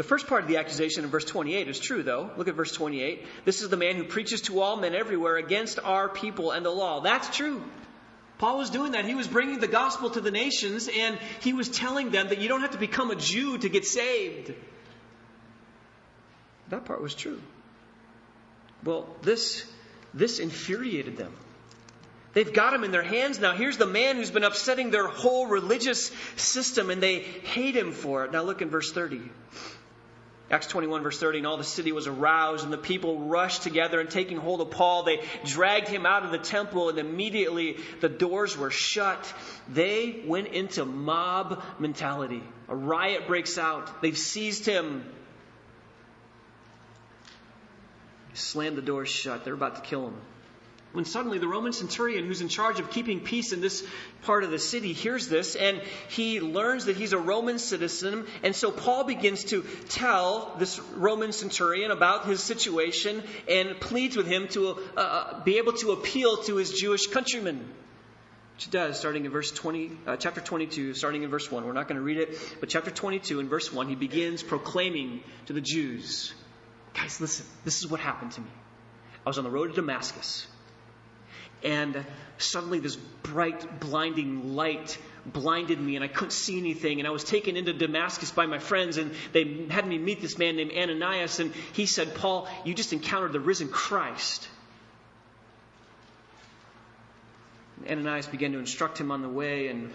The 0.00 0.04
first 0.04 0.28
part 0.28 0.40
of 0.40 0.48
the 0.48 0.56
accusation 0.56 1.04
in 1.04 1.10
verse 1.10 1.26
28 1.26 1.68
is 1.68 1.78
true, 1.78 2.02
though. 2.02 2.30
Look 2.38 2.48
at 2.48 2.54
verse 2.54 2.72
28. 2.72 3.22
This 3.44 3.60
is 3.60 3.68
the 3.68 3.76
man 3.76 3.96
who 3.96 4.04
preaches 4.04 4.40
to 4.42 4.62
all 4.62 4.78
men 4.78 4.94
everywhere 4.94 5.36
against 5.36 5.78
our 5.78 6.08
people 6.08 6.52
and 6.52 6.64
the 6.64 6.70
law. 6.70 7.00
That's 7.00 7.36
true. 7.36 7.62
Paul 8.38 8.56
was 8.56 8.70
doing 8.70 8.92
that. 8.92 9.04
He 9.04 9.14
was 9.14 9.28
bringing 9.28 9.60
the 9.60 9.68
gospel 9.68 10.08
to 10.08 10.22
the 10.22 10.30
nations, 10.30 10.88
and 10.88 11.18
he 11.40 11.52
was 11.52 11.68
telling 11.68 12.08
them 12.08 12.28
that 12.28 12.38
you 12.38 12.48
don't 12.48 12.62
have 12.62 12.70
to 12.70 12.78
become 12.78 13.10
a 13.10 13.14
Jew 13.14 13.58
to 13.58 13.68
get 13.68 13.84
saved. 13.84 14.54
That 16.70 16.86
part 16.86 17.02
was 17.02 17.14
true. 17.14 17.38
Well, 18.82 19.06
this, 19.20 19.70
this 20.14 20.38
infuriated 20.38 21.18
them. 21.18 21.34
They've 22.32 22.50
got 22.50 22.72
him 22.72 22.84
in 22.84 22.90
their 22.90 23.02
hands 23.02 23.38
now. 23.38 23.52
Here's 23.52 23.76
the 23.76 23.84
man 23.84 24.16
who's 24.16 24.30
been 24.30 24.44
upsetting 24.44 24.92
their 24.92 25.08
whole 25.08 25.46
religious 25.46 26.10
system, 26.36 26.88
and 26.88 27.02
they 27.02 27.18
hate 27.18 27.76
him 27.76 27.92
for 27.92 28.24
it. 28.24 28.32
Now 28.32 28.44
look 28.44 28.62
in 28.62 28.70
verse 28.70 28.92
30. 28.92 29.20
Acts 30.50 30.66
21, 30.66 31.04
verse 31.04 31.18
30, 31.18 31.38
and 31.38 31.46
all 31.46 31.56
the 31.56 31.62
city 31.62 31.92
was 31.92 32.08
aroused, 32.08 32.64
and 32.64 32.72
the 32.72 32.78
people 32.78 33.20
rushed 33.20 33.62
together, 33.62 34.00
and 34.00 34.10
taking 34.10 34.36
hold 34.36 34.60
of 34.60 34.72
Paul, 34.72 35.04
they 35.04 35.22
dragged 35.44 35.86
him 35.86 36.04
out 36.06 36.24
of 36.24 36.32
the 36.32 36.38
temple, 36.38 36.88
and 36.88 36.98
immediately 36.98 37.76
the 38.00 38.08
doors 38.08 38.58
were 38.58 38.70
shut. 38.70 39.32
They 39.68 40.22
went 40.26 40.48
into 40.48 40.84
mob 40.84 41.62
mentality. 41.78 42.42
A 42.68 42.74
riot 42.74 43.28
breaks 43.28 43.58
out. 43.58 44.02
They've 44.02 44.18
seized 44.18 44.66
him. 44.66 45.04
Slammed 48.34 48.76
the 48.76 48.82
doors 48.82 49.08
shut. 49.08 49.44
They're 49.44 49.54
about 49.54 49.76
to 49.76 49.82
kill 49.82 50.08
him 50.08 50.16
when 50.92 51.04
suddenly 51.04 51.38
the 51.38 51.48
Roman 51.48 51.72
centurion, 51.72 52.26
who's 52.26 52.40
in 52.40 52.48
charge 52.48 52.80
of 52.80 52.90
keeping 52.90 53.20
peace 53.20 53.52
in 53.52 53.60
this 53.60 53.84
part 54.22 54.44
of 54.44 54.50
the 54.50 54.58
city, 54.58 54.92
hears 54.92 55.28
this 55.28 55.54
and 55.54 55.80
he 56.08 56.40
learns 56.40 56.86
that 56.86 56.96
he's 56.96 57.12
a 57.12 57.18
Roman 57.18 57.58
citizen. 57.58 58.26
And 58.42 58.54
so 58.54 58.70
Paul 58.70 59.04
begins 59.04 59.44
to 59.44 59.62
tell 59.88 60.54
this 60.58 60.78
Roman 60.96 61.32
centurion 61.32 61.90
about 61.90 62.26
his 62.26 62.42
situation 62.42 63.22
and 63.48 63.80
pleads 63.80 64.16
with 64.16 64.26
him 64.26 64.48
to 64.48 64.68
uh, 64.68 65.00
uh 65.00 65.44
be 65.44 65.58
able 65.58 65.74
to 65.74 65.92
appeal 65.92 66.38
to 66.44 66.56
his 66.56 66.72
Jewish 66.72 67.06
countrymen. 67.06 67.58
Which 68.54 68.64
he 68.64 68.70
does, 68.70 68.98
starting 68.98 69.24
in 69.24 69.30
verse 69.30 69.50
20, 69.50 69.90
uh, 70.06 70.16
chapter 70.16 70.40
22, 70.40 70.94
starting 70.94 71.22
in 71.22 71.30
verse 71.30 71.50
1. 71.50 71.64
We're 71.64 71.72
not 71.72 71.88
going 71.88 71.96
to 71.96 72.04
read 72.04 72.18
it, 72.18 72.36
but 72.60 72.68
chapter 72.68 72.90
22 72.90 73.40
in 73.40 73.48
verse 73.48 73.72
1, 73.72 73.88
he 73.88 73.94
begins 73.94 74.42
proclaiming 74.42 75.22
to 75.46 75.54
the 75.54 75.62
Jews 75.62 76.34
Guys, 76.94 77.20
listen, 77.20 77.46
this 77.64 77.78
is 77.78 77.88
what 77.88 78.00
happened 78.00 78.32
to 78.32 78.40
me. 78.40 78.50
I 79.24 79.28
was 79.28 79.38
on 79.38 79.44
the 79.44 79.50
road 79.50 79.68
to 79.68 79.74
Damascus. 79.74 80.46
And 81.62 82.04
suddenly, 82.38 82.78
this 82.78 82.96
bright, 82.96 83.80
blinding 83.80 84.54
light 84.54 84.98
blinded 85.26 85.80
me, 85.80 85.96
and 85.96 86.04
I 86.04 86.08
couldn't 86.08 86.32
see 86.32 86.58
anything. 86.58 86.98
And 86.98 87.06
I 87.06 87.10
was 87.10 87.24
taken 87.24 87.56
into 87.56 87.72
Damascus 87.72 88.30
by 88.30 88.46
my 88.46 88.58
friends, 88.58 88.96
and 88.96 89.12
they 89.32 89.66
had 89.68 89.86
me 89.86 89.98
meet 89.98 90.20
this 90.20 90.38
man 90.38 90.56
named 90.56 90.72
Ananias. 90.72 91.40
And 91.40 91.52
he 91.72 91.86
said, 91.86 92.14
Paul, 92.14 92.48
you 92.64 92.74
just 92.74 92.92
encountered 92.92 93.32
the 93.32 93.40
risen 93.40 93.68
Christ. 93.68 94.48
And 97.86 98.00
Ananias 98.00 98.26
began 98.26 98.52
to 98.52 98.58
instruct 98.58 98.98
him 98.98 99.10
on 99.10 99.22
the 99.22 99.28
way 99.28 99.68
and 99.68 99.90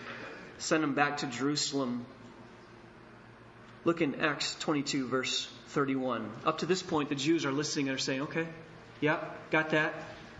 send 0.58 0.84
him 0.84 0.96
back 0.96 1.18
to 1.18 1.28
Jerusalem. 1.28 2.06
Look 3.84 4.02
in 4.02 4.22
Acts 4.22 4.56
22, 4.62 5.08
verse 5.08 5.48
31. 5.68 6.30
Up 6.46 6.60
to 6.60 6.66
this 6.66 6.82
point, 6.82 7.10
the 7.10 7.16
Jews 7.16 7.46
are 7.46 7.52
listening 7.52 7.90
and 7.90 7.96
are 7.96 8.02
saying, 8.02 8.22
okay, 8.24 8.48
yeah, 9.02 9.20
got 9.52 9.72
that. 9.72 9.94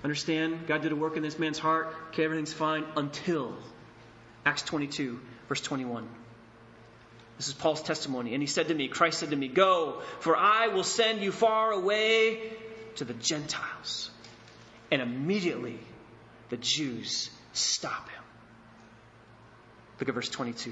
Understand? 0.06 0.68
God 0.68 0.84
did 0.84 0.92
a 0.92 0.96
work 0.96 1.18
in 1.18 1.24
this 1.24 1.40
man's 1.40 1.58
heart. 1.58 1.92
Okay, 2.10 2.26
everything's 2.26 2.54
fine 2.54 2.86
until 2.96 3.58
Acts 4.46 4.62
22, 4.62 5.20
verse 5.50 5.62
21. 5.62 6.08
This 7.38 7.48
is 7.48 7.54
Paul's 7.54 7.82
testimony. 7.82 8.36
And 8.36 8.44
he 8.44 8.46
said 8.46 8.68
to 8.68 8.76
me, 8.76 8.88
Christ 8.88 9.18
said 9.18 9.32
to 9.32 9.36
me, 9.36 9.48
Go, 9.48 10.04
for 10.20 10.38
I 10.38 10.68
will 10.68 10.84
send 10.84 11.22
you 11.22 11.32
far 11.32 11.72
away 11.72 12.54
to 12.98 13.04
the 13.04 13.16
Gentiles. 13.16 14.12
And 14.92 15.02
immediately 15.02 15.80
the 16.50 16.58
Jews 16.58 17.32
stop 17.54 18.08
him. 18.08 18.24
Look 20.00 20.08
at 20.08 20.14
verse 20.14 20.30
22. 20.30 20.72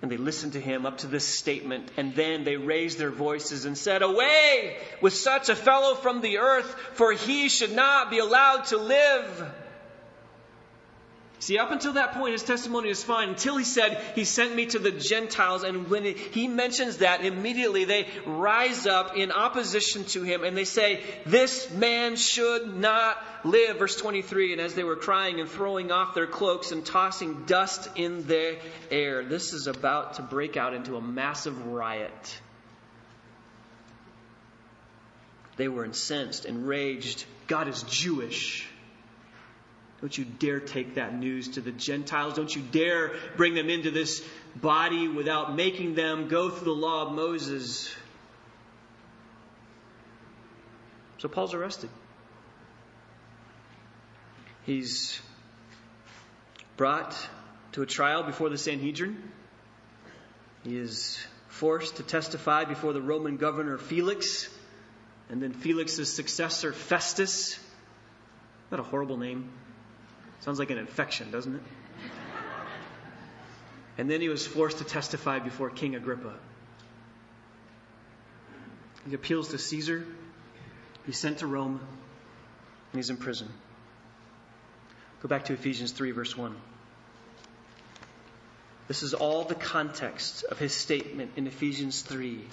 And 0.00 0.10
they 0.10 0.16
listened 0.16 0.52
to 0.52 0.60
him 0.60 0.86
up 0.86 0.98
to 0.98 1.08
this 1.08 1.24
statement, 1.24 1.90
and 1.96 2.14
then 2.14 2.44
they 2.44 2.56
raised 2.56 2.98
their 2.98 3.10
voices 3.10 3.64
and 3.64 3.76
said, 3.76 4.02
Away 4.02 4.76
with 5.00 5.14
such 5.14 5.48
a 5.48 5.56
fellow 5.56 5.96
from 5.96 6.20
the 6.20 6.38
earth, 6.38 6.72
for 6.94 7.12
he 7.12 7.48
should 7.48 7.72
not 7.72 8.10
be 8.10 8.18
allowed 8.18 8.66
to 8.66 8.76
live. 8.76 9.52
See, 11.40 11.56
up 11.56 11.70
until 11.70 11.92
that 11.92 12.14
point, 12.14 12.32
his 12.32 12.42
testimony 12.42 12.88
is 12.88 13.02
fine 13.02 13.28
until 13.28 13.56
he 13.56 13.64
said, 13.64 14.02
He 14.16 14.24
sent 14.24 14.56
me 14.56 14.66
to 14.66 14.80
the 14.80 14.90
Gentiles. 14.90 15.62
And 15.62 15.88
when 15.88 16.04
he 16.04 16.48
mentions 16.48 16.98
that, 16.98 17.24
immediately 17.24 17.84
they 17.84 18.08
rise 18.26 18.86
up 18.86 19.16
in 19.16 19.30
opposition 19.30 20.04
to 20.06 20.22
him 20.22 20.42
and 20.42 20.56
they 20.56 20.64
say, 20.64 21.02
This 21.26 21.70
man 21.70 22.16
should 22.16 22.74
not 22.74 23.22
live. 23.44 23.78
Verse 23.78 23.94
23 23.96 24.52
And 24.52 24.60
as 24.60 24.74
they 24.74 24.82
were 24.82 24.96
crying 24.96 25.38
and 25.38 25.48
throwing 25.48 25.92
off 25.92 26.14
their 26.14 26.26
cloaks 26.26 26.72
and 26.72 26.84
tossing 26.84 27.44
dust 27.46 27.88
in 27.94 28.26
the 28.26 28.58
air, 28.90 29.24
this 29.24 29.52
is 29.52 29.68
about 29.68 30.14
to 30.14 30.22
break 30.22 30.56
out 30.56 30.74
into 30.74 30.96
a 30.96 31.00
massive 31.00 31.66
riot. 31.66 32.40
They 35.56 35.68
were 35.68 35.84
incensed, 35.84 36.46
enraged. 36.46 37.24
God 37.46 37.68
is 37.68 37.82
Jewish. 37.84 38.67
Don't 40.00 40.16
you 40.16 40.24
dare 40.24 40.60
take 40.60 40.94
that 40.94 41.14
news 41.14 41.48
to 41.48 41.60
the 41.60 41.72
Gentiles. 41.72 42.34
Don't 42.34 42.54
you 42.54 42.62
dare 42.62 43.12
bring 43.36 43.54
them 43.54 43.68
into 43.68 43.90
this 43.90 44.24
body 44.54 45.08
without 45.08 45.56
making 45.56 45.94
them 45.94 46.28
go 46.28 46.50
through 46.50 46.66
the 46.66 46.80
law 46.80 47.06
of 47.06 47.14
Moses. 47.14 47.92
So 51.18 51.28
Paul's 51.28 51.52
arrested. 51.52 51.90
He's 54.64 55.20
brought 56.76 57.16
to 57.72 57.82
a 57.82 57.86
trial 57.86 58.22
before 58.22 58.50
the 58.50 58.58
Sanhedrin. 58.58 59.20
He 60.62 60.76
is 60.76 61.18
forced 61.48 61.96
to 61.96 62.02
testify 62.04 62.64
before 62.64 62.92
the 62.92 63.00
Roman 63.00 63.36
governor 63.36 63.78
Felix, 63.78 64.48
and 65.28 65.42
then 65.42 65.52
Felix's 65.52 66.12
successor 66.12 66.72
Festus. 66.72 67.58
Isn't 68.68 68.78
a 68.78 68.82
horrible 68.82 69.16
name? 69.16 69.50
Sounds 70.40 70.58
like 70.58 70.70
an 70.70 70.78
infection, 70.78 71.30
doesn't 71.30 71.54
it? 71.54 71.62
And 73.98 74.08
then 74.08 74.20
he 74.20 74.28
was 74.28 74.46
forced 74.46 74.78
to 74.78 74.84
testify 74.84 75.40
before 75.40 75.70
King 75.70 75.96
Agrippa. 75.96 76.34
He 79.08 79.14
appeals 79.14 79.48
to 79.48 79.58
Caesar. 79.58 80.06
He's 81.04 81.18
sent 81.18 81.38
to 81.38 81.46
Rome. 81.46 81.80
And 82.92 82.98
he's 82.98 83.10
in 83.10 83.16
prison. 83.16 83.48
Go 85.20 85.28
back 85.28 85.46
to 85.46 85.52
Ephesians 85.52 85.90
3, 85.90 86.12
verse 86.12 86.36
1. 86.36 86.54
This 88.86 89.02
is 89.02 89.14
all 89.14 89.44
the 89.44 89.56
context 89.56 90.44
of 90.44 90.58
his 90.58 90.72
statement 90.72 91.32
in 91.36 91.46
Ephesians 91.46 92.02
3. 92.02 92.44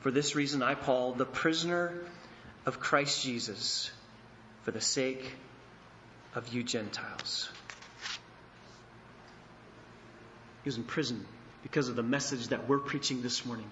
For 0.00 0.10
this 0.10 0.36
reason, 0.36 0.62
I, 0.62 0.74
Paul, 0.74 1.12
the 1.12 1.26
prisoner 1.26 1.92
of 2.66 2.78
Christ 2.78 3.22
Jesus, 3.22 3.90
for 4.62 4.70
the 4.70 4.80
sake 4.80 5.24
of 6.34 6.52
you 6.52 6.62
Gentiles. 6.62 7.48
He 10.62 10.68
was 10.68 10.76
in 10.76 10.84
prison 10.84 11.26
because 11.62 11.88
of 11.88 11.96
the 11.96 12.02
message 12.02 12.48
that 12.48 12.68
we're 12.68 12.78
preaching 12.78 13.22
this 13.22 13.44
morning. 13.44 13.70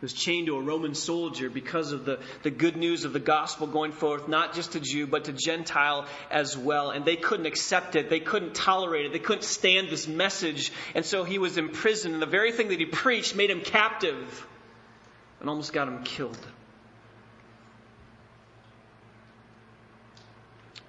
He 0.00 0.04
was 0.04 0.12
chained 0.12 0.48
to 0.48 0.56
a 0.56 0.60
Roman 0.60 0.96
soldier 0.96 1.48
because 1.48 1.92
of 1.92 2.04
the, 2.04 2.18
the 2.42 2.50
good 2.50 2.76
news 2.76 3.04
of 3.04 3.12
the 3.12 3.20
gospel 3.20 3.68
going 3.68 3.92
forth, 3.92 4.26
not 4.26 4.52
just 4.52 4.72
to 4.72 4.80
Jew, 4.80 5.06
but 5.06 5.26
to 5.26 5.32
Gentile 5.32 6.06
as 6.28 6.58
well. 6.58 6.90
And 6.90 7.04
they 7.04 7.14
couldn't 7.14 7.46
accept 7.46 7.94
it. 7.94 8.10
They 8.10 8.18
couldn't 8.18 8.56
tolerate 8.56 9.06
it. 9.06 9.12
They 9.12 9.20
couldn't 9.20 9.44
stand 9.44 9.90
this 9.90 10.08
message. 10.08 10.72
And 10.96 11.06
so 11.06 11.22
he 11.22 11.38
was 11.38 11.56
in 11.56 11.68
prison. 11.68 12.14
And 12.14 12.20
the 12.22 12.26
very 12.26 12.50
thing 12.50 12.68
that 12.68 12.80
he 12.80 12.86
preached 12.86 13.36
made 13.36 13.48
him 13.48 13.60
captive 13.60 14.46
and 15.38 15.48
almost 15.48 15.72
got 15.72 15.86
him 15.86 16.02
killed. 16.02 16.38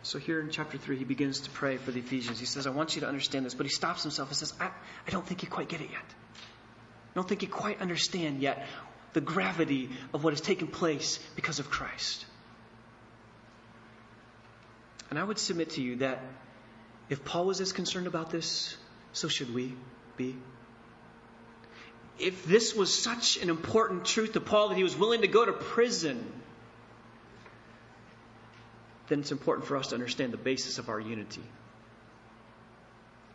So 0.04 0.20
here 0.20 0.42
in 0.42 0.50
chapter 0.50 0.78
3, 0.78 0.98
he 0.98 1.06
begins 1.06 1.40
to 1.42 1.50
pray 1.50 1.78
for 1.78 1.92
the 1.92 2.00
Ephesians. 2.00 2.38
He 2.38 2.46
says, 2.46 2.68
I 2.68 2.72
want 2.72 2.96
you 2.96 3.02
to 3.02 3.08
understand 3.08 3.46
this. 3.46 3.54
But 3.54 3.66
he 3.66 3.72
stops 3.72 4.04
himself 4.04 4.28
and 4.30 4.38
says, 4.38 4.54
I, 4.60 4.66
I 5.08 5.12
don't 5.12 5.26
think 5.26 5.44
you 5.44 5.50
quite 5.50 5.70
get 5.70 5.80
it 5.80 5.90
yet. 5.92 6.04
I 6.04 7.16
don't 7.16 7.28
think 7.28 7.42
you 7.42 7.48
quite 7.48 7.80
understand 7.80 8.42
yet 8.42 8.68
the 9.14 9.22
gravity 9.22 9.90
of 10.14 10.24
what 10.24 10.34
has 10.34 10.42
taken 10.42 10.68
place 10.68 11.20
because 11.36 11.60
of 11.60 11.70
Christ. 11.70 12.26
And 15.10 15.18
I 15.18 15.24
would 15.24 15.40
submit 15.40 15.72
to 15.72 15.82
you 15.82 15.98
that 15.98 16.22
if 17.10 17.24
Paul 17.24 17.46
was 17.46 17.62
as 17.62 17.72
concerned 17.72 18.08
about 18.08 18.30
this, 18.30 18.76
so 19.14 19.30
should 19.30 19.54
we 19.54 19.74
be. 20.18 20.36
If 22.20 22.46
this 22.46 22.76
was 22.76 22.94
such 22.94 23.38
an 23.38 23.50
important 23.50 24.06
truth 24.06 24.34
to 24.34 24.42
Paul 24.42 24.70
that 24.70 24.76
he 24.76 24.84
was 24.84 24.98
willing 24.98 25.22
to 25.22 25.28
go 25.28 25.46
to 25.46 25.54
prison 25.54 26.30
then 29.08 29.20
it's 29.20 29.32
important 29.32 29.68
for 29.68 29.78
us 29.78 29.88
to 29.88 29.96
understand 29.96 30.34
the 30.34 30.38
basis 30.38 30.78
of 30.78 30.90
our 30.90 31.00
unity. 31.00 31.44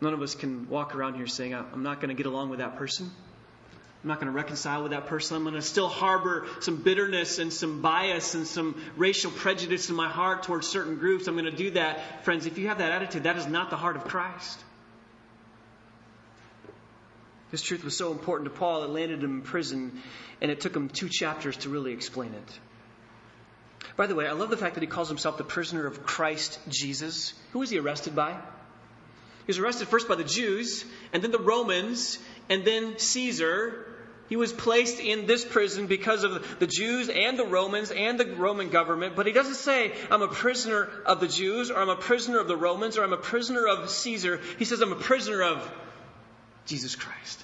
None 0.01 0.13
of 0.13 0.21
us 0.21 0.35
can 0.35 0.69
walk 0.69 0.95
around 0.95 1.15
here 1.15 1.27
saying, 1.27 1.53
I'm 1.53 1.83
not 1.83 1.99
going 1.99 2.09
to 2.09 2.15
get 2.15 2.25
along 2.25 2.49
with 2.49 2.59
that 2.59 2.77
person. 2.77 3.11
I'm 4.01 4.07
not 4.07 4.21
going 4.21 4.31
to 4.31 4.35
reconcile 4.35 4.81
with 4.81 4.93
that 4.93 5.07
person. 5.07 5.35
I'm 5.35 5.43
going 5.43 5.55
to 5.55 5.61
still 5.61 5.89
harbor 5.89 6.47
some 6.61 6.77
bitterness 6.77 7.37
and 7.37 7.51
some 7.51 7.81
bias 7.81 8.33
and 8.33 8.47
some 8.47 8.81
racial 8.95 9.29
prejudice 9.29 9.89
in 9.89 9.95
my 9.95 10.07
heart 10.07 10.43
towards 10.43 10.67
certain 10.67 10.95
groups. 10.95 11.27
I'm 11.27 11.35
going 11.35 11.45
to 11.45 11.51
do 11.51 11.71
that. 11.71 12.23
Friends, 12.23 12.45
if 12.45 12.57
you 12.57 12.69
have 12.69 12.77
that 12.77 12.93
attitude, 12.93 13.23
that 13.23 13.35
is 13.35 13.45
not 13.45 13.69
the 13.69 13.75
heart 13.75 13.97
of 13.97 14.05
Christ. 14.05 14.63
This 17.51 17.61
truth 17.61 17.83
was 17.83 17.97
so 17.97 18.11
important 18.11 18.49
to 18.49 18.57
Paul, 18.57 18.83
it 18.83 18.91
landed 18.91 19.23
him 19.23 19.39
in 19.39 19.41
prison, 19.41 20.01
and 20.39 20.51
it 20.51 20.61
took 20.61 20.75
him 20.75 20.87
two 20.87 21.09
chapters 21.09 21.57
to 21.57 21.69
really 21.69 21.91
explain 21.91 22.33
it. 22.33 22.59
By 23.95 24.07
the 24.07 24.15
way, 24.15 24.27
I 24.27 24.31
love 24.31 24.49
the 24.49 24.57
fact 24.57 24.75
that 24.75 24.81
he 24.81 24.87
calls 24.87 25.09
himself 25.09 25.37
the 25.37 25.43
prisoner 25.43 25.85
of 25.85 26.05
Christ 26.05 26.59
Jesus. 26.67 27.33
Who 27.51 27.59
was 27.59 27.69
he 27.69 27.79
arrested 27.79 28.15
by? 28.15 28.31
He 28.31 29.47
was 29.47 29.59
arrested 29.59 29.87
first 29.87 30.07
by 30.07 30.15
the 30.15 30.23
Jews, 30.23 30.85
and 31.11 31.23
then 31.23 31.31
the 31.31 31.39
Romans, 31.39 32.19
and 32.49 32.63
then 32.63 32.99
Caesar. 32.99 33.85
He 34.29 34.35
was 34.35 34.53
placed 34.53 34.99
in 34.99 35.25
this 35.25 35.43
prison 35.43 35.87
because 35.87 36.23
of 36.23 36.59
the 36.59 36.67
Jews 36.67 37.09
and 37.09 37.37
the 37.37 37.47
Romans 37.47 37.89
and 37.89 38.19
the 38.19 38.27
Roman 38.27 38.69
government, 38.69 39.15
but 39.15 39.25
he 39.25 39.33
doesn't 39.33 39.55
say, 39.55 39.91
I'm 40.11 40.21
a 40.21 40.27
prisoner 40.27 40.87
of 41.05 41.19
the 41.19 41.27
Jews, 41.27 41.71
or 41.71 41.77
I'm 41.77 41.89
a 41.89 41.95
prisoner 41.95 42.39
of 42.39 42.47
the 42.47 42.55
Romans, 42.55 42.95
or 42.95 43.03
I'm 43.03 43.13
a 43.13 43.17
prisoner 43.17 43.67
of 43.67 43.89
Caesar. 43.89 44.39
He 44.59 44.65
says, 44.65 44.81
I'm 44.81 44.91
a 44.91 44.95
prisoner 44.95 45.41
of 45.41 45.71
Jesus 46.67 46.95
Christ. 46.95 47.43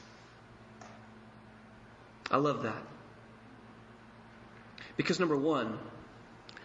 I 2.29 2.37
love 2.37 2.63
that. 2.63 2.83
Because 4.95 5.19
number 5.19 5.35
one, 5.35 5.79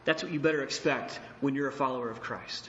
that's 0.05 0.23
what 0.23 0.33
you 0.33 0.41
better 0.41 0.63
expect 0.63 1.19
when 1.41 1.55
you're 1.55 1.69
a 1.69 1.73
follower 1.73 2.11
of 2.11 2.21
Christ. 2.21 2.69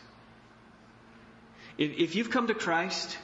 If, 1.77 1.97
if 1.97 2.15
you've 2.15 2.29
come 2.29 2.47
to 2.47 2.53
Christ 2.53 3.17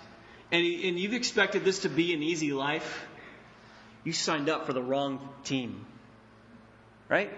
and, 0.52 0.66
and 0.66 1.00
you've 1.00 1.14
expected 1.14 1.66
this 1.66 1.80
to 1.80 1.90
be 1.90 2.14
an 2.14 2.24
easy 2.24 2.54
life, 2.54 3.06
you 4.04 4.14
signed 4.14 4.50
up 4.50 4.66
for 4.66 4.74
the 4.74 4.82
wrong 4.82 5.28
team. 5.44 5.86
Right? 7.10 7.32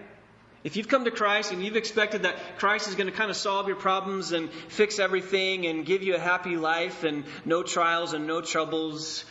If 0.63 0.75
you've 0.75 0.89
come 0.89 1.05
to 1.05 1.11
Christ 1.11 1.53
and 1.53 1.63
you've 1.63 1.77
expected 1.77 2.23
that 2.23 2.35
Christ 2.57 2.89
is 2.89 2.95
going 2.95 3.07
to 3.07 3.15
kind 3.15 3.31
of 3.31 3.37
solve 3.37 3.67
your 3.67 3.77
problems 3.77 4.33
and 4.33 4.51
fix 4.51 4.99
everything 4.99 5.65
and 5.67 5.85
give 5.85 6.03
you 6.03 6.15
a 6.15 6.19
happy 6.19 6.57
life 6.57 7.03
and 7.03 7.23
no 7.45 7.63
trials 7.63 8.13
and 8.13 8.27
no 8.27 8.41
troubles, 8.41 9.23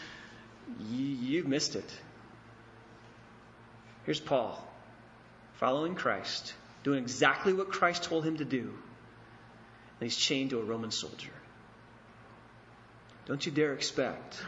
you, 0.91 1.39
have 1.39 1.47
missed 1.47 1.77
it. 1.77 1.91
Here's 4.05 4.21
Paul, 4.21 4.67
following 5.55 5.95
Christ, 5.95 6.55
doing 6.83 6.99
exactly 7.03 7.53
what 7.53 7.71
Christ 7.71 8.05
told 8.05 8.25
him 8.25 8.39
to 8.39 8.45
do. 8.45 8.61
And 8.61 10.09
he's 10.09 10.17
chained 10.17 10.51
to 10.51 10.61
a 10.61 10.65
Roman 10.65 10.91
soldier. 10.91 11.33
Don't 13.27 13.45
you 13.45 13.53
dare 13.53 13.75
expect 13.75 14.41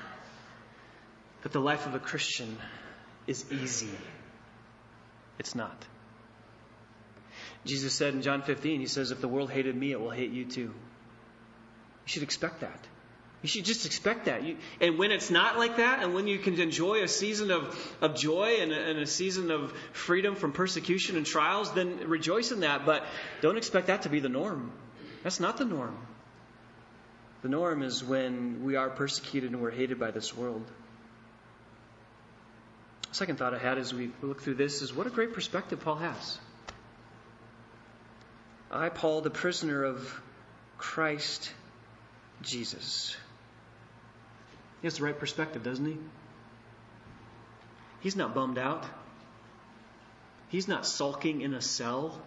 that 1.42 1.52
the 1.52 1.60
life 1.60 1.86
of 1.86 1.94
a 1.94 1.98
Christian 1.98 2.56
is 3.26 3.44
easy. 3.50 3.90
It's 5.38 5.54
not. 5.54 5.84
Jesus 7.64 7.92
said 7.92 8.14
in 8.14 8.22
John 8.22 8.42
15, 8.42 8.80
He 8.80 8.86
says, 8.86 9.10
If 9.10 9.20
the 9.20 9.28
world 9.28 9.50
hated 9.50 9.76
me, 9.76 9.92
it 9.92 10.00
will 10.00 10.10
hate 10.10 10.30
you 10.30 10.44
too. 10.44 10.60
You 10.60 10.72
should 12.06 12.22
expect 12.22 12.60
that. 12.60 12.86
You 13.42 13.48
should 13.48 13.64
just 13.64 13.86
expect 13.86 14.26
that. 14.26 14.44
You, 14.44 14.58
and 14.80 14.98
when 14.98 15.12
it's 15.12 15.30
not 15.30 15.56
like 15.56 15.78
that, 15.78 16.02
and 16.02 16.14
when 16.14 16.26
you 16.26 16.38
can 16.38 16.60
enjoy 16.60 17.02
a 17.02 17.08
season 17.08 17.50
of, 17.50 17.96
of 18.02 18.14
joy 18.14 18.58
and 18.60 18.70
a, 18.70 18.90
and 18.90 18.98
a 18.98 19.06
season 19.06 19.50
of 19.50 19.72
freedom 19.92 20.34
from 20.34 20.52
persecution 20.52 21.16
and 21.16 21.24
trials, 21.24 21.72
then 21.72 22.08
rejoice 22.08 22.52
in 22.52 22.60
that. 22.60 22.84
But 22.84 23.04
don't 23.40 23.56
expect 23.56 23.86
that 23.86 24.02
to 24.02 24.10
be 24.10 24.20
the 24.20 24.28
norm. 24.28 24.72
That's 25.22 25.40
not 25.40 25.56
the 25.56 25.64
norm. 25.64 25.96
The 27.42 27.48
norm 27.48 27.82
is 27.82 28.04
when 28.04 28.62
we 28.62 28.76
are 28.76 28.90
persecuted 28.90 29.52
and 29.52 29.62
we're 29.62 29.70
hated 29.70 29.98
by 29.98 30.10
this 30.10 30.36
world. 30.36 30.64
Second 33.12 33.38
thought 33.38 33.54
I 33.54 33.58
had 33.58 33.78
as 33.78 33.94
we 33.94 34.10
look 34.22 34.42
through 34.42 34.54
this 34.54 34.82
is 34.82 34.94
what 34.94 35.06
a 35.06 35.10
great 35.10 35.32
perspective 35.32 35.80
Paul 35.80 35.96
has. 35.96 36.38
I, 38.70 38.90
Paul, 38.90 39.22
the 39.22 39.30
prisoner 39.30 39.82
of 39.82 40.22
Christ 40.78 41.50
Jesus. 42.42 43.16
He 44.80 44.86
has 44.86 44.96
the 44.96 45.04
right 45.04 45.18
perspective, 45.18 45.62
doesn't 45.62 45.84
he? 45.84 45.98
He's 48.00 48.16
not 48.16 48.34
bummed 48.34 48.58
out. 48.58 48.84
He's 50.48 50.66
not 50.66 50.86
sulking 50.86 51.42
in 51.42 51.54
a 51.54 51.60
cell. 51.60 52.20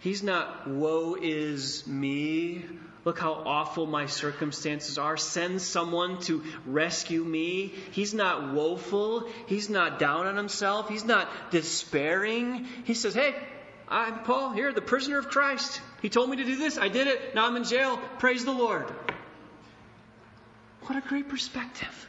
He's 0.00 0.22
not, 0.22 0.68
woe 0.68 1.16
is 1.20 1.86
me. 1.86 2.64
Look 3.04 3.18
how 3.18 3.32
awful 3.32 3.86
my 3.86 4.06
circumstances 4.06 4.96
are. 4.96 5.16
Send 5.16 5.60
someone 5.60 6.20
to 6.22 6.42
rescue 6.66 7.22
me. 7.22 7.72
He's 7.92 8.14
not 8.14 8.52
woeful. 8.54 9.28
He's 9.46 9.68
not 9.68 9.98
down 9.98 10.26
on 10.26 10.36
himself. 10.36 10.88
He's 10.88 11.04
not 11.04 11.28
despairing. 11.50 12.66
He 12.84 12.94
says, 12.94 13.14
Hey, 13.14 13.34
I'm 13.88 14.20
Paul 14.20 14.52
here, 14.52 14.72
the 14.72 14.80
prisoner 14.80 15.18
of 15.18 15.28
Christ. 15.28 15.80
He 16.00 16.08
told 16.08 16.30
me 16.30 16.38
to 16.38 16.44
do 16.44 16.56
this. 16.56 16.78
I 16.78 16.88
did 16.88 17.06
it. 17.06 17.34
Now 17.34 17.46
I'm 17.46 17.56
in 17.56 17.64
jail. 17.64 17.98
Praise 18.18 18.44
the 18.44 18.52
Lord. 18.52 18.90
What 20.86 20.98
a 20.98 21.08
great 21.08 21.28
perspective. 21.28 22.08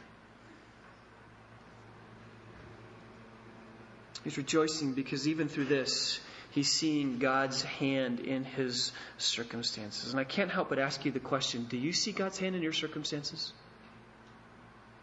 He's 4.22 4.36
rejoicing 4.36 4.92
because 4.92 5.28
even 5.28 5.48
through 5.48 5.66
this, 5.66 6.20
he's 6.50 6.70
seeing 6.70 7.18
God's 7.18 7.62
hand 7.62 8.20
in 8.20 8.44
his 8.44 8.92
circumstances. 9.18 10.10
And 10.10 10.20
I 10.20 10.24
can't 10.24 10.50
help 10.50 10.68
but 10.68 10.78
ask 10.78 11.04
you 11.04 11.12
the 11.12 11.20
question 11.20 11.64
do 11.70 11.76
you 11.76 11.92
see 11.92 12.12
God's 12.12 12.38
hand 12.38 12.56
in 12.56 12.62
your 12.62 12.72
circumstances? 12.72 13.52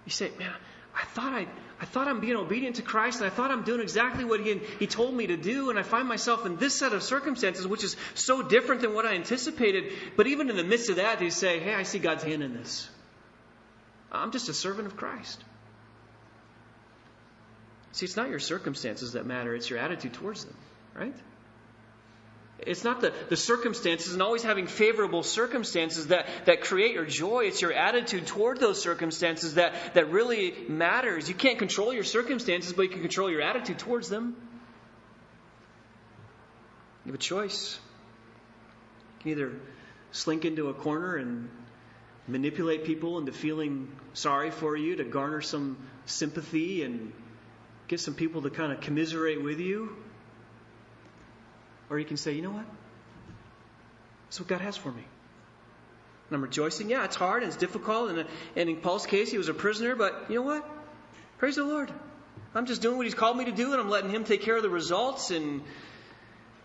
You 0.05 0.11
say, 0.11 0.29
man, 0.37 0.53
I 0.95 1.05
thought 1.05 1.33
I, 1.33 1.47
I 1.79 1.85
thought 1.85 2.07
I'm 2.07 2.19
being 2.19 2.35
obedient 2.35 2.75
to 2.75 2.81
Christ, 2.81 3.21
and 3.21 3.25
I 3.25 3.29
thought 3.29 3.49
I'm 3.49 3.63
doing 3.63 3.79
exactly 3.79 4.25
what 4.25 4.41
he, 4.41 4.59
he 4.77 4.85
told 4.85 5.15
me 5.15 5.27
to 5.27 5.37
do, 5.37 5.69
and 5.69 5.79
I 5.79 5.83
find 5.83 6.07
myself 6.07 6.45
in 6.45 6.57
this 6.57 6.75
set 6.75 6.93
of 6.93 7.01
circumstances, 7.01 7.65
which 7.65 7.83
is 7.83 7.95
so 8.13 8.41
different 8.43 8.81
than 8.81 8.93
what 8.93 9.05
I 9.05 9.15
anticipated. 9.15 9.93
But 10.17 10.27
even 10.27 10.49
in 10.49 10.57
the 10.57 10.63
midst 10.63 10.89
of 10.89 10.97
that, 10.97 11.21
you 11.21 11.31
say, 11.31 11.59
hey, 11.59 11.73
I 11.73 11.83
see 11.83 11.99
God's 11.99 12.23
hand 12.23 12.43
in 12.43 12.53
this. 12.53 12.89
I'm 14.13 14.31
just 14.31 14.49
a 14.49 14.53
servant 14.53 14.87
of 14.87 14.95
Christ. 14.95 15.43
See, 17.93 18.05
it's 18.05 18.15
not 18.15 18.29
your 18.29 18.39
circumstances 18.39 19.13
that 19.13 19.25
matter, 19.25 19.55
it's 19.55 19.69
your 19.69 19.79
attitude 19.79 20.13
towards 20.13 20.45
them, 20.45 20.55
right? 20.95 21.15
It's 22.59 22.83
not 22.83 23.01
the, 23.01 23.13
the 23.29 23.35
circumstances 23.35 24.13
and 24.13 24.21
always 24.21 24.43
having 24.43 24.67
favorable 24.67 25.23
circumstances 25.23 26.07
that, 26.07 26.27
that 26.45 26.61
create 26.61 26.93
your 26.93 27.05
joy. 27.05 27.45
It's 27.45 27.61
your 27.61 27.73
attitude 27.73 28.25
toward 28.25 28.59
those 28.59 28.81
circumstances 28.81 29.55
that, 29.55 29.73
that 29.95 30.11
really 30.11 30.53
matters. 30.69 31.27
You 31.27 31.35
can't 31.35 31.59
control 31.59 31.93
your 31.93 32.03
circumstances, 32.03 32.73
but 32.73 32.83
you 32.83 32.89
can 32.89 33.01
control 33.01 33.29
your 33.29 33.41
attitude 33.41 33.79
towards 33.79 34.07
them. 34.07 34.35
You 37.05 37.11
have 37.11 37.15
a 37.15 37.23
choice. 37.23 37.77
You 39.17 39.21
can 39.23 39.31
either 39.31 39.51
slink 40.11 40.45
into 40.45 40.69
a 40.69 40.73
corner 40.73 41.17
and 41.17 41.49
manipulate 42.27 42.85
people 42.85 43.17
into 43.17 43.31
feeling 43.31 43.91
sorry 44.13 44.51
for 44.51 44.75
you 44.75 44.95
to 44.95 45.03
garner 45.03 45.41
some 45.41 45.77
sympathy 46.05 46.83
and 46.83 47.11
get 47.87 47.99
some 47.99 48.13
people 48.13 48.41
to 48.43 48.49
kind 48.49 48.71
of 48.71 48.81
commiserate 48.81 49.43
with 49.43 49.59
you. 49.59 49.95
Or 51.89 51.99
you 51.99 52.05
can 52.05 52.17
say, 52.17 52.33
you 52.33 52.41
know 52.41 52.51
what? 52.51 52.65
That's 54.27 54.39
what 54.39 54.49
God 54.49 54.61
has 54.61 54.77
for 54.77 54.91
me. 54.91 55.03
And 56.29 56.35
I'm 56.35 56.41
rejoicing. 56.41 56.89
Yeah, 56.89 57.03
it's 57.05 57.15
hard 57.15 57.43
and 57.43 57.51
it's 57.51 57.59
difficult. 57.59 58.09
And, 58.09 58.25
and 58.55 58.69
in 58.69 58.77
Paul's 58.77 59.05
case, 59.05 59.29
he 59.29 59.37
was 59.37 59.49
a 59.49 59.53
prisoner, 59.53 59.95
but 59.95 60.25
you 60.29 60.35
know 60.35 60.41
what? 60.41 60.67
Praise 61.37 61.57
the 61.57 61.63
Lord. 61.65 61.91
I'm 62.55 62.65
just 62.65 62.81
doing 62.81 62.97
what 62.97 63.05
he's 63.05 63.15
called 63.15 63.37
me 63.37 63.45
to 63.45 63.51
do, 63.51 63.71
and 63.71 63.81
I'm 63.81 63.89
letting 63.89 64.11
him 64.11 64.23
take 64.23 64.41
care 64.41 64.55
of 64.55 64.63
the 64.63 64.69
results, 64.69 65.31
and 65.31 65.61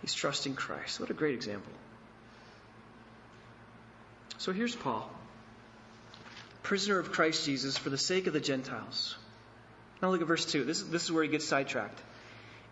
he's 0.03 0.15
trusting 0.15 0.55
Christ. 0.55 1.01
What 1.01 1.11
a 1.11 1.15
great 1.15 1.35
example. 1.35 1.73
So 4.37 4.53
here's 4.53 4.77
Paul, 4.77 5.11
prisoner 6.63 6.99
of 6.99 7.13
Christ 7.13 7.45
Jesus 7.45 7.77
for 7.77 7.91
the 7.91 7.99
sake 7.99 8.27
of 8.27 8.33
the 8.33 8.41
Gentiles. 8.41 9.17
Now 10.03 10.11
look 10.11 10.21
at 10.21 10.27
verse 10.27 10.45
2. 10.45 10.65
This, 10.65 10.83
this 10.83 11.05
is 11.05 11.13
where 11.13 11.23
he 11.23 11.29
gets 11.29 11.45
sidetracked. 11.45 12.01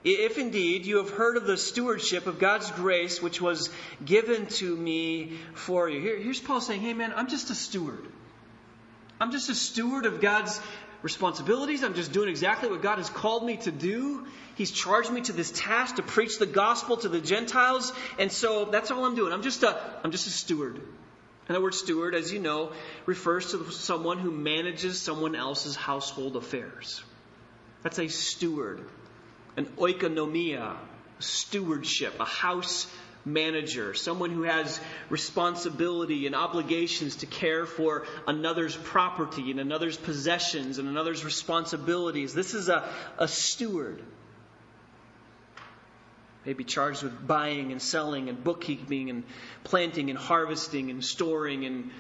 If 0.05 0.39
indeed 0.39 0.87
you 0.87 0.99
have 0.99 1.11
heard 1.11 1.37
of 1.37 1.47
the 1.47 1.57
stewardship 1.57 2.27
of 2.27 2.39
God's 2.39 2.71
grace 2.71 3.21
which 3.21 3.41
was 3.41 3.71
given 4.05 4.47
to 4.47 4.77
me 4.77 5.33
for 5.55 5.89
you. 5.89 6.01
Here, 6.01 6.17
here's 6.19 6.41
Paul 6.41 6.61
saying, 6.61 6.81
hey 6.81 6.95
man, 6.95 7.13
I'm 7.17 7.29
just 7.29 7.51
a 7.51 7.55
steward. 7.55 8.07
I'm 9.21 9.33
just 9.33 9.49
a 9.49 9.55
steward 9.55 10.07
of 10.07 10.21
God's 10.21 10.61
responsibilities. 11.03 11.83
I'm 11.83 11.95
just 11.95 12.13
doing 12.13 12.29
exactly 12.29 12.69
what 12.69 12.83
God 12.83 12.99
has 12.99 13.11
called 13.11 13.45
me 13.45 13.57
to 13.59 13.73
do. 13.73 14.27
He's 14.57 14.71
charged 14.71 15.11
me 15.11 15.23
to 15.23 15.33
this 15.33 15.51
task 15.51 15.97
to 15.97 16.03
preach 16.03 16.39
the 16.39 16.47
gospel 16.47 16.97
to 16.99 17.09
the 17.09 17.21
Gentiles, 17.21 17.93
and 18.19 18.31
so 18.31 18.67
that's 18.67 18.91
all 18.91 19.05
I'm 19.05 19.15
doing. 19.15 19.33
I'm 19.33 19.43
just 19.43 19.63
a 19.63 19.79
I'm 20.03 20.11
just 20.11 20.27
a 20.27 20.31
steward. 20.31 20.81
And 21.49 21.57
the 21.57 21.61
word 21.61 21.75
steward, 21.75 22.15
as 22.15 22.33
you 22.33 22.41
know, 22.41 22.73
refers 23.07 23.53
to 23.53 23.71
someone 23.71 24.19
who 24.19 24.31
manages 24.31 25.01
someone 25.01 25.37
else's 25.37 25.77
household 25.77 26.37
affairs. 26.37 27.03
That's 27.83 27.99
a 27.99 28.09
steward 28.09 28.85
an 29.57 29.67
oikonomia, 29.79 30.77
stewardship, 31.19 32.21
a 32.21 32.25
house 32.25 32.87
manager, 33.25 33.95
someone 33.95 34.31
who 34.31 34.43
has 34.43 34.81
responsibility 35.11 36.27
and 36.27 36.35
obligations 36.35 37.17
to 37.17 37.27
care 37.27 37.67
for 37.67 38.07
another's 38.29 38.77
property 38.77 39.51
and 39.51 39.59
another's 39.59 39.97
possessions 39.97 40.79
and 40.79 40.89
another's 40.89 41.25
responsibilities. 41.25 42.35
This 42.35 42.55
is 42.55 42.69
a, 42.69 42.89
a 43.19 43.27
steward. 43.27 44.03
Maybe 46.47 46.65
charged 46.65 47.03
with 47.03 47.27
buying 47.27 47.73
and 47.73 47.83
selling 47.83 48.29
and 48.29 48.43
bookkeeping 48.43 49.11
and 49.11 49.25
planting 49.65 50.11
and 50.11 50.19
harvesting 50.19 50.91
and 50.91 51.05
storing 51.05 51.67
and 51.67 51.91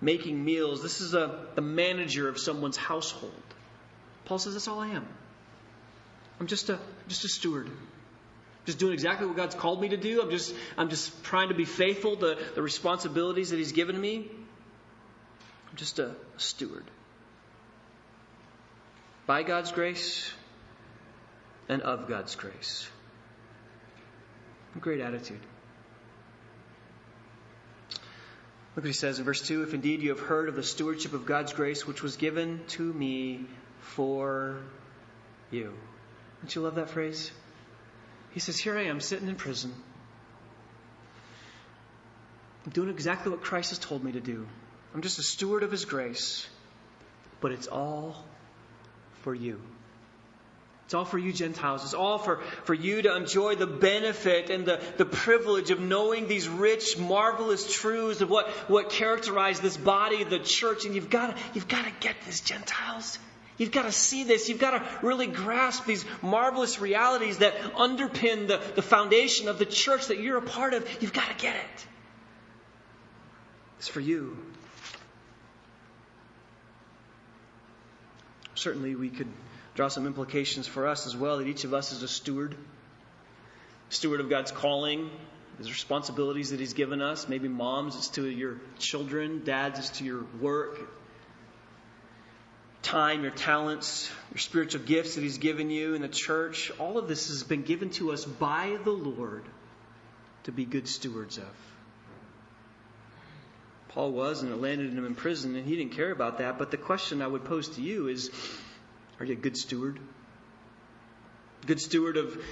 making 0.00 0.44
meals. 0.44 0.82
This 0.82 1.00
is 1.00 1.14
a, 1.14 1.46
the 1.54 1.62
manager 1.62 2.28
of 2.28 2.38
someone's 2.38 2.76
household. 2.76 3.32
Paul 4.24 4.38
says, 4.38 4.54
That's 4.54 4.68
all 4.68 4.80
I 4.80 4.88
am. 4.88 5.06
I'm 6.40 6.48
just 6.48 6.68
a, 6.68 6.78
just 7.06 7.24
a 7.24 7.28
steward. 7.28 7.70
Just 8.66 8.78
doing 8.78 8.92
exactly 8.92 9.26
what 9.26 9.36
God's 9.36 9.54
called 9.54 9.80
me 9.80 9.88
to 9.90 9.96
do. 9.96 10.22
I'm 10.22 10.30
just, 10.30 10.54
I'm 10.76 10.88
just 10.88 11.22
trying 11.24 11.48
to 11.48 11.54
be 11.54 11.64
faithful 11.64 12.16
to 12.16 12.38
the 12.54 12.62
responsibilities 12.62 13.50
that 13.50 13.56
He's 13.56 13.72
given 13.72 14.00
me. 14.00 14.28
I'm 15.70 15.76
just 15.76 15.98
a, 16.00 16.06
a 16.08 16.14
steward. 16.36 16.84
By 19.26 19.42
God's 19.44 19.70
grace 19.72 20.32
and 21.68 21.82
of 21.82 22.08
God's 22.08 22.34
grace. 22.34 22.88
Great 24.80 25.00
attitude. 25.00 25.40
Look 28.74 28.84
what 28.84 28.86
he 28.86 28.94
says 28.94 29.18
in 29.18 29.24
verse 29.26 29.42
2 29.42 29.64
If 29.64 29.74
indeed 29.74 30.00
you 30.00 30.10
have 30.10 30.20
heard 30.20 30.48
of 30.48 30.56
the 30.56 30.62
stewardship 30.62 31.12
of 31.12 31.26
God's 31.26 31.52
grace 31.52 31.86
which 31.86 32.02
was 32.02 32.16
given 32.16 32.60
to 32.68 32.82
me 32.82 33.44
for 33.80 34.56
you. 35.50 35.74
Don't 36.40 36.54
you 36.54 36.62
love 36.62 36.76
that 36.76 36.88
phrase? 36.88 37.30
He 38.32 38.40
says, 38.40 38.58
Here 38.58 38.78
I 38.78 38.84
am 38.84 39.00
sitting 39.00 39.28
in 39.28 39.34
prison. 39.36 39.74
I'm 42.64 42.72
doing 42.72 42.88
exactly 42.88 43.30
what 43.30 43.42
Christ 43.42 43.70
has 43.70 43.78
told 43.78 44.02
me 44.02 44.12
to 44.12 44.20
do. 44.20 44.46
I'm 44.94 45.02
just 45.02 45.18
a 45.18 45.22
steward 45.22 45.62
of 45.62 45.70
His 45.70 45.84
grace, 45.84 46.48
but 47.40 47.52
it's 47.52 47.66
all 47.66 48.24
for 49.20 49.34
you. 49.34 49.60
It's 50.92 50.94
all 50.94 51.06
for 51.06 51.16
you, 51.16 51.32
Gentiles. 51.32 51.84
It's 51.84 51.94
all 51.94 52.18
for, 52.18 52.42
for 52.64 52.74
you 52.74 53.00
to 53.00 53.16
enjoy 53.16 53.54
the 53.56 53.66
benefit 53.66 54.50
and 54.50 54.66
the, 54.66 54.78
the 54.98 55.06
privilege 55.06 55.70
of 55.70 55.80
knowing 55.80 56.28
these 56.28 56.50
rich, 56.50 56.98
marvelous 56.98 57.72
truths 57.72 58.20
of 58.20 58.28
what, 58.28 58.46
what 58.68 58.90
characterize 58.90 59.58
this 59.58 59.78
body, 59.78 60.22
the 60.22 60.38
church. 60.38 60.84
And 60.84 60.94
you've 60.94 61.08
got 61.08 61.34
you've 61.54 61.66
got 61.66 61.86
to 61.86 61.92
get 62.00 62.16
this, 62.26 62.40
Gentiles. 62.40 63.18
You've 63.56 63.70
got 63.70 63.84
to 63.84 63.92
see 63.92 64.24
this. 64.24 64.50
You've 64.50 64.58
got 64.58 64.72
to 64.72 65.06
really 65.06 65.28
grasp 65.28 65.86
these 65.86 66.04
marvelous 66.20 66.78
realities 66.78 67.38
that 67.38 67.58
underpin 67.72 68.48
the, 68.48 68.60
the 68.74 68.82
foundation 68.82 69.48
of 69.48 69.58
the 69.58 69.64
church 69.64 70.08
that 70.08 70.18
you're 70.18 70.36
a 70.36 70.42
part 70.42 70.74
of. 70.74 70.86
You've 71.00 71.14
got 71.14 71.30
to 71.30 71.42
get 71.42 71.56
it. 71.56 71.86
It's 73.78 73.88
for 73.88 74.00
you. 74.00 74.36
Certainly, 78.54 78.94
we 78.96 79.08
could 79.08 79.28
draw 79.74 79.88
some 79.88 80.06
implications 80.06 80.66
for 80.66 80.86
us 80.86 81.06
as 81.06 81.16
well 81.16 81.38
that 81.38 81.46
each 81.46 81.64
of 81.64 81.74
us 81.74 81.92
is 81.92 82.02
a 82.02 82.08
steward. 82.08 82.56
Steward 83.88 84.20
of 84.20 84.30
God's 84.30 84.52
calling, 84.52 85.10
His 85.58 85.70
responsibilities 85.70 86.50
that 86.50 86.60
He's 86.60 86.72
given 86.72 87.02
us. 87.02 87.28
Maybe 87.28 87.48
moms, 87.48 87.96
it's 87.96 88.08
to 88.08 88.26
your 88.26 88.60
children, 88.78 89.42
dads, 89.44 89.78
it's 89.78 89.90
to 89.98 90.04
your 90.04 90.24
work, 90.40 90.80
time, 92.82 93.22
your 93.22 93.32
talents, 93.32 94.10
your 94.32 94.38
spiritual 94.38 94.82
gifts 94.82 95.14
that 95.14 95.20
He's 95.22 95.38
given 95.38 95.70
you 95.70 95.94
in 95.94 96.02
the 96.02 96.08
church. 96.08 96.70
All 96.78 96.98
of 96.98 97.08
this 97.08 97.28
has 97.28 97.42
been 97.42 97.62
given 97.62 97.90
to 97.90 98.12
us 98.12 98.24
by 98.24 98.78
the 98.84 98.90
Lord 98.90 99.44
to 100.44 100.52
be 100.52 100.64
good 100.64 100.88
stewards 100.88 101.38
of. 101.38 101.44
Paul 103.90 104.12
was, 104.12 104.42
and 104.42 104.50
it 104.50 104.56
landed 104.56 104.90
him 104.92 105.04
in 105.04 105.14
prison, 105.14 105.54
and 105.54 105.66
he 105.66 105.76
didn't 105.76 105.92
care 105.92 106.10
about 106.10 106.38
that. 106.38 106.58
But 106.58 106.70
the 106.70 106.78
question 106.78 107.20
I 107.20 107.26
would 107.26 107.44
pose 107.44 107.68
to 107.76 107.82
you 107.82 108.08
is 108.08 108.30
are 109.22 109.24
you 109.24 109.34
a 109.34 109.36
good 109.36 109.56
steward? 109.56 110.00
Good 111.64 111.80
steward 111.80 112.16
of 112.16 112.42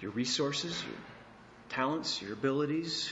your 0.00 0.10
resources, 0.10 0.82
your 0.82 0.96
talents, 1.68 2.20
your 2.20 2.32
abilities, 2.32 3.08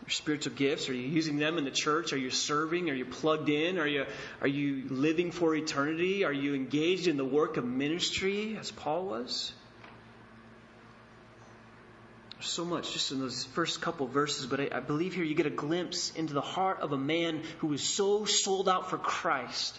your 0.00 0.08
spiritual 0.08 0.54
gifts? 0.54 0.88
Are 0.88 0.94
you 0.94 1.06
using 1.06 1.36
them 1.36 1.58
in 1.58 1.64
the 1.64 1.70
church? 1.70 2.14
Are 2.14 2.18
you 2.18 2.30
serving? 2.30 2.88
Are 2.88 2.94
you 2.94 3.04
plugged 3.04 3.50
in? 3.50 3.78
Are 3.78 3.86
you, 3.86 4.06
are 4.40 4.48
you 4.48 4.84
living 4.88 5.32
for 5.32 5.54
eternity? 5.54 6.24
Are 6.24 6.32
you 6.32 6.54
engaged 6.54 7.08
in 7.08 7.18
the 7.18 7.26
work 7.26 7.58
of 7.58 7.66
ministry 7.66 8.56
as 8.58 8.70
Paul 8.70 9.04
was? 9.04 9.52
so 12.40 12.64
much 12.64 12.92
just 12.92 13.10
in 13.10 13.18
those 13.18 13.44
first 13.44 13.80
couple 13.80 14.06
verses, 14.06 14.46
but 14.46 14.60
I, 14.60 14.68
I, 14.72 14.80
believe 14.80 15.12
here 15.12 15.24
you 15.24 15.34
get 15.34 15.46
a 15.46 15.50
glimpse 15.50 16.12
into 16.14 16.34
the 16.34 16.40
heart 16.40 16.80
of 16.80 16.92
a 16.92 16.96
man 16.96 17.42
who 17.58 17.66
was 17.66 17.82
so 17.82 18.26
sold 18.26 18.68
out 18.68 18.90
for 18.90 18.96
Christ 18.96 19.76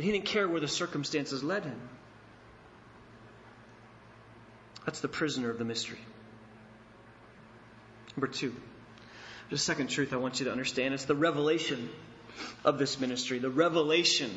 that 0.00 0.06
he 0.06 0.12
didn't 0.12 0.24
care 0.24 0.48
where 0.48 0.60
the 0.60 0.66
circumstances 0.68 1.44
led 1.44 1.62
him. 1.62 1.78
That's 4.86 5.00
the 5.00 5.08
prisoner 5.08 5.50
of 5.50 5.58
the 5.58 5.66
mystery. 5.66 5.98
Number 8.16 8.26
two, 8.26 8.56
the 9.50 9.58
second 9.58 9.88
truth 9.88 10.14
I 10.14 10.16
want 10.16 10.40
you 10.40 10.46
to 10.46 10.52
understand 10.52 10.94
it's 10.94 11.04
the 11.04 11.14
revelation 11.14 11.90
of 12.64 12.78
this 12.78 12.98
ministry, 12.98 13.40
the 13.40 13.50
revelation 13.50 14.30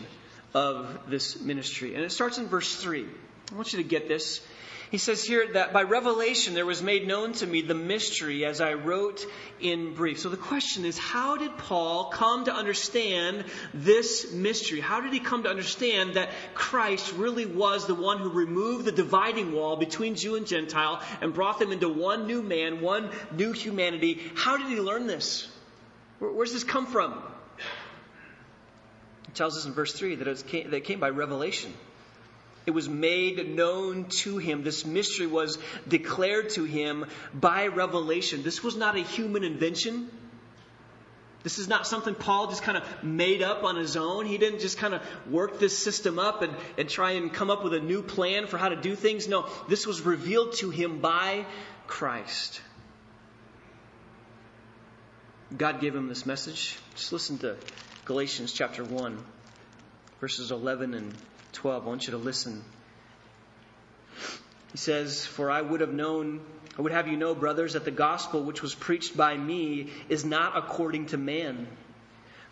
of 0.54 1.10
this 1.10 1.40
ministry. 1.40 1.96
And 1.96 2.04
it 2.04 2.12
starts 2.12 2.38
in 2.38 2.48
verse 2.48 2.76
3. 2.76 3.06
I 3.54 3.56
want 3.56 3.72
you 3.72 3.82
to 3.82 3.88
get 3.88 4.10
this. 4.10 4.46
He 4.94 5.00
says 5.00 5.24
here 5.24 5.54
that 5.54 5.74
by 5.74 5.82
revelation 5.82 6.54
there 6.54 6.68
was 6.68 6.84
made 6.84 7.08
known 7.08 7.34
to 7.34 7.48
me 7.48 7.64
the 7.64 7.74
mystery 7.74 8.46
as 8.46 8.62
I 8.62 8.76
wrote 8.76 9.26
in 9.60 9.96
brief. 9.96 10.20
So 10.20 10.30
the 10.30 10.38
question 10.38 10.86
is, 10.86 11.00
how 11.00 11.36
did 11.36 11.58
Paul 11.58 12.12
come 12.12 12.46
to 12.46 12.54
understand 12.54 13.46
this 13.74 14.32
mystery? 14.32 14.82
How 14.82 15.02
did 15.02 15.12
he 15.12 15.20
come 15.20 15.46
to 15.46 15.50
understand 15.50 16.14
that 16.14 16.30
Christ 16.54 17.12
really 17.14 17.48
was 17.48 17.88
the 17.88 17.96
one 17.96 18.20
who 18.20 18.30
removed 18.30 18.86
the 18.86 18.92
dividing 18.92 19.54
wall 19.54 19.78
between 19.78 20.14
Jew 20.14 20.36
and 20.36 20.46
Gentile 20.46 21.02
and 21.22 21.34
brought 21.34 21.58
them 21.58 21.72
into 21.72 21.90
one 21.90 22.28
new 22.28 22.44
man, 22.44 22.80
one 22.80 23.10
new 23.36 23.52
humanity? 23.52 24.22
How 24.36 24.58
did 24.58 24.68
he 24.68 24.80
learn 24.80 25.08
this? 25.08 25.48
Where, 26.20 26.46
does 26.46 26.54
this 26.54 26.64
come 26.64 26.86
from? 26.86 27.20
It 29.28 29.34
tells 29.34 29.58
us 29.58 29.66
in 29.66 29.74
verse 29.74 29.94
3 29.94 30.18
that 30.18 30.28
it 30.28 30.70
that 30.70 30.74
it 30.76 30.84
came 30.84 31.00
by 31.00 31.10
revelation. 31.10 31.74
It 32.66 32.72
was 32.72 32.88
made 32.88 33.56
known 33.56 34.06
to 34.06 34.38
him. 34.38 34.64
This 34.64 34.86
mystery 34.86 35.28
was 35.28 35.58
declared 35.88 36.52
to 36.52 36.64
him 36.64 37.06
by 37.34 37.68
revelation. 37.68 38.44
This 38.44 38.64
was 38.64 38.76
not 38.76 38.96
a 38.96 39.02
human 39.02 39.44
invention. 39.44 40.10
This 41.44 41.60
is 41.60 41.68
not 41.68 41.86
something 41.86 42.16
Paul 42.16 42.48
just 42.48 42.64
kind 42.64 42.78
of 42.78 43.04
made 43.04 43.42
up 43.42 43.66
on 43.66 43.76
his 43.76 43.98
own. 43.98 44.26
He 44.26 44.38
didn't 44.38 44.60
just 44.60 44.78
kind 44.78 44.94
of 44.94 45.02
work 45.30 45.60
this 45.60 45.78
system 45.78 46.18
up 46.18 46.42
and, 46.42 46.56
and 46.78 46.88
try 46.88 47.12
and 47.12 47.34
come 47.34 47.50
up 47.50 47.66
with 47.66 47.74
a 47.74 47.82
new 47.82 48.02
plan 48.02 48.48
for 48.48 48.58
how 48.58 48.70
to 48.70 48.78
do 48.78 48.96
things. 48.96 49.28
No, 49.28 49.46
this 49.68 49.86
was 49.86 50.02
revealed 50.02 50.54
to 50.54 50.70
him 50.70 51.00
by 51.00 51.46
Christ. 51.86 52.62
God 55.56 55.82
gave 55.82 55.94
him 55.94 56.08
this 56.08 56.26
message. 56.26 56.78
Just 56.96 57.12
listen 57.12 57.38
to 57.40 57.58
Galatians 58.06 58.54
chapter 58.54 58.84
1, 58.84 59.18
verses 60.22 60.50
11 60.50 60.94
and 60.94 61.14
12. 61.54 61.84
I 61.84 61.88
want 61.88 62.06
you 62.08 62.12
to 62.12 62.18
listen. 62.18 62.64
He 64.72 64.78
says, 64.78 65.26
For 65.26 65.50
I 65.50 65.62
would 65.62 65.82
have 65.82 65.94
known, 65.94 66.42
I 66.78 66.82
would 66.82 66.92
have 66.92 67.08
you 67.08 67.18
know, 67.18 67.36
brothers, 67.36 67.74
that 67.74 67.86
the 67.86 67.92
gospel 67.92 68.44
which 68.44 68.62
was 68.62 68.76
preached 68.76 69.16
by 69.16 69.38
me 69.38 69.92
is 70.10 70.26
not 70.26 70.58
according 70.58 71.08
to 71.08 71.18
man. 71.18 71.68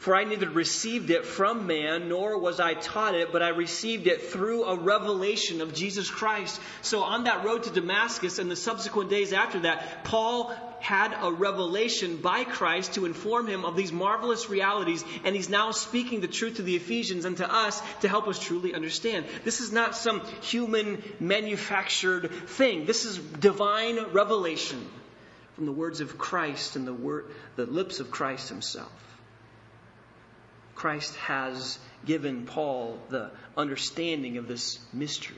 For 0.01 0.15
I 0.15 0.23
neither 0.23 0.49
received 0.49 1.11
it 1.11 1.27
from 1.27 1.67
man, 1.67 2.09
nor 2.09 2.39
was 2.39 2.59
I 2.59 2.73
taught 2.73 3.13
it, 3.13 3.31
but 3.31 3.43
I 3.43 3.49
received 3.49 4.07
it 4.07 4.31
through 4.31 4.63
a 4.63 4.75
revelation 4.75 5.61
of 5.61 5.75
Jesus 5.75 6.09
Christ. 6.09 6.59
So 6.81 7.03
on 7.03 7.25
that 7.25 7.45
road 7.45 7.61
to 7.63 7.69
Damascus 7.69 8.39
and 8.39 8.49
the 8.49 8.55
subsequent 8.55 9.11
days 9.11 9.31
after 9.31 9.59
that, 9.59 10.03
Paul 10.03 10.55
had 10.79 11.15
a 11.21 11.31
revelation 11.31 12.17
by 12.17 12.45
Christ 12.45 12.95
to 12.95 13.05
inform 13.05 13.45
him 13.45 13.63
of 13.63 13.75
these 13.75 13.91
marvelous 13.91 14.49
realities, 14.49 15.05
and 15.23 15.35
he's 15.35 15.49
now 15.49 15.69
speaking 15.69 16.21
the 16.21 16.27
truth 16.27 16.55
to 16.55 16.63
the 16.63 16.75
Ephesians 16.75 17.25
and 17.25 17.37
to 17.37 17.53
us 17.53 17.79
to 17.99 18.07
help 18.07 18.27
us 18.27 18.39
truly 18.39 18.73
understand. 18.73 19.27
This 19.43 19.61
is 19.61 19.71
not 19.71 19.95
some 19.95 20.21
human 20.41 21.03
manufactured 21.19 22.31
thing. 22.47 22.87
This 22.87 23.05
is 23.05 23.19
divine 23.19 23.99
revelation 24.13 24.83
from 25.53 25.67
the 25.67 25.71
words 25.71 26.01
of 26.01 26.17
Christ 26.17 26.75
and 26.75 26.87
the, 26.87 26.93
word, 26.93 27.27
the 27.55 27.67
lips 27.67 27.99
of 27.99 28.09
Christ 28.09 28.49
himself. 28.49 28.91
Christ 30.81 31.15
has 31.17 31.77
given 32.07 32.47
Paul 32.47 32.97
the 33.09 33.29
understanding 33.55 34.37
of 34.37 34.47
this 34.47 34.79
mystery. 34.91 35.37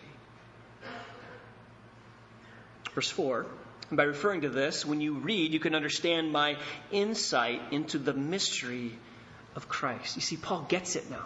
Verse 2.95 3.09
4 3.09 3.45
by 3.91 4.03
referring 4.03 4.41
to 4.41 4.49
this, 4.49 4.85
when 4.85 5.01
you 5.01 5.15
read, 5.15 5.51
you 5.51 5.59
can 5.59 5.75
understand 5.75 6.31
my 6.31 6.55
insight 6.93 7.61
into 7.71 7.99
the 7.99 8.13
mystery 8.13 8.97
of 9.57 9.67
Christ. 9.67 10.15
You 10.15 10.21
see, 10.21 10.37
Paul 10.37 10.65
gets 10.69 10.95
it 10.95 11.11
now. 11.11 11.25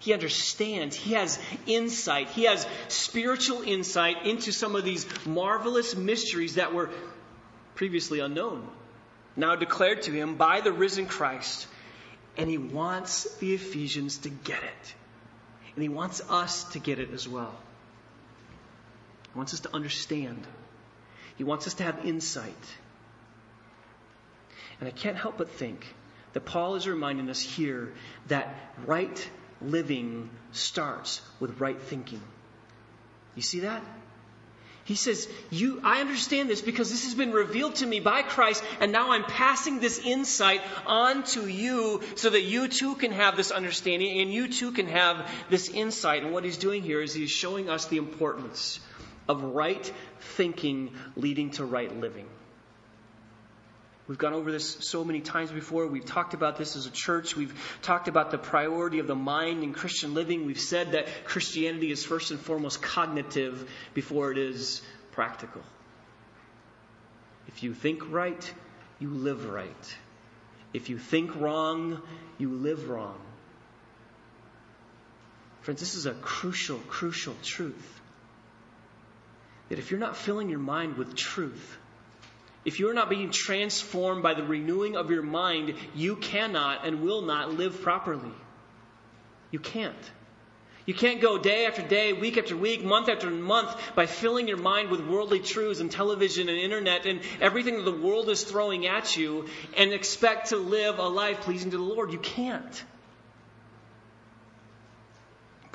He 0.00 0.12
understands. 0.12 0.96
He 0.96 1.14
has 1.14 1.38
insight. 1.66 2.30
He 2.30 2.46
has 2.46 2.66
spiritual 2.88 3.62
insight 3.62 4.26
into 4.26 4.50
some 4.50 4.74
of 4.74 4.82
these 4.82 5.06
marvelous 5.24 5.94
mysteries 5.94 6.56
that 6.56 6.74
were 6.74 6.90
previously 7.76 8.18
unknown, 8.18 8.68
now 9.36 9.54
declared 9.54 10.02
to 10.02 10.10
him 10.10 10.34
by 10.34 10.60
the 10.60 10.72
risen 10.72 11.06
Christ. 11.06 11.68
And 12.40 12.48
he 12.48 12.56
wants 12.56 13.24
the 13.36 13.52
Ephesians 13.52 14.16
to 14.18 14.30
get 14.30 14.62
it. 14.62 14.94
And 15.74 15.82
he 15.82 15.90
wants 15.90 16.22
us 16.30 16.64
to 16.72 16.78
get 16.78 16.98
it 16.98 17.12
as 17.12 17.28
well. 17.28 17.54
He 19.30 19.36
wants 19.36 19.52
us 19.52 19.60
to 19.60 19.74
understand. 19.74 20.46
He 21.36 21.44
wants 21.44 21.66
us 21.66 21.74
to 21.74 21.82
have 21.82 22.06
insight. 22.06 22.56
And 24.80 24.88
I 24.88 24.90
can't 24.90 25.18
help 25.18 25.36
but 25.36 25.50
think 25.50 25.86
that 26.32 26.46
Paul 26.46 26.76
is 26.76 26.88
reminding 26.88 27.28
us 27.28 27.40
here 27.42 27.92
that 28.28 28.54
right 28.86 29.30
living 29.60 30.30
starts 30.52 31.20
with 31.40 31.60
right 31.60 31.78
thinking. 31.78 32.22
You 33.34 33.42
see 33.42 33.60
that? 33.60 33.82
He 34.90 34.96
says, 34.96 35.28
you, 35.50 35.80
I 35.84 36.00
understand 36.00 36.50
this 36.50 36.62
because 36.62 36.90
this 36.90 37.04
has 37.04 37.14
been 37.14 37.30
revealed 37.30 37.76
to 37.76 37.86
me 37.86 38.00
by 38.00 38.22
Christ, 38.22 38.60
and 38.80 38.90
now 38.90 39.12
I'm 39.12 39.22
passing 39.22 39.78
this 39.78 40.00
insight 40.04 40.62
on 40.84 41.22
to 41.34 41.46
you 41.46 42.02
so 42.16 42.28
that 42.28 42.42
you 42.42 42.66
too 42.66 42.96
can 42.96 43.12
have 43.12 43.36
this 43.36 43.52
understanding 43.52 44.20
and 44.20 44.34
you 44.34 44.48
too 44.48 44.72
can 44.72 44.88
have 44.88 45.30
this 45.48 45.68
insight. 45.68 46.24
And 46.24 46.32
what 46.32 46.42
he's 46.42 46.56
doing 46.56 46.82
here 46.82 47.00
is 47.00 47.14
he's 47.14 47.30
showing 47.30 47.70
us 47.70 47.86
the 47.86 47.98
importance 47.98 48.80
of 49.28 49.44
right 49.44 49.92
thinking 50.18 50.90
leading 51.14 51.52
to 51.52 51.64
right 51.64 51.96
living. 52.00 52.26
We've 54.10 54.18
gone 54.18 54.32
over 54.32 54.50
this 54.50 54.68
so 54.80 55.04
many 55.04 55.20
times 55.20 55.52
before. 55.52 55.86
We've 55.86 56.04
talked 56.04 56.34
about 56.34 56.56
this 56.56 56.74
as 56.74 56.84
a 56.84 56.90
church. 56.90 57.36
We've 57.36 57.54
talked 57.80 58.08
about 58.08 58.32
the 58.32 58.38
priority 58.38 58.98
of 58.98 59.06
the 59.06 59.14
mind 59.14 59.62
in 59.62 59.72
Christian 59.72 60.14
living. 60.14 60.46
We've 60.46 60.58
said 60.58 60.92
that 60.92 61.06
Christianity 61.24 61.92
is 61.92 62.04
first 62.04 62.32
and 62.32 62.40
foremost 62.40 62.82
cognitive 62.82 63.70
before 63.94 64.32
it 64.32 64.38
is 64.38 64.82
practical. 65.12 65.62
If 67.46 67.62
you 67.62 67.72
think 67.72 68.10
right, 68.10 68.52
you 68.98 69.10
live 69.10 69.48
right. 69.48 69.96
If 70.74 70.88
you 70.88 70.98
think 70.98 71.36
wrong, 71.36 72.02
you 72.36 72.50
live 72.50 72.90
wrong. 72.90 73.20
Friends, 75.60 75.78
this 75.78 75.94
is 75.94 76.06
a 76.06 76.14
crucial, 76.14 76.78
crucial 76.88 77.36
truth. 77.44 78.00
That 79.68 79.78
if 79.78 79.92
you're 79.92 80.00
not 80.00 80.16
filling 80.16 80.48
your 80.48 80.58
mind 80.58 80.96
with 80.96 81.14
truth, 81.14 81.78
if 82.64 82.78
you're 82.78 82.94
not 82.94 83.08
being 83.08 83.30
transformed 83.30 84.22
by 84.22 84.34
the 84.34 84.42
renewing 84.42 84.96
of 84.96 85.10
your 85.10 85.22
mind, 85.22 85.74
you 85.94 86.16
cannot 86.16 86.86
and 86.86 87.02
will 87.02 87.22
not 87.22 87.54
live 87.54 87.80
properly. 87.82 88.32
You 89.50 89.58
can't. 89.58 90.10
You 90.86 90.94
can't 90.94 91.20
go 91.20 91.38
day 91.38 91.66
after 91.66 91.82
day, 91.82 92.12
week 92.12 92.36
after 92.36 92.56
week, 92.56 92.82
month 92.82 93.08
after 93.08 93.30
month 93.30 93.76
by 93.94 94.06
filling 94.06 94.48
your 94.48 94.56
mind 94.56 94.90
with 94.90 95.00
worldly 95.00 95.38
truths 95.38 95.80
and 95.80 95.90
television 95.90 96.48
and 96.48 96.58
internet 96.58 97.06
and 97.06 97.20
everything 97.40 97.76
that 97.76 97.84
the 97.84 97.92
world 97.92 98.28
is 98.28 98.42
throwing 98.42 98.86
at 98.86 99.16
you 99.16 99.46
and 99.76 99.92
expect 99.92 100.48
to 100.48 100.56
live 100.56 100.98
a 100.98 101.08
life 101.08 101.42
pleasing 101.42 101.70
to 101.70 101.76
the 101.76 101.82
Lord. 101.82 102.12
You 102.12 102.18
can't. 102.18 102.84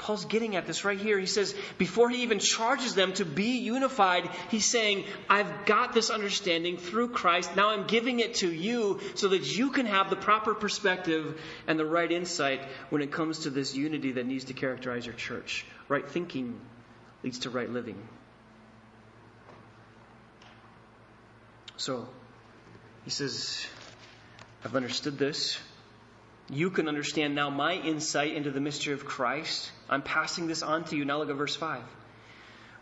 Paul's 0.06 0.26
getting 0.26 0.56
at 0.56 0.68
this 0.68 0.86
right 0.86 1.00
here. 1.00 1.18
He 1.18 1.26
says, 1.26 1.56
before 1.80 2.12
he 2.12 2.22
even 2.22 2.38
charges 2.38 2.94
them 2.94 3.14
to 3.14 3.26
be 3.26 3.58
unified, 3.58 4.30
he's 4.52 4.66
saying, 4.66 5.04
I've 5.28 5.66
got 5.66 5.94
this 5.94 6.12
understanding 6.12 6.78
through 6.78 7.10
Christ. 7.10 7.56
Now 7.56 7.72
I'm 7.72 7.88
giving 7.88 8.20
it 8.20 8.36
to 8.36 8.52
you 8.54 9.00
so 9.16 9.30
that 9.30 9.58
you 9.58 9.72
can 9.72 9.88
have 9.88 10.12
the 10.12 10.16
proper 10.16 10.54
perspective 10.54 11.42
and 11.66 11.80
the 11.80 11.88
right 11.88 12.12
insight 12.12 12.62
when 12.92 13.02
it 13.02 13.12
comes 13.12 13.40
to 13.40 13.50
this 13.50 13.74
unity 13.76 14.12
that 14.12 14.28
needs 14.28 14.44
to 14.46 14.54
characterize 14.54 15.08
your 15.08 15.16
church. 15.16 15.66
Right 15.88 16.08
thinking 16.08 16.62
leads 17.24 17.40
to 17.40 17.50
right 17.50 17.72
living. 17.72 17.98
So, 21.78 22.08
he 23.06 23.10
says, 23.10 23.66
I've 24.64 24.76
understood 24.76 25.18
this. 25.18 25.58
You 26.50 26.70
can 26.70 26.88
understand 26.88 27.34
now 27.34 27.50
my 27.50 27.74
insight 27.74 28.34
into 28.34 28.52
the 28.52 28.62
mystery 28.62 28.94
of 28.94 29.06
Christ. 29.06 29.72
I'm 29.90 30.04
passing 30.04 30.48
this 30.48 30.62
on 30.62 30.84
to 30.86 30.96
you. 30.96 31.04
Now 31.04 31.18
look 31.18 31.30
at 31.30 31.36
verse 31.36 31.56
5. 31.56 31.82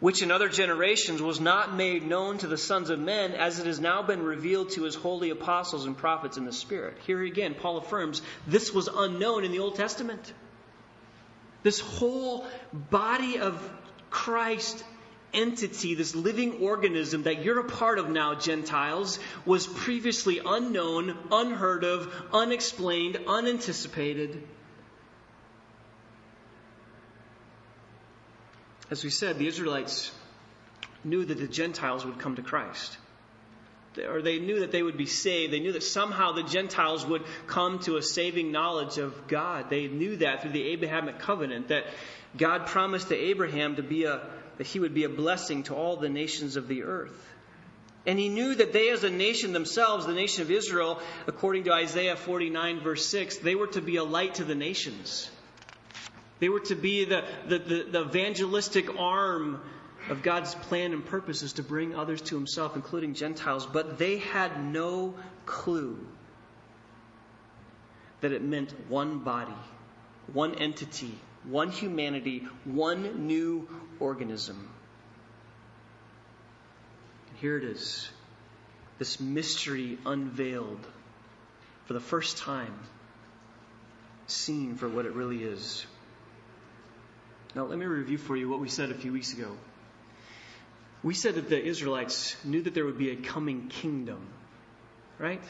Which 0.02 0.22
in 0.22 0.32
other 0.32 0.50
generations 0.50 1.22
was 1.22 1.40
not 1.40 1.74
made 1.74 2.06
known 2.06 2.38
to 2.40 2.48
the 2.48 2.58
sons 2.58 2.90
of 2.90 3.00
men, 3.00 3.32
as 3.32 3.60
it 3.60 3.66
has 3.66 3.80
now 3.80 4.04
been 4.04 4.22
revealed 4.22 4.72
to 4.72 4.84
his 4.84 4.96
holy 4.96 5.30
apostles 5.30 5.86
and 5.86 5.98
prophets 5.98 6.38
in 6.38 6.44
the 6.44 6.52
Spirit. 6.52 6.98
Here 7.08 7.24
again, 7.24 7.54
Paul 7.54 7.78
affirms 7.78 8.22
this 8.46 8.74
was 8.74 8.90
unknown 8.94 9.46
in 9.46 9.52
the 9.52 9.60
Old 9.60 9.76
Testament. 9.76 10.34
This 11.62 11.80
whole 11.80 12.46
body 12.74 13.40
of 13.40 13.58
Christ 14.10 14.84
entity, 15.34 15.96
this 15.96 16.16
living 16.16 16.62
organism 16.62 17.24
that 17.24 17.44
you're 17.44 17.60
a 17.60 17.70
part 17.70 18.00
of 18.00 18.10
now, 18.10 18.36
Gentiles, 18.36 19.20
was 19.46 19.68
previously 19.68 20.40
unknown, 20.46 21.18
unheard 21.32 21.84
of, 21.84 22.14
unexplained, 22.32 23.20
unanticipated. 23.28 24.44
As 28.92 29.04
we 29.04 29.10
said, 29.10 29.40
the 29.40 29.48
Israelites 29.48 30.12
knew 31.04 31.26
that 31.26 31.38
the 31.38 31.48
Gentiles 31.48 32.06
would 32.06 32.20
come 32.20 32.36
to 32.36 32.42
Christ. 32.42 32.98
Or 34.08 34.22
they 34.22 34.40
knew 34.40 34.62
that 34.62 34.72
they 34.72 34.82
would 34.82 34.98
be 34.98 35.06
saved. 35.06 35.54
They 35.54 35.60
knew 35.60 35.74
that 35.74 35.84
somehow 35.84 36.32
the 36.32 36.44
Gentiles 36.44 37.06
would 37.06 37.24
come 37.48 37.80
to 37.80 37.98
a 37.98 38.02
saving 38.02 38.52
knowledge 38.52 38.98
of 38.98 39.28
God. 39.28 39.70
They 39.70 39.88
knew 39.88 40.18
that 40.18 40.42
through 40.42 40.52
the 40.52 40.64
Abrahamic 40.70 41.20
covenant, 41.20 41.68
that 41.68 41.86
God 42.36 42.66
promised 42.66 43.10
to 43.10 43.16
Abraham 43.16 43.76
to 43.76 43.84
be 43.84 44.06
a, 44.06 44.22
that 44.58 44.68
he 44.68 44.80
would 44.80 44.94
be 44.94 45.04
a 45.04 45.10
blessing 45.10 45.64
to 45.64 45.76
all 45.76 45.98
the 45.98 46.10
nations 46.10 46.56
of 46.56 46.68
the 46.68 46.84
earth. 46.84 47.30
And 48.06 48.20
he 48.20 48.28
knew 48.28 48.54
that 48.56 48.74
they, 48.74 48.90
as 48.90 49.04
a 49.04 49.10
nation 49.10 49.54
themselves, 49.54 50.06
the 50.06 50.14
nation 50.14 50.42
of 50.42 50.52
Israel, 50.52 51.00
according 51.26 51.64
to 51.66 51.74
Isaiah 51.74 52.18
49, 52.18 52.82
verse 52.82 53.06
6, 53.08 53.38
they 53.38 53.56
were 53.56 53.68
to 53.68 53.82
be 53.82 53.96
a 53.96 54.04
light 54.04 54.36
to 54.36 54.44
the 54.44 54.56
nations. 54.56 55.30
They 56.40 56.50
were 56.50 56.60
to 56.62 56.76
be 56.76 57.06
the, 57.06 57.24
the, 57.48 57.60
the, 57.60 57.84
the 57.84 58.02
evangelistic 58.02 59.00
arm 59.00 59.62
of 60.10 60.22
God's 60.22 60.54
plan 60.54 60.92
and 60.92 61.06
purposes 61.06 61.54
to 61.54 61.64
bring 61.64 61.96
others 61.96 62.22
to 62.24 62.36
himself, 62.36 62.76
including 62.76 63.14
Gentiles. 63.14 63.66
But 63.66 63.98
they 63.98 64.18
had 64.18 64.64
no 64.64 65.16
clue 65.46 66.06
that 68.20 68.34
it 68.34 68.44
meant 68.44 68.74
one 68.90 69.20
body, 69.20 69.56
one 70.34 70.56
entity, 70.56 71.18
one 71.46 71.72
humanity, 71.72 72.48
one 72.66 73.28
new 73.28 73.68
organism. 74.04 74.70
And 77.30 77.38
here 77.40 77.58
it 77.58 77.64
is 77.64 78.10
this 79.00 79.20
mystery 79.20 79.98
unveiled 80.06 80.86
for 81.86 81.94
the 81.94 82.00
first 82.00 82.38
time, 82.38 82.74
seen 84.28 84.76
for 84.76 84.88
what 84.88 85.06
it 85.06 85.14
really 85.14 85.44
is. 85.44 85.86
Now, 87.56 87.66
let 87.66 87.78
me 87.78 87.86
review 87.86 88.18
for 88.18 88.36
you 88.36 88.50
what 88.50 88.60
we 88.60 88.70
said 88.70 88.92
a 88.92 88.94
few 88.94 89.12
weeks 89.12 89.34
ago. 89.34 89.58
We 91.02 91.14
said 91.14 91.36
that 91.36 91.50
the 91.50 91.62
Israelites 91.62 92.36
knew 92.46 92.62
that 92.62 92.74
there 92.74 92.86
would 92.86 92.98
be 92.98 93.12
a 93.12 93.16
coming 93.16 93.68
kingdom, 93.68 94.26
right? 95.20 95.44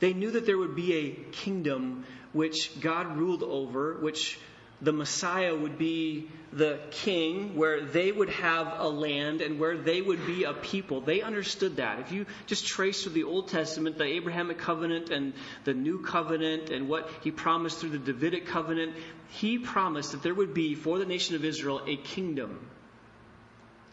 They 0.00 0.12
knew 0.12 0.32
that 0.32 0.46
there 0.46 0.58
would 0.58 0.76
be 0.76 0.94
a 0.94 1.10
kingdom 1.32 2.04
which 2.32 2.80
God 2.80 3.16
ruled 3.16 3.42
over, 3.42 3.94
which 3.94 4.38
the 4.80 4.92
Messiah 4.92 5.54
would 5.54 5.76
be 5.76 6.28
the 6.52 6.78
king, 6.90 7.56
where 7.56 7.84
they 7.84 8.10
would 8.10 8.30
have 8.30 8.74
a 8.78 8.88
land 8.88 9.40
and 9.42 9.58
where 9.58 9.76
they 9.76 10.00
would 10.00 10.26
be 10.26 10.44
a 10.44 10.54
people. 10.54 11.00
They 11.00 11.20
understood 11.20 11.76
that. 11.76 11.98
If 11.98 12.12
you 12.12 12.26
just 12.46 12.66
trace 12.66 13.02
through 13.02 13.12
the 13.12 13.24
Old 13.24 13.48
Testament, 13.48 13.98
the 13.98 14.04
Abrahamic 14.04 14.58
covenant 14.58 15.10
and 15.10 15.34
the 15.64 15.74
new 15.74 16.00
covenant 16.00 16.70
and 16.70 16.88
what 16.88 17.10
he 17.22 17.30
promised 17.30 17.78
through 17.78 17.90
the 17.90 17.98
Davidic 17.98 18.46
covenant, 18.46 18.94
he 19.28 19.58
promised 19.58 20.12
that 20.12 20.22
there 20.22 20.34
would 20.34 20.54
be 20.54 20.74
for 20.74 20.98
the 20.98 21.06
nation 21.06 21.34
of 21.34 21.44
Israel 21.44 21.82
a 21.86 21.96
kingdom 21.96 22.66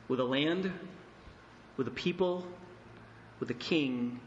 with 0.08 0.20
a 0.20 0.24
land, 0.24 0.72
with 1.78 1.88
a 1.88 1.92
people, 1.92 2.46
with 3.40 3.50
a 3.50 3.56
king 3.56 4.20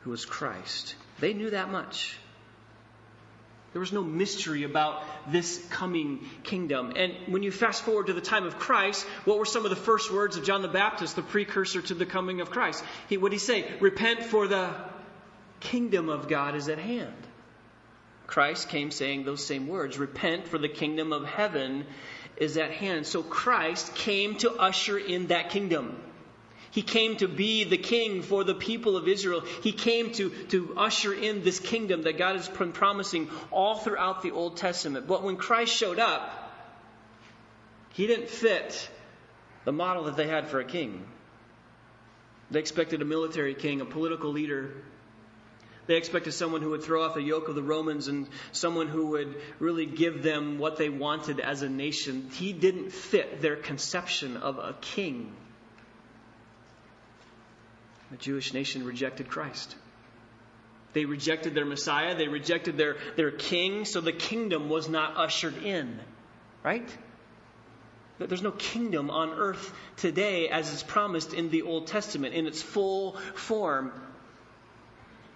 who 0.00 0.10
was 0.10 0.24
Christ. 0.24 0.94
They 1.20 1.34
knew 1.34 1.50
that 1.50 1.70
much. 1.70 2.16
There 3.72 3.80
was 3.80 3.92
no 3.92 4.02
mystery 4.02 4.62
about 4.62 5.02
this 5.30 5.64
coming 5.70 6.26
kingdom. 6.42 6.94
And 6.96 7.14
when 7.26 7.42
you 7.42 7.52
fast 7.52 7.82
forward 7.82 8.06
to 8.06 8.14
the 8.14 8.20
time 8.20 8.46
of 8.46 8.58
Christ, 8.58 9.04
what 9.24 9.38
were 9.38 9.44
some 9.44 9.64
of 9.64 9.70
the 9.70 9.76
first 9.76 10.12
words 10.12 10.36
of 10.36 10.44
John 10.44 10.62
the 10.62 10.68
Baptist, 10.68 11.16
the 11.16 11.22
precursor 11.22 11.82
to 11.82 11.94
the 11.94 12.06
coming 12.06 12.40
of 12.40 12.50
Christ? 12.50 12.82
He, 13.08 13.18
what 13.18 13.30
did 13.30 13.36
he 13.36 13.40
say? 13.40 13.70
Repent 13.80 14.24
for 14.24 14.48
the 14.48 14.70
kingdom 15.60 16.08
of 16.08 16.28
God 16.28 16.54
is 16.54 16.68
at 16.68 16.78
hand. 16.78 17.14
Christ 18.26 18.68
came 18.68 18.90
saying 18.90 19.24
those 19.24 19.44
same 19.44 19.68
words 19.68 19.98
Repent, 19.98 20.48
for 20.48 20.58
the 20.58 20.68
kingdom 20.68 21.12
of 21.12 21.24
heaven 21.26 21.86
is 22.36 22.56
at 22.56 22.70
hand. 22.70 23.06
So 23.06 23.22
Christ 23.22 23.94
came 23.94 24.36
to 24.36 24.52
usher 24.52 24.98
in 24.98 25.28
that 25.28 25.50
kingdom. 25.50 25.96
He 26.70 26.82
came 26.82 27.16
to 27.16 27.28
be 27.28 27.64
the 27.64 27.78
king 27.78 28.22
for 28.22 28.44
the 28.44 28.54
people 28.54 28.96
of 28.96 29.08
Israel. 29.08 29.42
He 29.62 29.72
came 29.72 30.12
to, 30.12 30.30
to 30.48 30.74
usher 30.76 31.14
in 31.14 31.42
this 31.42 31.60
kingdom 31.60 32.02
that 32.02 32.18
God 32.18 32.36
has 32.36 32.48
been 32.48 32.72
promising 32.72 33.30
all 33.50 33.76
throughout 33.76 34.22
the 34.22 34.32
Old 34.32 34.56
Testament. 34.56 35.06
But 35.06 35.22
when 35.22 35.36
Christ 35.36 35.74
showed 35.74 35.98
up, 35.98 36.48
he 37.90 38.06
didn't 38.06 38.28
fit 38.28 38.90
the 39.64 39.72
model 39.72 40.04
that 40.04 40.16
they 40.16 40.26
had 40.26 40.48
for 40.48 40.60
a 40.60 40.64
king. 40.64 41.06
They 42.50 42.60
expected 42.60 43.02
a 43.02 43.04
military 43.04 43.54
king, 43.54 43.80
a 43.80 43.84
political 43.84 44.30
leader. 44.30 44.72
They 45.86 45.96
expected 45.96 46.32
someone 46.32 46.60
who 46.60 46.70
would 46.70 46.82
throw 46.82 47.02
off 47.02 47.14
the 47.14 47.22
yoke 47.22 47.48
of 47.48 47.54
the 47.54 47.62
Romans 47.62 48.08
and 48.08 48.28
someone 48.52 48.88
who 48.88 49.08
would 49.08 49.40
really 49.58 49.86
give 49.86 50.22
them 50.22 50.58
what 50.58 50.76
they 50.76 50.90
wanted 50.90 51.40
as 51.40 51.62
a 51.62 51.68
nation. 51.68 52.30
He 52.32 52.52
didn't 52.52 52.92
fit 52.92 53.40
their 53.40 53.56
conception 53.56 54.36
of 54.36 54.58
a 54.58 54.74
king. 54.80 55.34
The 58.10 58.16
Jewish 58.16 58.54
nation 58.54 58.84
rejected 58.84 59.28
Christ. 59.28 59.74
They 60.94 61.04
rejected 61.04 61.54
their 61.54 61.66
Messiah, 61.66 62.16
they 62.16 62.28
rejected 62.28 62.76
their, 62.76 62.96
their 63.16 63.30
king, 63.30 63.84
so 63.84 64.00
the 64.00 64.12
kingdom 64.12 64.68
was 64.68 64.88
not 64.88 65.16
ushered 65.16 65.62
in. 65.62 66.00
Right? 66.62 66.88
There's 68.18 68.42
no 68.42 68.50
kingdom 68.50 69.10
on 69.10 69.30
earth 69.30 69.72
today 69.96 70.48
as 70.48 70.72
is 70.72 70.82
promised 70.82 71.34
in 71.34 71.50
the 71.50 71.62
Old 71.62 71.86
Testament 71.86 72.34
in 72.34 72.46
its 72.46 72.60
full 72.60 73.12
form. 73.34 73.92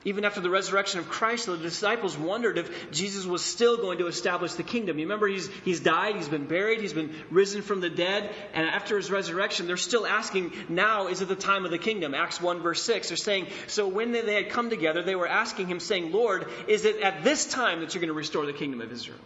Even 0.04 0.24
after 0.24 0.40
the 0.40 0.50
resurrection 0.50 0.98
of 0.98 1.08
Christ, 1.08 1.46
the 1.46 1.56
disciples 1.56 2.18
wondered 2.18 2.58
if 2.58 2.90
Jesus 2.90 3.24
was 3.24 3.44
still 3.44 3.76
going 3.76 3.98
to 3.98 4.08
establish 4.08 4.54
the 4.54 4.64
kingdom. 4.64 4.98
You 4.98 5.04
remember, 5.04 5.28
he's, 5.28 5.48
he's 5.64 5.78
died, 5.78 6.16
he's 6.16 6.28
been 6.28 6.46
buried, 6.46 6.80
he's 6.80 6.92
been 6.92 7.14
risen 7.30 7.62
from 7.62 7.80
the 7.80 7.90
dead, 7.90 8.34
and 8.52 8.66
after 8.66 8.96
his 8.96 9.10
resurrection, 9.12 9.68
they're 9.68 9.76
still 9.76 10.04
asking, 10.04 10.52
now 10.68 11.06
is 11.06 11.22
it 11.22 11.28
the 11.28 11.36
time 11.36 11.64
of 11.64 11.70
the 11.70 11.78
kingdom? 11.78 12.14
Acts 12.14 12.40
1, 12.40 12.60
verse 12.62 12.82
6. 12.82 13.08
They're 13.08 13.16
saying, 13.16 13.46
so 13.68 13.86
when 13.86 14.10
they 14.10 14.34
had 14.34 14.50
come 14.50 14.70
together, 14.70 15.02
they 15.02 15.14
were 15.14 15.28
asking 15.28 15.68
him, 15.68 15.78
saying, 15.78 16.10
Lord, 16.10 16.48
is 16.66 16.84
it 16.84 17.00
at 17.00 17.22
this 17.22 17.46
time 17.46 17.80
that 17.80 17.94
you're 17.94 18.00
going 18.00 18.08
to 18.08 18.14
restore 18.14 18.44
the 18.44 18.52
kingdom 18.52 18.80
of 18.80 18.90
Israel? 18.90 19.18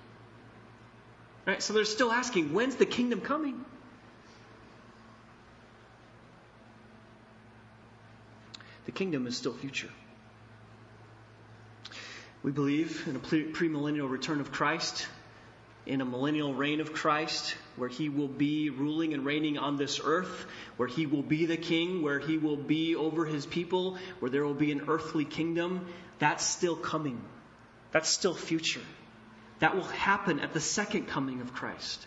Right? 1.47 1.63
So 1.63 1.73
they're 1.73 1.85
still 1.87 2.13
asking, 2.13 2.53
when's 2.53 2.77
the 2.77 2.87
kingdom 2.87 3.23
coming? 3.23 3.65
The 8.85 8.93
kingdom 8.93 9.27
is 9.27 9.37
still 9.37 9.55
future. 9.55 9.91
We 12.43 12.53
believe 12.53 13.07
in 13.09 13.17
a 13.17 13.19
premillennial 13.19 14.11
return 14.11 14.41
of 14.41 14.53
Christ, 14.53 15.07
in 15.85 16.01
a 16.01 16.05
millennial 16.05 16.55
reign 16.55 16.81
of 16.81 16.93
Christ, 16.93 17.57
where 17.77 17.89
he 17.89 18.09
will 18.09 18.29
be 18.29 18.71
ruling 18.71 19.15
and 19.15 19.25
reigning 19.25 19.59
on 19.59 19.77
this 19.77 20.01
earth, 20.03 20.47
where 20.77 20.89
he 20.89 21.07
will 21.07 21.23
be 21.23 21.47
the 21.47 21.57
king, 21.57 22.03
where 22.03 22.19
he 22.19 22.39
will 22.39 22.57
be 22.57 22.95
over 22.95 23.25
his 23.25 23.47
people, 23.47 23.99
where 24.21 24.31
there 24.31 24.45
will 24.45 24.55
be 24.55 24.73
an 24.73 24.83
earthly 24.89 25.25
kingdom. 25.25 25.87
That's 26.19 26.45
still 26.45 26.77
coming. 26.77 27.21
That's 27.93 28.09
still 28.09 28.35
future. 28.35 28.83
That 29.61 29.75
will 29.75 29.85
happen 29.85 30.41
at 30.41 30.53
the 30.53 30.61
second 30.61 31.07
coming 31.07 31.41
of 31.41 31.55
Christ. 31.55 32.07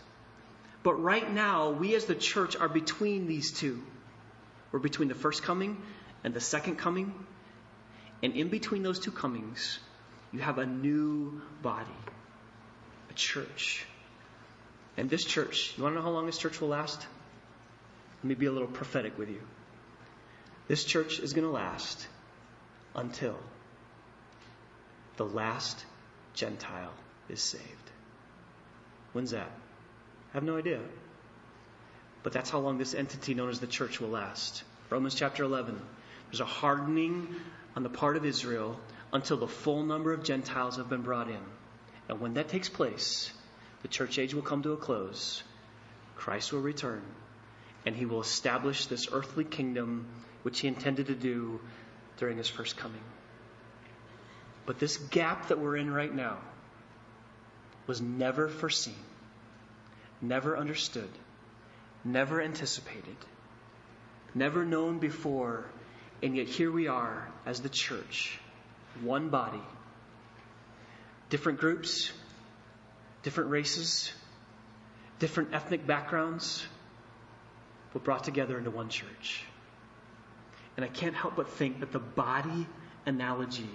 But 0.82 0.94
right 0.94 1.30
now, 1.30 1.70
we 1.70 1.94
as 1.94 2.06
the 2.06 2.14
church 2.14 2.56
are 2.56 2.68
between 2.68 3.26
these 3.26 3.52
two. 3.52 3.82
We're 4.72 4.78
between 4.78 5.08
the 5.08 5.14
first 5.14 5.42
coming 5.42 5.82
and 6.24 6.32
the 6.32 6.40
second 6.40 6.76
coming. 6.76 7.12
And 8.22 8.34
in 8.34 8.48
between 8.48 8.82
those 8.82 9.00
two 9.00 9.10
comings, 9.10 9.78
you 10.32 10.40
have 10.40 10.58
a 10.58 10.66
new 10.66 11.40
body, 11.62 11.90
a 13.10 13.14
church. 13.14 13.84
And 14.96 15.08
this 15.08 15.24
church, 15.24 15.74
you 15.76 15.82
want 15.82 15.94
to 15.94 15.98
know 15.98 16.04
how 16.04 16.10
long 16.10 16.26
this 16.26 16.38
church 16.38 16.60
will 16.60 16.68
last? 16.68 17.06
Let 18.18 18.24
me 18.24 18.34
be 18.34 18.46
a 18.46 18.52
little 18.52 18.68
prophetic 18.68 19.18
with 19.18 19.28
you. 19.28 19.40
This 20.68 20.84
church 20.84 21.18
is 21.18 21.32
going 21.32 21.46
to 21.46 21.52
last 21.52 22.06
until 22.94 23.36
the 25.16 25.24
last 25.24 25.84
Gentile 26.34 26.92
is 27.28 27.40
saved. 27.40 27.64
When's 29.12 29.32
that? 29.32 29.50
I 30.32 30.34
have 30.34 30.44
no 30.44 30.56
idea. 30.56 30.80
But 32.22 32.32
that's 32.32 32.50
how 32.50 32.58
long 32.58 32.78
this 32.78 32.94
entity 32.94 33.34
known 33.34 33.48
as 33.48 33.60
the 33.60 33.66
church 33.66 34.00
will 34.00 34.10
last. 34.10 34.62
Romans 34.90 35.14
chapter 35.14 35.42
11. 35.42 35.80
There's 36.30 36.40
a 36.40 36.44
hardening 36.44 37.34
on 37.74 37.82
the 37.82 37.88
part 37.88 38.16
of 38.16 38.24
Israel 38.24 38.78
until 39.12 39.36
the 39.36 39.48
full 39.48 39.82
number 39.82 40.12
of 40.12 40.22
Gentiles 40.22 40.76
have 40.76 40.88
been 40.88 41.02
brought 41.02 41.28
in. 41.28 41.42
And 42.08 42.20
when 42.20 42.34
that 42.34 42.48
takes 42.48 42.68
place, 42.68 43.32
the 43.82 43.88
church 43.88 44.18
age 44.18 44.34
will 44.34 44.42
come 44.42 44.62
to 44.62 44.72
a 44.72 44.76
close. 44.76 45.42
Christ 46.16 46.52
will 46.52 46.60
return, 46.60 47.02
and 47.86 47.96
he 47.96 48.04
will 48.04 48.20
establish 48.20 48.86
this 48.86 49.08
earthly 49.12 49.44
kingdom 49.44 50.06
which 50.42 50.60
he 50.60 50.68
intended 50.68 51.06
to 51.06 51.14
do 51.14 51.60
during 52.18 52.36
his 52.36 52.48
first 52.48 52.76
coming. 52.76 53.00
But 54.66 54.78
this 54.78 54.96
gap 54.96 55.48
that 55.48 55.58
we're 55.58 55.76
in 55.76 55.92
right 55.92 56.14
now 56.14 56.38
was 57.86 58.00
never 58.00 58.48
foreseen, 58.48 58.94
never 60.20 60.56
understood, 60.56 61.08
never 62.04 62.40
anticipated, 62.40 63.16
never 64.34 64.64
known 64.64 64.98
before, 64.98 65.64
and 66.22 66.36
yet 66.36 66.46
here 66.46 66.70
we 66.70 66.86
are 66.86 67.28
as 67.46 67.60
the 67.62 67.68
church, 67.68 68.38
one 69.02 69.28
body, 69.28 69.62
different 71.28 71.60
groups, 71.60 72.12
different 73.22 73.50
races, 73.50 74.12
different 75.18 75.54
ethnic 75.54 75.86
backgrounds, 75.86 76.66
but 77.92 78.04
brought 78.04 78.24
together 78.24 78.58
into 78.58 78.70
one 78.70 78.88
church. 78.88 79.44
And 80.76 80.84
I 80.84 80.88
can't 80.88 81.14
help 81.14 81.36
but 81.36 81.48
think 81.50 81.80
that 81.80 81.92
the 81.92 81.98
body 81.98 82.66
analogy 83.06 83.68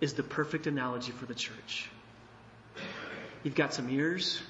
is 0.00 0.14
the 0.14 0.22
perfect 0.22 0.66
analogy 0.66 1.12
for 1.12 1.26
the 1.26 1.34
church. 1.34 1.88
You've 3.42 3.54
got 3.54 3.74
some 3.74 3.90
ears, 3.90 4.40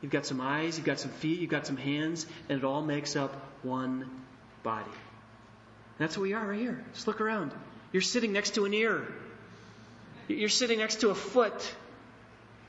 you've 0.00 0.12
got 0.12 0.26
some 0.26 0.40
eyes, 0.40 0.76
you've 0.76 0.86
got 0.86 0.98
some 0.98 1.10
feet, 1.10 1.40
you've 1.40 1.50
got 1.50 1.66
some 1.66 1.76
hands, 1.76 2.26
and 2.48 2.58
it 2.58 2.64
all 2.64 2.82
makes 2.82 3.16
up 3.16 3.34
one 3.62 4.10
body. 4.62 4.84
And 4.86 5.98
that's 5.98 6.16
what 6.16 6.24
we 6.24 6.32
are 6.32 6.46
right 6.46 6.58
here. 6.58 6.84
Just 6.94 7.06
look 7.06 7.20
around. 7.20 7.52
You're 7.96 8.02
sitting 8.02 8.34
next 8.34 8.56
to 8.56 8.66
an 8.66 8.74
ear. 8.74 9.06
You're 10.28 10.50
sitting 10.50 10.80
next 10.80 11.00
to 11.00 11.08
a 11.08 11.14
foot. 11.14 11.74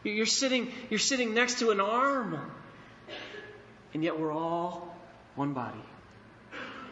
You're 0.05 0.25
sitting, 0.25 0.71
you're 0.89 0.99
sitting 0.99 1.33
next 1.33 1.59
to 1.59 1.71
an 1.71 1.81
arm. 1.81 2.39
And 3.93 4.05
yet 4.05 4.17
we're 4.17 4.31
all 4.31 4.95
one 5.35 5.51
body. 5.51 5.83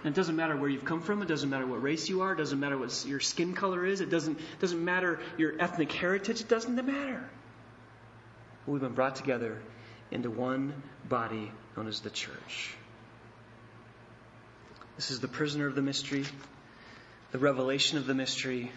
And 0.03 0.13
it 0.13 0.15
doesn't 0.15 0.35
matter 0.35 0.57
where 0.57 0.69
you've 0.69 0.83
come 0.83 0.99
from. 0.99 1.21
It 1.21 1.29
doesn't 1.29 1.49
matter 1.49 1.65
what 1.65 1.81
race 1.81 2.09
you 2.09 2.23
are. 2.23 2.33
It 2.33 2.37
doesn't 2.37 2.59
matter 2.59 2.77
what 2.77 3.05
your 3.07 3.21
skin 3.21 3.53
color 3.53 3.85
is. 3.85 4.01
It 4.01 4.09
doesn't, 4.09 4.37
doesn't 4.59 4.83
matter 4.83 5.21
your 5.37 5.53
ethnic 5.57 5.93
heritage. 5.93 6.41
It 6.41 6.49
doesn't 6.49 6.75
matter. 6.75 7.23
We've 8.67 8.81
been 8.81 8.95
brought 8.95 9.15
together 9.15 9.61
into 10.11 10.29
one 10.29 10.73
body 11.07 11.53
known 11.77 11.87
as 11.87 12.01
the 12.01 12.09
church. 12.09 12.73
This 14.97 15.09
is 15.09 15.21
the 15.21 15.29
prisoner 15.29 15.67
of 15.67 15.75
the 15.75 15.81
mystery, 15.81 16.25
the 17.31 17.39
revelation 17.39 17.97
of 17.97 18.05
the 18.05 18.13
mystery. 18.13 18.71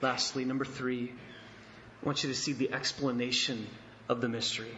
Lastly, 0.00 0.44
number 0.44 0.64
three, 0.64 1.12
I 2.02 2.06
want 2.06 2.22
you 2.22 2.30
to 2.30 2.36
see 2.36 2.52
the 2.52 2.72
explanation 2.72 3.66
of 4.08 4.20
the 4.20 4.28
mystery. 4.28 4.76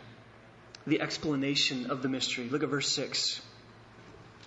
The 0.87 1.01
explanation 1.01 1.91
of 1.91 2.03
the 2.03 2.09
mystery. 2.09 2.49
Look 2.49 2.62
at 2.62 2.68
verse 2.68 2.89
6. 2.93 3.41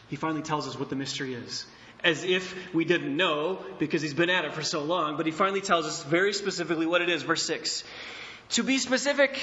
He 0.10 0.16
finally 0.16 0.42
tells 0.42 0.68
us 0.68 0.80
what 0.80 0.90
the 0.90 0.96
mystery 0.96 1.34
is. 1.34 1.66
As 2.04 2.24
if 2.24 2.56
we 2.74 2.86
didn't 2.86 3.16
know 3.16 3.60
because 3.78 4.02
he's 4.02 4.14
been 4.14 4.30
at 4.30 4.46
it 4.46 4.54
for 4.54 4.64
so 4.64 4.84
long, 4.84 5.18
but 5.18 5.26
he 5.26 5.34
finally 5.34 5.62
tells 5.62 5.86
us 5.86 6.04
very 6.04 6.34
specifically 6.34 6.86
what 6.86 7.02
it 7.02 7.10
is. 7.10 7.24
Verse 7.24 7.44
6. 7.46 7.84
To 8.52 8.64
be 8.64 8.78
specific, 8.78 9.38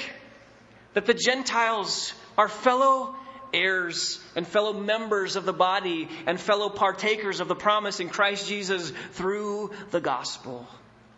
that 0.93 1.05
the 1.05 1.13
Gentiles 1.13 2.13
are 2.37 2.49
fellow 2.49 3.15
heirs 3.53 4.19
and 4.35 4.47
fellow 4.47 4.73
members 4.73 5.35
of 5.35 5.45
the 5.45 5.53
body 5.53 6.09
and 6.25 6.39
fellow 6.39 6.69
partakers 6.69 7.39
of 7.39 7.47
the 7.47 7.55
promise 7.55 7.99
in 7.99 8.09
Christ 8.09 8.47
Jesus 8.47 8.91
through 9.13 9.71
the 9.91 9.99
gospel. 10.01 10.67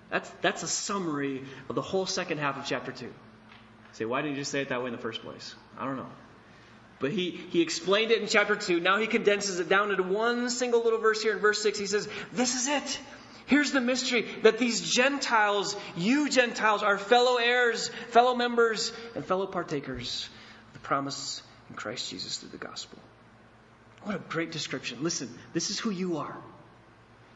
That's, 0.09 0.29
that's 0.41 0.63
a 0.63 0.67
summary 0.67 1.43
of 1.69 1.75
the 1.75 1.81
whole 1.81 2.05
second 2.05 2.39
half 2.39 2.57
of 2.57 2.65
chapter 2.65 2.91
2. 2.91 3.11
Say, 3.93 4.05
why 4.05 4.21
didn't 4.21 4.35
you 4.35 4.41
just 4.41 4.51
say 4.51 4.61
it 4.61 4.69
that 4.69 4.81
way 4.81 4.87
in 4.87 4.93
the 4.93 5.01
first 5.01 5.21
place? 5.21 5.55
I 5.77 5.85
don't 5.85 5.97
know. 5.97 6.09
But 6.99 7.11
he, 7.11 7.31
he 7.31 7.61
explained 7.61 8.11
it 8.11 8.21
in 8.21 8.27
chapter 8.27 8.55
2. 8.55 8.79
Now 8.79 8.97
he 8.97 9.07
condenses 9.07 9.59
it 9.59 9.69
down 9.69 9.91
into 9.91 10.03
one 10.03 10.49
single 10.49 10.83
little 10.83 10.99
verse 10.99 11.21
here 11.21 11.33
in 11.33 11.39
verse 11.39 11.61
6. 11.61 11.79
He 11.79 11.85
says, 11.85 12.09
This 12.33 12.55
is 12.55 12.67
it. 12.67 12.99
Here's 13.45 13.71
the 13.71 13.81
mystery 13.81 14.27
that 14.43 14.59
these 14.59 14.81
Gentiles, 14.81 15.75
you 15.95 16.29
Gentiles, 16.29 16.83
are 16.83 16.97
fellow 16.97 17.37
heirs, 17.37 17.89
fellow 18.09 18.35
members, 18.35 18.91
and 19.15 19.25
fellow 19.25 19.47
partakers 19.47 20.29
of 20.67 20.73
the 20.73 20.79
promise 20.87 21.41
in 21.69 21.75
Christ 21.75 22.09
Jesus 22.09 22.37
through 22.37 22.49
the 22.49 22.57
gospel. 22.57 22.97
What 24.03 24.15
a 24.15 24.19
great 24.19 24.51
description. 24.51 25.03
Listen, 25.03 25.29
this 25.53 25.69
is 25.69 25.79
who 25.79 25.89
you 25.89 26.17
are. 26.17 26.37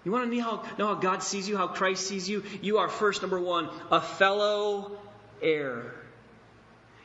You 0.05 0.11
want 0.11 0.29
to 0.29 0.35
know 0.35 0.43
how, 0.43 0.63
know 0.77 0.87
how 0.87 0.95
God 0.95 1.23
sees 1.23 1.47
you, 1.47 1.55
how 1.55 1.67
Christ 1.67 2.07
sees 2.07 2.27
you? 2.27 2.43
You 2.61 2.79
are 2.79 2.89
first, 2.89 3.21
number 3.21 3.39
one, 3.39 3.69
a 3.89 4.01
fellow 4.01 4.97
heir. 5.41 5.93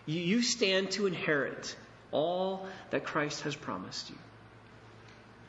You, 0.06 0.20
you 0.20 0.42
stand 0.42 0.90
to 0.92 1.06
inherit 1.06 1.76
all 2.10 2.66
that 2.90 3.04
Christ 3.04 3.42
has 3.42 3.54
promised 3.54 4.10
you. 4.10 4.16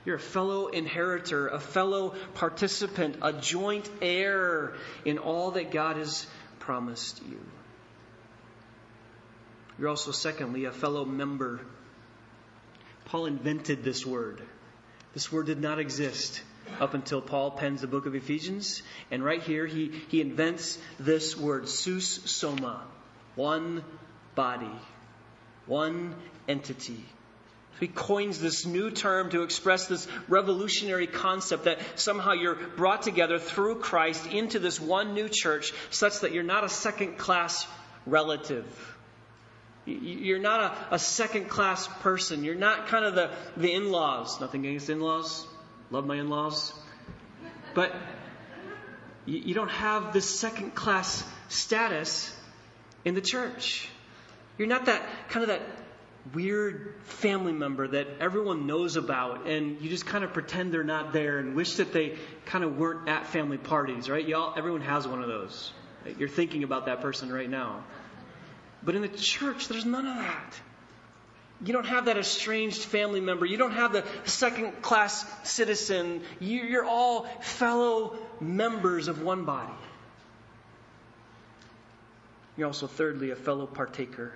You're 0.06 0.18
a 0.18 0.20
fellow 0.20 0.68
inheritor, 0.68 1.48
a 1.48 1.60
fellow 1.60 2.16
participant, 2.36 3.18
a 3.22 3.34
joint 3.34 3.90
heir 4.02 4.74
in 5.06 5.18
all 5.18 5.52
that 5.52 5.72
God 5.72 5.98
has 5.98 6.26
promised 6.60 7.22
you. 7.30 7.40
You're 9.80 9.88
also, 9.88 10.12
secondly, 10.12 10.66
a 10.66 10.72
fellow 10.72 11.06
member. 11.06 11.62
Paul 13.06 13.28
invented 13.28 13.84
this 13.84 14.06
word. 14.06 14.42
This 15.14 15.32
word 15.32 15.46
did 15.46 15.62
not 15.62 15.80
exist 15.80 16.44
up 16.82 16.94
until 16.94 17.22
Paul 17.22 17.52
pens 17.52 17.80
the 17.82 17.88
book 17.88 18.06
of 18.06 18.14
Ephesians. 18.14 18.84
And 19.10 19.24
right 19.24 19.42
here, 19.42 19.66
he, 19.66 19.92
he 20.10 20.20
invents 20.20 20.78
this 21.00 21.38
word, 21.38 21.70
sus 21.70 22.20
soma, 22.26 22.84
one 23.36 23.84
body, 24.36 24.70
one 25.66 26.14
entity. 26.48 27.04
He 27.80 27.88
coins 27.88 28.42
this 28.42 28.66
new 28.66 28.92
term 28.92 29.30
to 29.30 29.44
express 29.44 29.88
this 29.88 30.10
revolutionary 30.28 31.08
concept 31.08 31.64
that 31.64 31.80
somehow 31.96 32.34
you're 32.34 32.56
brought 32.56 33.04
together 33.04 33.40
through 33.40 33.76
Christ 33.76 34.28
into 34.28 34.60
this 34.60 34.78
one 34.82 35.14
new 35.14 35.30
church, 35.30 35.72
such 35.90 36.20
that 36.20 36.34
you're 36.34 36.44
not 36.44 36.66
a 36.66 36.70
second 36.70 37.18
class 37.18 37.66
relative. 38.06 38.66
You're 39.90 40.40
not 40.40 40.78
a, 40.92 40.96
a 40.96 41.00
second 41.00 41.50
class 41.50 41.88
person. 42.02 42.44
You're 42.44 42.56
not 42.56 42.88
kind 42.88 43.06
of 43.06 43.16
the, 43.16 43.32
the 43.58 43.74
in 43.74 43.92
laws. 43.92 44.40
Nothing 44.40 44.66
against 44.66 44.90
in 44.90 45.00
laws. 45.00 45.48
Love 45.92 46.06
my 46.06 46.16
in 46.16 46.30
laws. 46.30 46.74
But 47.74 47.96
you, 49.26 49.40
you 49.40 49.54
don't 49.54 49.72
have 49.72 50.14
this 50.14 50.40
second 50.40 50.76
class 50.76 51.24
status 51.48 52.36
in 53.06 53.16
the 53.16 53.22
church. 53.22 53.90
You're 54.58 54.68
not 54.68 54.86
that 54.86 55.02
kind 55.30 55.44
of 55.44 55.50
that 55.50 55.62
weird 56.34 56.94
family 57.04 57.54
member 57.54 57.88
that 57.88 58.08
everyone 58.20 58.68
knows 58.68 58.98
about 58.98 59.48
and 59.48 59.82
you 59.82 59.90
just 59.90 60.06
kind 60.06 60.24
of 60.24 60.34
pretend 60.34 60.72
they're 60.74 60.84
not 60.84 61.14
there 61.14 61.40
and 61.40 61.56
wish 61.56 61.76
that 61.76 61.94
they 61.94 62.18
kind 62.46 62.64
of 62.64 62.78
weren't 62.78 63.08
at 63.08 63.26
family 63.28 63.58
parties, 63.58 64.10
right? 64.10 64.28
Y'all, 64.28 64.54
everyone 64.58 64.82
has 64.82 65.08
one 65.08 65.22
of 65.22 65.28
those. 65.28 65.72
You're 66.18 66.30
thinking 66.30 66.64
about 66.64 66.86
that 66.86 67.02
person 67.02 67.32
right 67.32 67.50
now. 67.50 67.84
But 68.84 68.96
in 68.96 69.02
the 69.02 69.10
church, 69.10 69.68
there's 69.68 69.86
none 69.86 70.06
of 70.06 70.16
that. 70.16 70.54
You 71.64 71.74
don't 71.74 71.88
have 71.88 72.06
that 72.06 72.18
estranged 72.18 72.84
family 72.84 73.20
member. 73.20 73.46
You 73.46 73.58
don't 73.58 73.74
have 73.74 73.92
the 73.92 74.06
second 74.24 74.82
class 74.82 75.26
citizen. 75.44 76.22
You're 76.40 76.86
all 76.86 77.26
fellow 77.42 78.18
members 78.40 79.10
of 79.10 79.22
one 79.22 79.44
body. 79.44 79.74
You're 82.56 82.68
also, 82.68 82.88
thirdly, 82.88 83.32
a 83.32 83.36
fellow 83.36 83.66
partaker. 83.66 84.34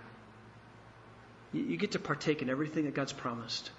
You 1.53 1.77
get 1.77 1.91
to 1.91 1.99
partake 1.99 2.41
in 2.41 2.49
everything 2.49 2.85
that 2.85 2.93
God's 2.93 3.13
promised. 3.13 3.71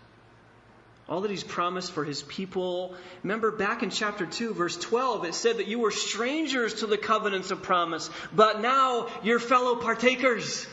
All 1.08 1.20
that 1.20 1.30
He's 1.30 1.44
promised 1.44 1.92
for 1.92 2.04
His 2.04 2.22
people. 2.22 2.94
Remember 3.22 3.50
back 3.50 3.82
in 3.82 3.90
chapter 3.90 4.24
2, 4.24 4.54
verse 4.54 4.76
12, 4.76 5.26
it 5.26 5.34
said 5.34 5.58
that 5.58 5.68
you 5.68 5.78
were 5.78 5.90
strangers 5.90 6.74
to 6.74 6.86
the 6.86 6.96
covenants 6.96 7.50
of 7.50 7.62
promise, 7.62 8.08
but 8.34 8.60
now 8.60 9.08
you're 9.22 9.38
fellow 9.38 9.76
partakers. 9.76 10.66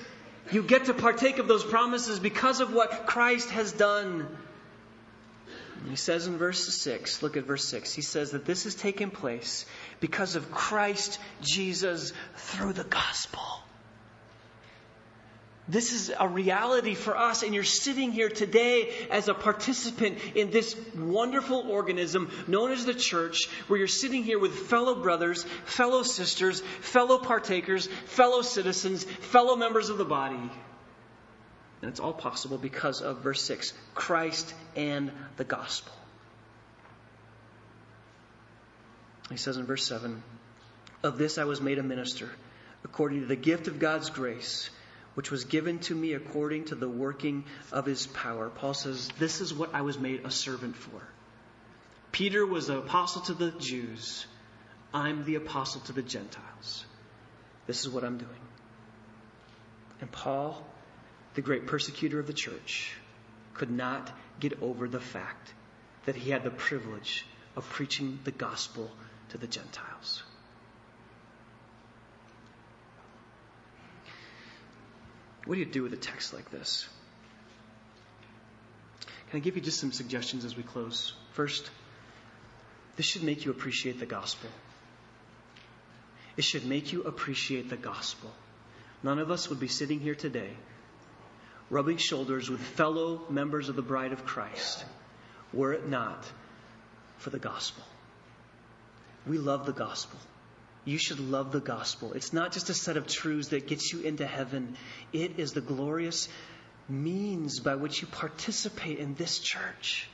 You 0.52 0.64
get 0.64 0.86
to 0.86 0.94
partake 0.94 1.38
of 1.38 1.48
those 1.48 1.64
promises 1.64 2.20
because 2.20 2.62
of 2.62 2.74
what 2.74 3.06
Christ 3.08 3.50
has 3.52 3.72
done. 3.72 4.28
he 5.90 5.96
says 5.96 6.28
in 6.28 6.38
verse 6.38 6.66
6, 6.74 7.22
look 7.22 7.38
at 7.38 7.46
verse 7.46 7.66
6, 7.66 7.94
he 7.94 8.02
says 8.02 8.32
that 8.32 8.46
this 8.46 8.64
has 8.64 8.76
taken 8.76 9.12
place 9.12 9.66
because 10.00 10.36
of 10.36 10.52
Christ 10.52 11.20
Jesus 11.42 12.14
through 12.36 12.74
the 12.74 12.84
gospel. 12.84 13.42
This 15.72 15.94
is 15.94 16.12
a 16.20 16.28
reality 16.28 16.96
for 16.96 17.16
us, 17.16 17.44
and 17.44 17.56
you're 17.56 17.64
sitting 17.64 18.12
here 18.12 18.28
today 18.28 18.94
as 19.10 19.30
a 19.30 19.34
participant 19.34 20.18
in 20.36 20.52
this 20.52 20.76
wonderful 20.98 21.72
organism 21.72 22.30
known 22.46 22.72
as 22.72 22.86
the 22.86 22.94
church, 22.94 23.48
where 23.70 23.80
you're 23.80 23.88
sitting 23.88 24.26
here 24.26 24.38
with 24.38 24.54
fellow 24.54 25.02
brothers, 25.02 25.46
fellow 25.64 26.04
sisters, 26.04 26.60
fellow 26.82 27.20
partakers, 27.20 27.88
fellow 27.88 28.42
citizens, 28.42 29.06
fellow 29.06 29.56
members 29.56 29.88
of 29.88 29.98
the 29.98 30.04
body. 30.04 30.36
And 30.36 31.90
it's 31.90 32.02
all 32.02 32.14
possible 32.14 32.58
because 32.58 33.02
of 33.02 33.20
verse 33.20 33.42
6 33.42 33.74
Christ 33.96 34.54
and 34.76 35.10
the 35.38 35.46
gospel. 35.46 35.94
He 39.30 39.38
says 39.38 39.56
in 39.56 39.66
verse 39.66 39.88
7 39.88 40.22
Of 41.02 41.18
this 41.18 41.38
I 41.38 41.46
was 41.46 41.62
made 41.62 41.80
a 41.80 41.84
minister, 41.84 42.30
according 42.84 43.22
to 43.22 43.26
the 43.26 43.38
gift 43.38 43.70
of 43.70 43.80
God's 43.80 44.10
grace 44.10 44.70
which 45.16 45.32
was 45.32 45.46
given 45.46 45.80
to 45.80 45.96
me 45.96 46.14
according 46.14 46.66
to 46.66 46.76
the 46.76 46.90
working 46.90 47.44
of 47.72 47.86
his 47.86 48.08
power. 48.08 48.50
Paul 48.50 48.74
says, 48.74 49.10
This 49.20 49.42
is 49.42 49.54
what 49.54 49.74
I 49.74 49.82
was 49.82 50.00
made 50.00 50.26
a 50.26 50.32
servant 50.32 50.76
for. 50.76 51.02
Peter 52.12 52.46
was 52.46 52.68
the 52.68 52.78
apostle 52.78 53.22
to 53.24 53.34
the 53.34 53.52
Jews. 53.52 54.26
I'm 54.94 55.24
the 55.24 55.36
apostle 55.36 55.82
to 55.82 55.94
the 55.94 56.02
Gentiles. 56.02 56.86
This 57.68 57.82
is 57.82 57.90
what 57.90 58.04
I'm 58.04 58.18
doing. 58.18 58.30
And 60.02 60.12
Paul, 60.12 60.66
the 61.36 61.42
great 61.42 61.68
persecutor 61.68 62.20
of 62.20 62.28
the 62.28 62.34
church, 62.34 62.94
could 63.54 63.72
not 63.72 64.12
get 64.40 64.62
over 64.62 64.88
the 64.88 65.00
fact 65.00 65.54
that 66.06 66.16
he 66.16 66.32
had 66.32 66.44
the 66.44 66.50
privilege 66.50 67.26
of 67.56 67.70
preaching 67.70 68.20
the 68.24 68.32
gospel 68.32 68.90
to 69.30 69.38
the 69.38 69.48
Gentiles. 69.48 70.24
What 75.46 75.56
do 75.56 75.60
you 75.60 75.66
do 75.66 75.84
with 75.84 75.94
a 75.94 75.98
text 75.98 76.34
like 76.34 76.52
this? 76.52 76.88
Can 79.30 79.38
I 79.38 79.40
give 79.40 79.56
you 79.56 79.62
just 79.62 79.80
some 79.80 79.92
suggestions 79.92 80.46
as 80.46 80.56
we 80.56 80.64
close? 80.64 81.14
First, 81.34 81.70
this 82.98 83.06
should 83.06 83.24
make 83.24 83.46
you 83.46 83.52
appreciate 83.52 84.00
the 84.00 84.06
gospel. 84.06 84.50
It 86.38 86.44
should 86.44 86.66
make 86.66 86.94
you 86.94 87.04
appreciate 87.04 87.70
the 87.70 87.78
gospel. 87.78 88.32
None 89.04 89.20
of 89.20 89.32
us 89.32 89.50
would 89.50 89.60
be 89.60 89.68
sitting 89.68 90.00
here 90.00 90.16
today 90.16 90.52
rubbing 91.72 91.98
shoulders 91.98 92.50
with 92.50 92.60
fellow 92.60 93.22
members 93.30 93.70
of 93.70 93.78
the 93.78 93.82
bride 93.82 94.12
of 94.12 94.26
Christ 94.26 94.84
were 95.54 95.72
it 95.72 95.88
not 95.88 96.30
for 97.18 97.30
the 97.30 97.40
gospel. 97.40 97.84
We 99.26 99.38
love 99.38 99.66
the 99.66 99.72
gospel. 99.72 100.20
You 100.84 100.98
should 100.98 101.20
love 101.20 101.52
the 101.52 101.60
gospel. 101.60 102.14
It's 102.14 102.34
not 102.34 102.52
just 102.52 102.70
a 102.70 102.74
set 102.74 102.98
of 102.98 103.08
truths 103.08 103.50
that 103.50 103.68
gets 103.68 103.94
you 103.94 104.02
into 104.02 104.26
heaven, 104.26 104.76
it 105.14 105.40
is 105.40 105.54
the 105.54 105.62
glorious 105.62 106.28
means 106.90 107.60
by 107.60 107.76
which 107.76 108.02
you 108.02 108.08
participate 108.08 109.00
in 109.00 109.14
this 109.16 109.40
church. 109.40 110.10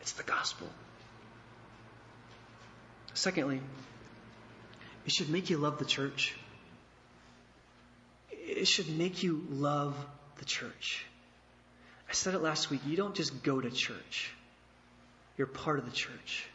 It's 0.00 0.12
the 0.12 0.22
gospel. 0.22 0.68
Secondly, 3.14 3.60
it 5.04 5.12
should 5.12 5.28
make 5.28 5.50
you 5.50 5.58
love 5.58 5.78
the 5.78 5.84
church. 5.84 6.34
It 8.30 8.68
should 8.68 8.96
make 8.96 9.22
you 9.22 9.44
love 9.50 9.96
the 10.38 10.44
church. 10.44 11.04
I 12.08 12.12
said 12.12 12.34
it 12.34 12.42
last 12.42 12.70
week. 12.70 12.80
You 12.86 12.96
don't 12.96 13.14
just 13.14 13.42
go 13.42 13.60
to 13.60 13.70
church, 13.70 14.32
you're 15.36 15.46
part 15.46 15.78
of 15.78 15.84
the 15.84 15.90
church. 15.90 16.46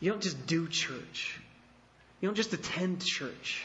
You 0.00 0.10
don't 0.10 0.22
just 0.22 0.46
do 0.46 0.68
church, 0.68 1.40
you 2.20 2.28
don't 2.28 2.34
just 2.34 2.52
attend 2.52 3.04
church. 3.04 3.64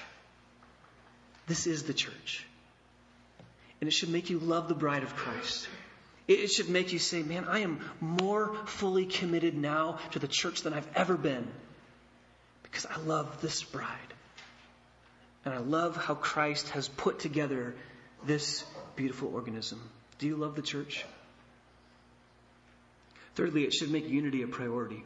This 1.47 1.67
is 1.67 1.83
the 1.83 1.93
church. 1.93 2.45
And 3.81 3.87
it 3.87 3.91
should 3.91 4.09
make 4.09 4.29
you 4.29 4.39
love 4.39 4.67
the 4.67 4.75
bride 4.75 5.03
of 5.03 5.15
Christ. 5.15 5.67
It 6.27 6.47
should 6.47 6.69
make 6.69 6.93
you 6.93 6.99
say, 6.99 7.21
man, 7.21 7.45
I 7.45 7.59
am 7.59 7.81
more 7.99 8.55
fully 8.65 9.05
committed 9.05 9.55
now 9.55 9.99
to 10.11 10.19
the 10.19 10.27
church 10.27 10.61
than 10.61 10.73
I've 10.73 10.87
ever 10.95 11.17
been 11.17 11.47
because 12.63 12.85
I 12.85 12.97
love 12.99 13.41
this 13.41 13.61
bride. 13.61 13.89
And 15.43 15.53
I 15.53 15.57
love 15.57 15.97
how 15.97 16.15
Christ 16.15 16.69
has 16.69 16.87
put 16.87 17.19
together 17.19 17.75
this 18.25 18.63
beautiful 18.95 19.33
organism. 19.33 19.81
Do 20.19 20.27
you 20.27 20.37
love 20.37 20.55
the 20.55 20.61
church? 20.61 21.03
Thirdly, 23.35 23.63
it 23.65 23.73
should 23.73 23.91
make 23.91 24.07
unity 24.07 24.43
a 24.43 24.47
priority. 24.47 25.03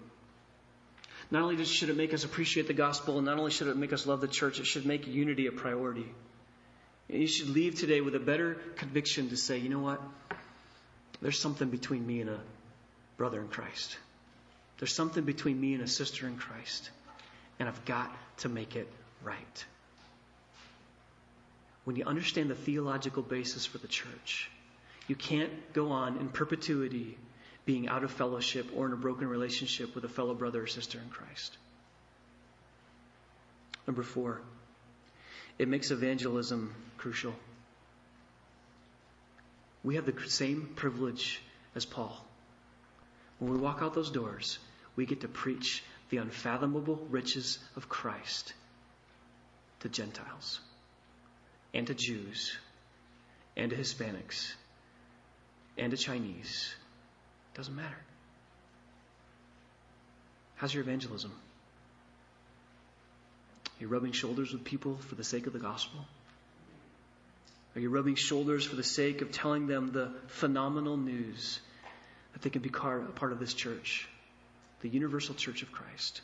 Not 1.30 1.44
only 1.44 1.64
should 1.66 1.90
it 1.90 1.98
make 1.98 2.14
us 2.14 2.24
appreciate 2.24 2.68
the 2.68 2.74
gospel, 2.74 3.18
and 3.18 3.26
not 3.26 3.38
only 3.38 3.52
should 3.52 3.68
it 3.68 3.78
make 3.78 3.94
us 3.94 4.06
love 4.06 4.22
the 4.22 4.28
church, 4.28 4.60
it 4.60 4.66
should 4.66 4.86
make 4.86 5.08
unity 5.08 5.48
a 5.48 5.52
priority. 5.52 6.06
You 7.10 7.28
should 7.28 7.50
leave 7.50 7.76
today 7.76 8.02
with 8.02 8.16
a 8.16 8.20
better 8.20 8.56
conviction 8.76 9.30
to 9.30 9.38
say, 9.38 9.58
you 9.58 9.70
know 9.70 9.80
what? 9.80 10.02
There's 11.22 11.40
something 11.40 11.70
between 11.70 12.06
me 12.06 12.22
and 12.22 12.30
a 12.30 12.40
brother 13.18 13.42
in 13.42 13.48
Christ. 13.48 13.98
There's 14.80 14.94
something 14.94 15.24
between 15.24 15.60
me 15.60 15.74
and 15.74 15.84
a 15.84 15.88
sister 15.88 16.28
in 16.28 16.38
Christ 16.38 16.92
and 17.60 17.68
I've 17.68 17.86
got 17.86 18.12
to 18.40 18.50
make 18.50 18.76
it 18.76 18.88
right. 19.24 19.66
When 21.86 21.96
you 21.96 22.06
understand 22.06 22.50
the 22.50 22.56
theological 22.56 23.24
basis 23.24 23.66
for 23.66 23.78
the 23.78 23.88
church, 23.88 24.50
you 25.08 25.16
can't 25.16 25.52
go 25.74 25.92
on 25.92 26.18
in 26.18 26.30
perpetuity 26.30 27.18
being 27.68 27.90
out 27.90 28.06
of 28.06 28.12
fellowship 28.12 28.72
or 28.74 28.86
in 28.86 28.94
a 28.94 28.96
broken 28.96 29.28
relationship 29.28 29.94
with 29.94 30.06
a 30.06 30.08
fellow 30.08 30.34
brother 30.34 30.64
or 30.64 30.68
sister 30.68 31.00
in 31.04 31.10
Christ. 31.10 31.58
Number 33.86 34.04
four, 34.04 34.40
it 35.60 35.68
makes 35.68 35.92
evangelism 35.92 36.74
crucial. 36.98 37.36
We 39.84 39.96
have 39.96 40.06
the 40.06 40.16
same 40.30 40.70
privilege 40.78 41.42
as 41.76 41.86
Paul. 41.86 42.18
When 43.40 43.52
we 43.52 43.58
walk 43.58 43.82
out 43.82 43.94
those 43.94 44.12
doors, 44.12 44.60
we 44.96 45.06
get 45.06 45.22
to 45.22 45.28
preach 45.28 45.84
the 46.10 46.18
unfathomable 46.18 47.06
riches 47.10 47.60
of 47.76 47.90
Christ 47.90 48.54
to 49.82 49.90
Gentiles 49.90 50.62
and 51.74 51.86
to 51.88 51.94
Jews 51.94 52.58
and 53.58 53.72
to 53.72 53.76
Hispanics 53.76 54.54
and 55.78 55.92
to 55.92 55.98
Chinese. 55.98 56.74
Doesn't 57.58 57.76
matter. 57.76 57.98
How's 60.56 60.74
your 60.74 60.84
evangelism? 60.84 61.32
Are 63.66 63.82
you 63.82 63.88
rubbing 63.88 64.12
shoulders 64.12 64.54
with 64.54 64.64
people 64.64 64.96
for 64.96 65.16
the 65.16 65.24
sake 65.24 65.48
of 65.48 65.54
the 65.54 65.60
gospel? 65.60 66.00
Are 67.76 67.80
you 67.80 67.90
rubbing 67.90 68.16
shoulders 68.16 68.66
for 68.66 68.76
the 68.76 68.84
sake 68.84 69.22
of 69.22 69.32
telling 69.32 69.68
them 69.68 69.92
the 69.92 70.12
phenomenal 70.28 70.98
news 70.98 71.60
that 72.34 72.42
they 72.42 72.50
can 72.50 72.62
be 72.62 72.70
a 72.70 72.72
part 72.72 73.32
of 73.32 73.40
this 73.40 73.54
church? 73.54 74.08
the 74.82 74.90
universal 74.90 75.34
church 75.34 75.64
of 75.64 75.72
Christ 75.72 76.22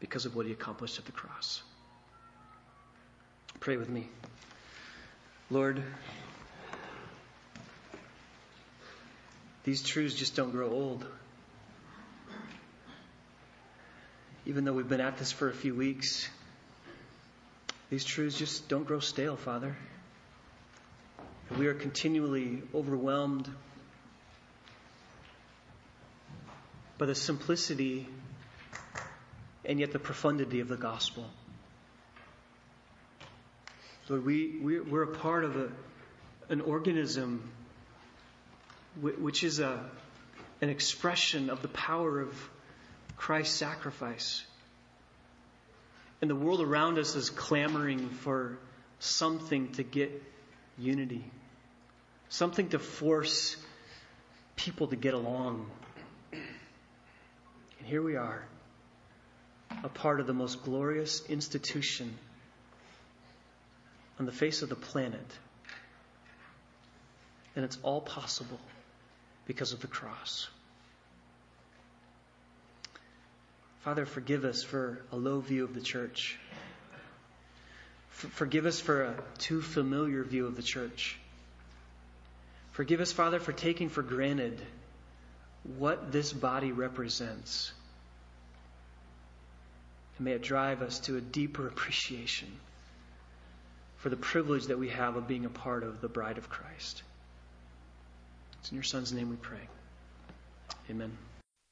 because 0.00 0.26
of 0.26 0.36
what 0.36 0.46
he 0.46 0.52
accomplished 0.52 0.98
at 0.98 1.06
the 1.06 1.12
cross. 1.12 1.62
Pray 3.60 3.76
with 3.76 3.88
me. 3.88 4.08
Lord, 5.50 5.82
these 9.68 9.82
truths 9.82 10.14
just 10.14 10.34
don't 10.34 10.50
grow 10.50 10.70
old. 10.70 11.04
Even 14.46 14.64
though 14.64 14.72
we've 14.72 14.88
been 14.88 15.02
at 15.02 15.18
this 15.18 15.30
for 15.30 15.50
a 15.50 15.52
few 15.52 15.74
weeks, 15.74 16.26
these 17.90 18.02
truths 18.02 18.38
just 18.38 18.70
don't 18.70 18.86
grow 18.86 18.98
stale, 18.98 19.36
Father. 19.36 19.76
We 21.58 21.66
are 21.66 21.74
continually 21.74 22.62
overwhelmed 22.74 23.46
by 26.96 27.04
the 27.04 27.14
simplicity 27.14 28.08
and 29.66 29.78
yet 29.78 29.92
the 29.92 29.98
profundity 29.98 30.60
of 30.60 30.68
the 30.68 30.78
gospel. 30.78 31.26
Lord, 34.08 34.24
we, 34.24 34.80
we're 34.80 35.02
a 35.02 35.14
part 35.18 35.44
of 35.44 35.56
a, 35.56 35.68
an 36.48 36.62
organism 36.62 37.50
which 39.00 39.44
is 39.44 39.60
a, 39.60 39.80
an 40.60 40.68
expression 40.68 41.50
of 41.50 41.62
the 41.62 41.68
power 41.68 42.20
of 42.20 42.50
Christ's 43.16 43.56
sacrifice. 43.56 44.44
And 46.20 46.28
the 46.28 46.36
world 46.36 46.60
around 46.60 46.98
us 46.98 47.14
is 47.14 47.30
clamoring 47.30 48.08
for 48.08 48.58
something 48.98 49.72
to 49.72 49.82
get 49.82 50.22
unity, 50.76 51.24
something 52.28 52.68
to 52.70 52.78
force 52.78 53.56
people 54.56 54.88
to 54.88 54.96
get 54.96 55.14
along 55.14 55.70
And 57.78 57.86
here 57.86 58.02
we 58.02 58.16
are, 58.16 58.44
a 59.84 59.88
part 59.88 60.20
of 60.20 60.26
the 60.26 60.32
most 60.32 60.64
glorious 60.64 61.24
institution 61.28 62.16
on 64.18 64.26
the 64.26 64.32
face 64.32 64.62
of 64.62 64.68
the 64.68 64.74
planet. 64.74 65.38
And 67.54 67.64
it's 67.64 67.78
all 67.82 68.00
possible 68.00 68.58
because 69.48 69.72
of 69.72 69.80
the 69.80 69.88
cross. 69.88 70.46
Father, 73.80 74.04
forgive 74.04 74.44
us 74.44 74.62
for 74.62 75.00
a 75.10 75.16
low 75.16 75.40
view 75.40 75.64
of 75.64 75.74
the 75.74 75.80
church. 75.80 76.38
forgive 78.10 78.66
us 78.66 78.78
for 78.80 79.04
a 79.04 79.14
too 79.38 79.62
familiar 79.62 80.22
view 80.22 80.46
of 80.46 80.54
the 80.54 80.62
church. 80.62 81.18
Forgive 82.72 83.00
us, 83.00 83.10
Father, 83.10 83.40
for 83.40 83.52
taking 83.52 83.88
for 83.88 84.02
granted 84.02 84.60
what 85.78 86.12
this 86.12 86.32
body 86.32 86.70
represents. 86.70 87.72
And 90.18 90.26
may 90.26 90.32
it 90.32 90.42
drive 90.42 90.82
us 90.82 90.98
to 91.00 91.16
a 91.16 91.20
deeper 91.20 91.66
appreciation 91.66 92.48
for 93.96 94.10
the 94.10 94.16
privilege 94.16 94.66
that 94.66 94.78
we 94.78 94.90
have 94.90 95.16
of 95.16 95.26
being 95.26 95.46
a 95.46 95.50
part 95.50 95.82
of 95.82 96.00
the 96.00 96.08
bride 96.08 96.38
of 96.38 96.50
Christ. 96.50 97.02
It's 98.60 98.70
in 98.70 98.76
your 98.76 98.84
Son's 98.84 99.12
name 99.12 99.30
we 99.30 99.36
pray. 99.36 99.68
Amen. 100.90 101.16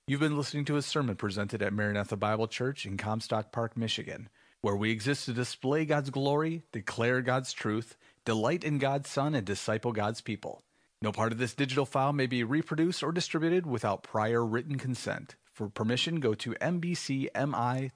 You've 0.06 0.20
been 0.20 0.36
listening 0.36 0.64
to 0.66 0.76
a 0.76 0.82
sermon 0.82 1.16
presented 1.16 1.62
at 1.62 1.72
Maranatha 1.72 2.16
Bible 2.16 2.46
Church 2.46 2.86
in 2.86 2.96
Comstock 2.96 3.50
Park, 3.50 3.76
Michigan, 3.76 4.28
where 4.60 4.76
we 4.76 4.90
exist 4.90 5.24
to 5.24 5.32
display 5.32 5.84
God's 5.84 6.10
glory, 6.10 6.62
declare 6.70 7.22
God's 7.22 7.52
truth, 7.52 7.96
delight 8.24 8.62
in 8.62 8.78
God's 8.78 9.10
Son, 9.10 9.34
and 9.34 9.44
disciple 9.44 9.92
God's 9.92 10.20
people. 10.20 10.62
No 11.02 11.12
part 11.12 11.32
of 11.32 11.38
this 11.38 11.54
digital 11.54 11.86
file 11.86 12.12
may 12.12 12.26
be 12.26 12.44
reproduced 12.44 13.02
or 13.02 13.12
distributed 13.12 13.66
without 13.66 14.02
prior 14.02 14.44
written 14.44 14.78
consent. 14.78 15.36
For 15.52 15.68
permission, 15.68 16.20
go 16.20 16.34
to 16.34 16.52
mbcmi.org. 16.54 17.92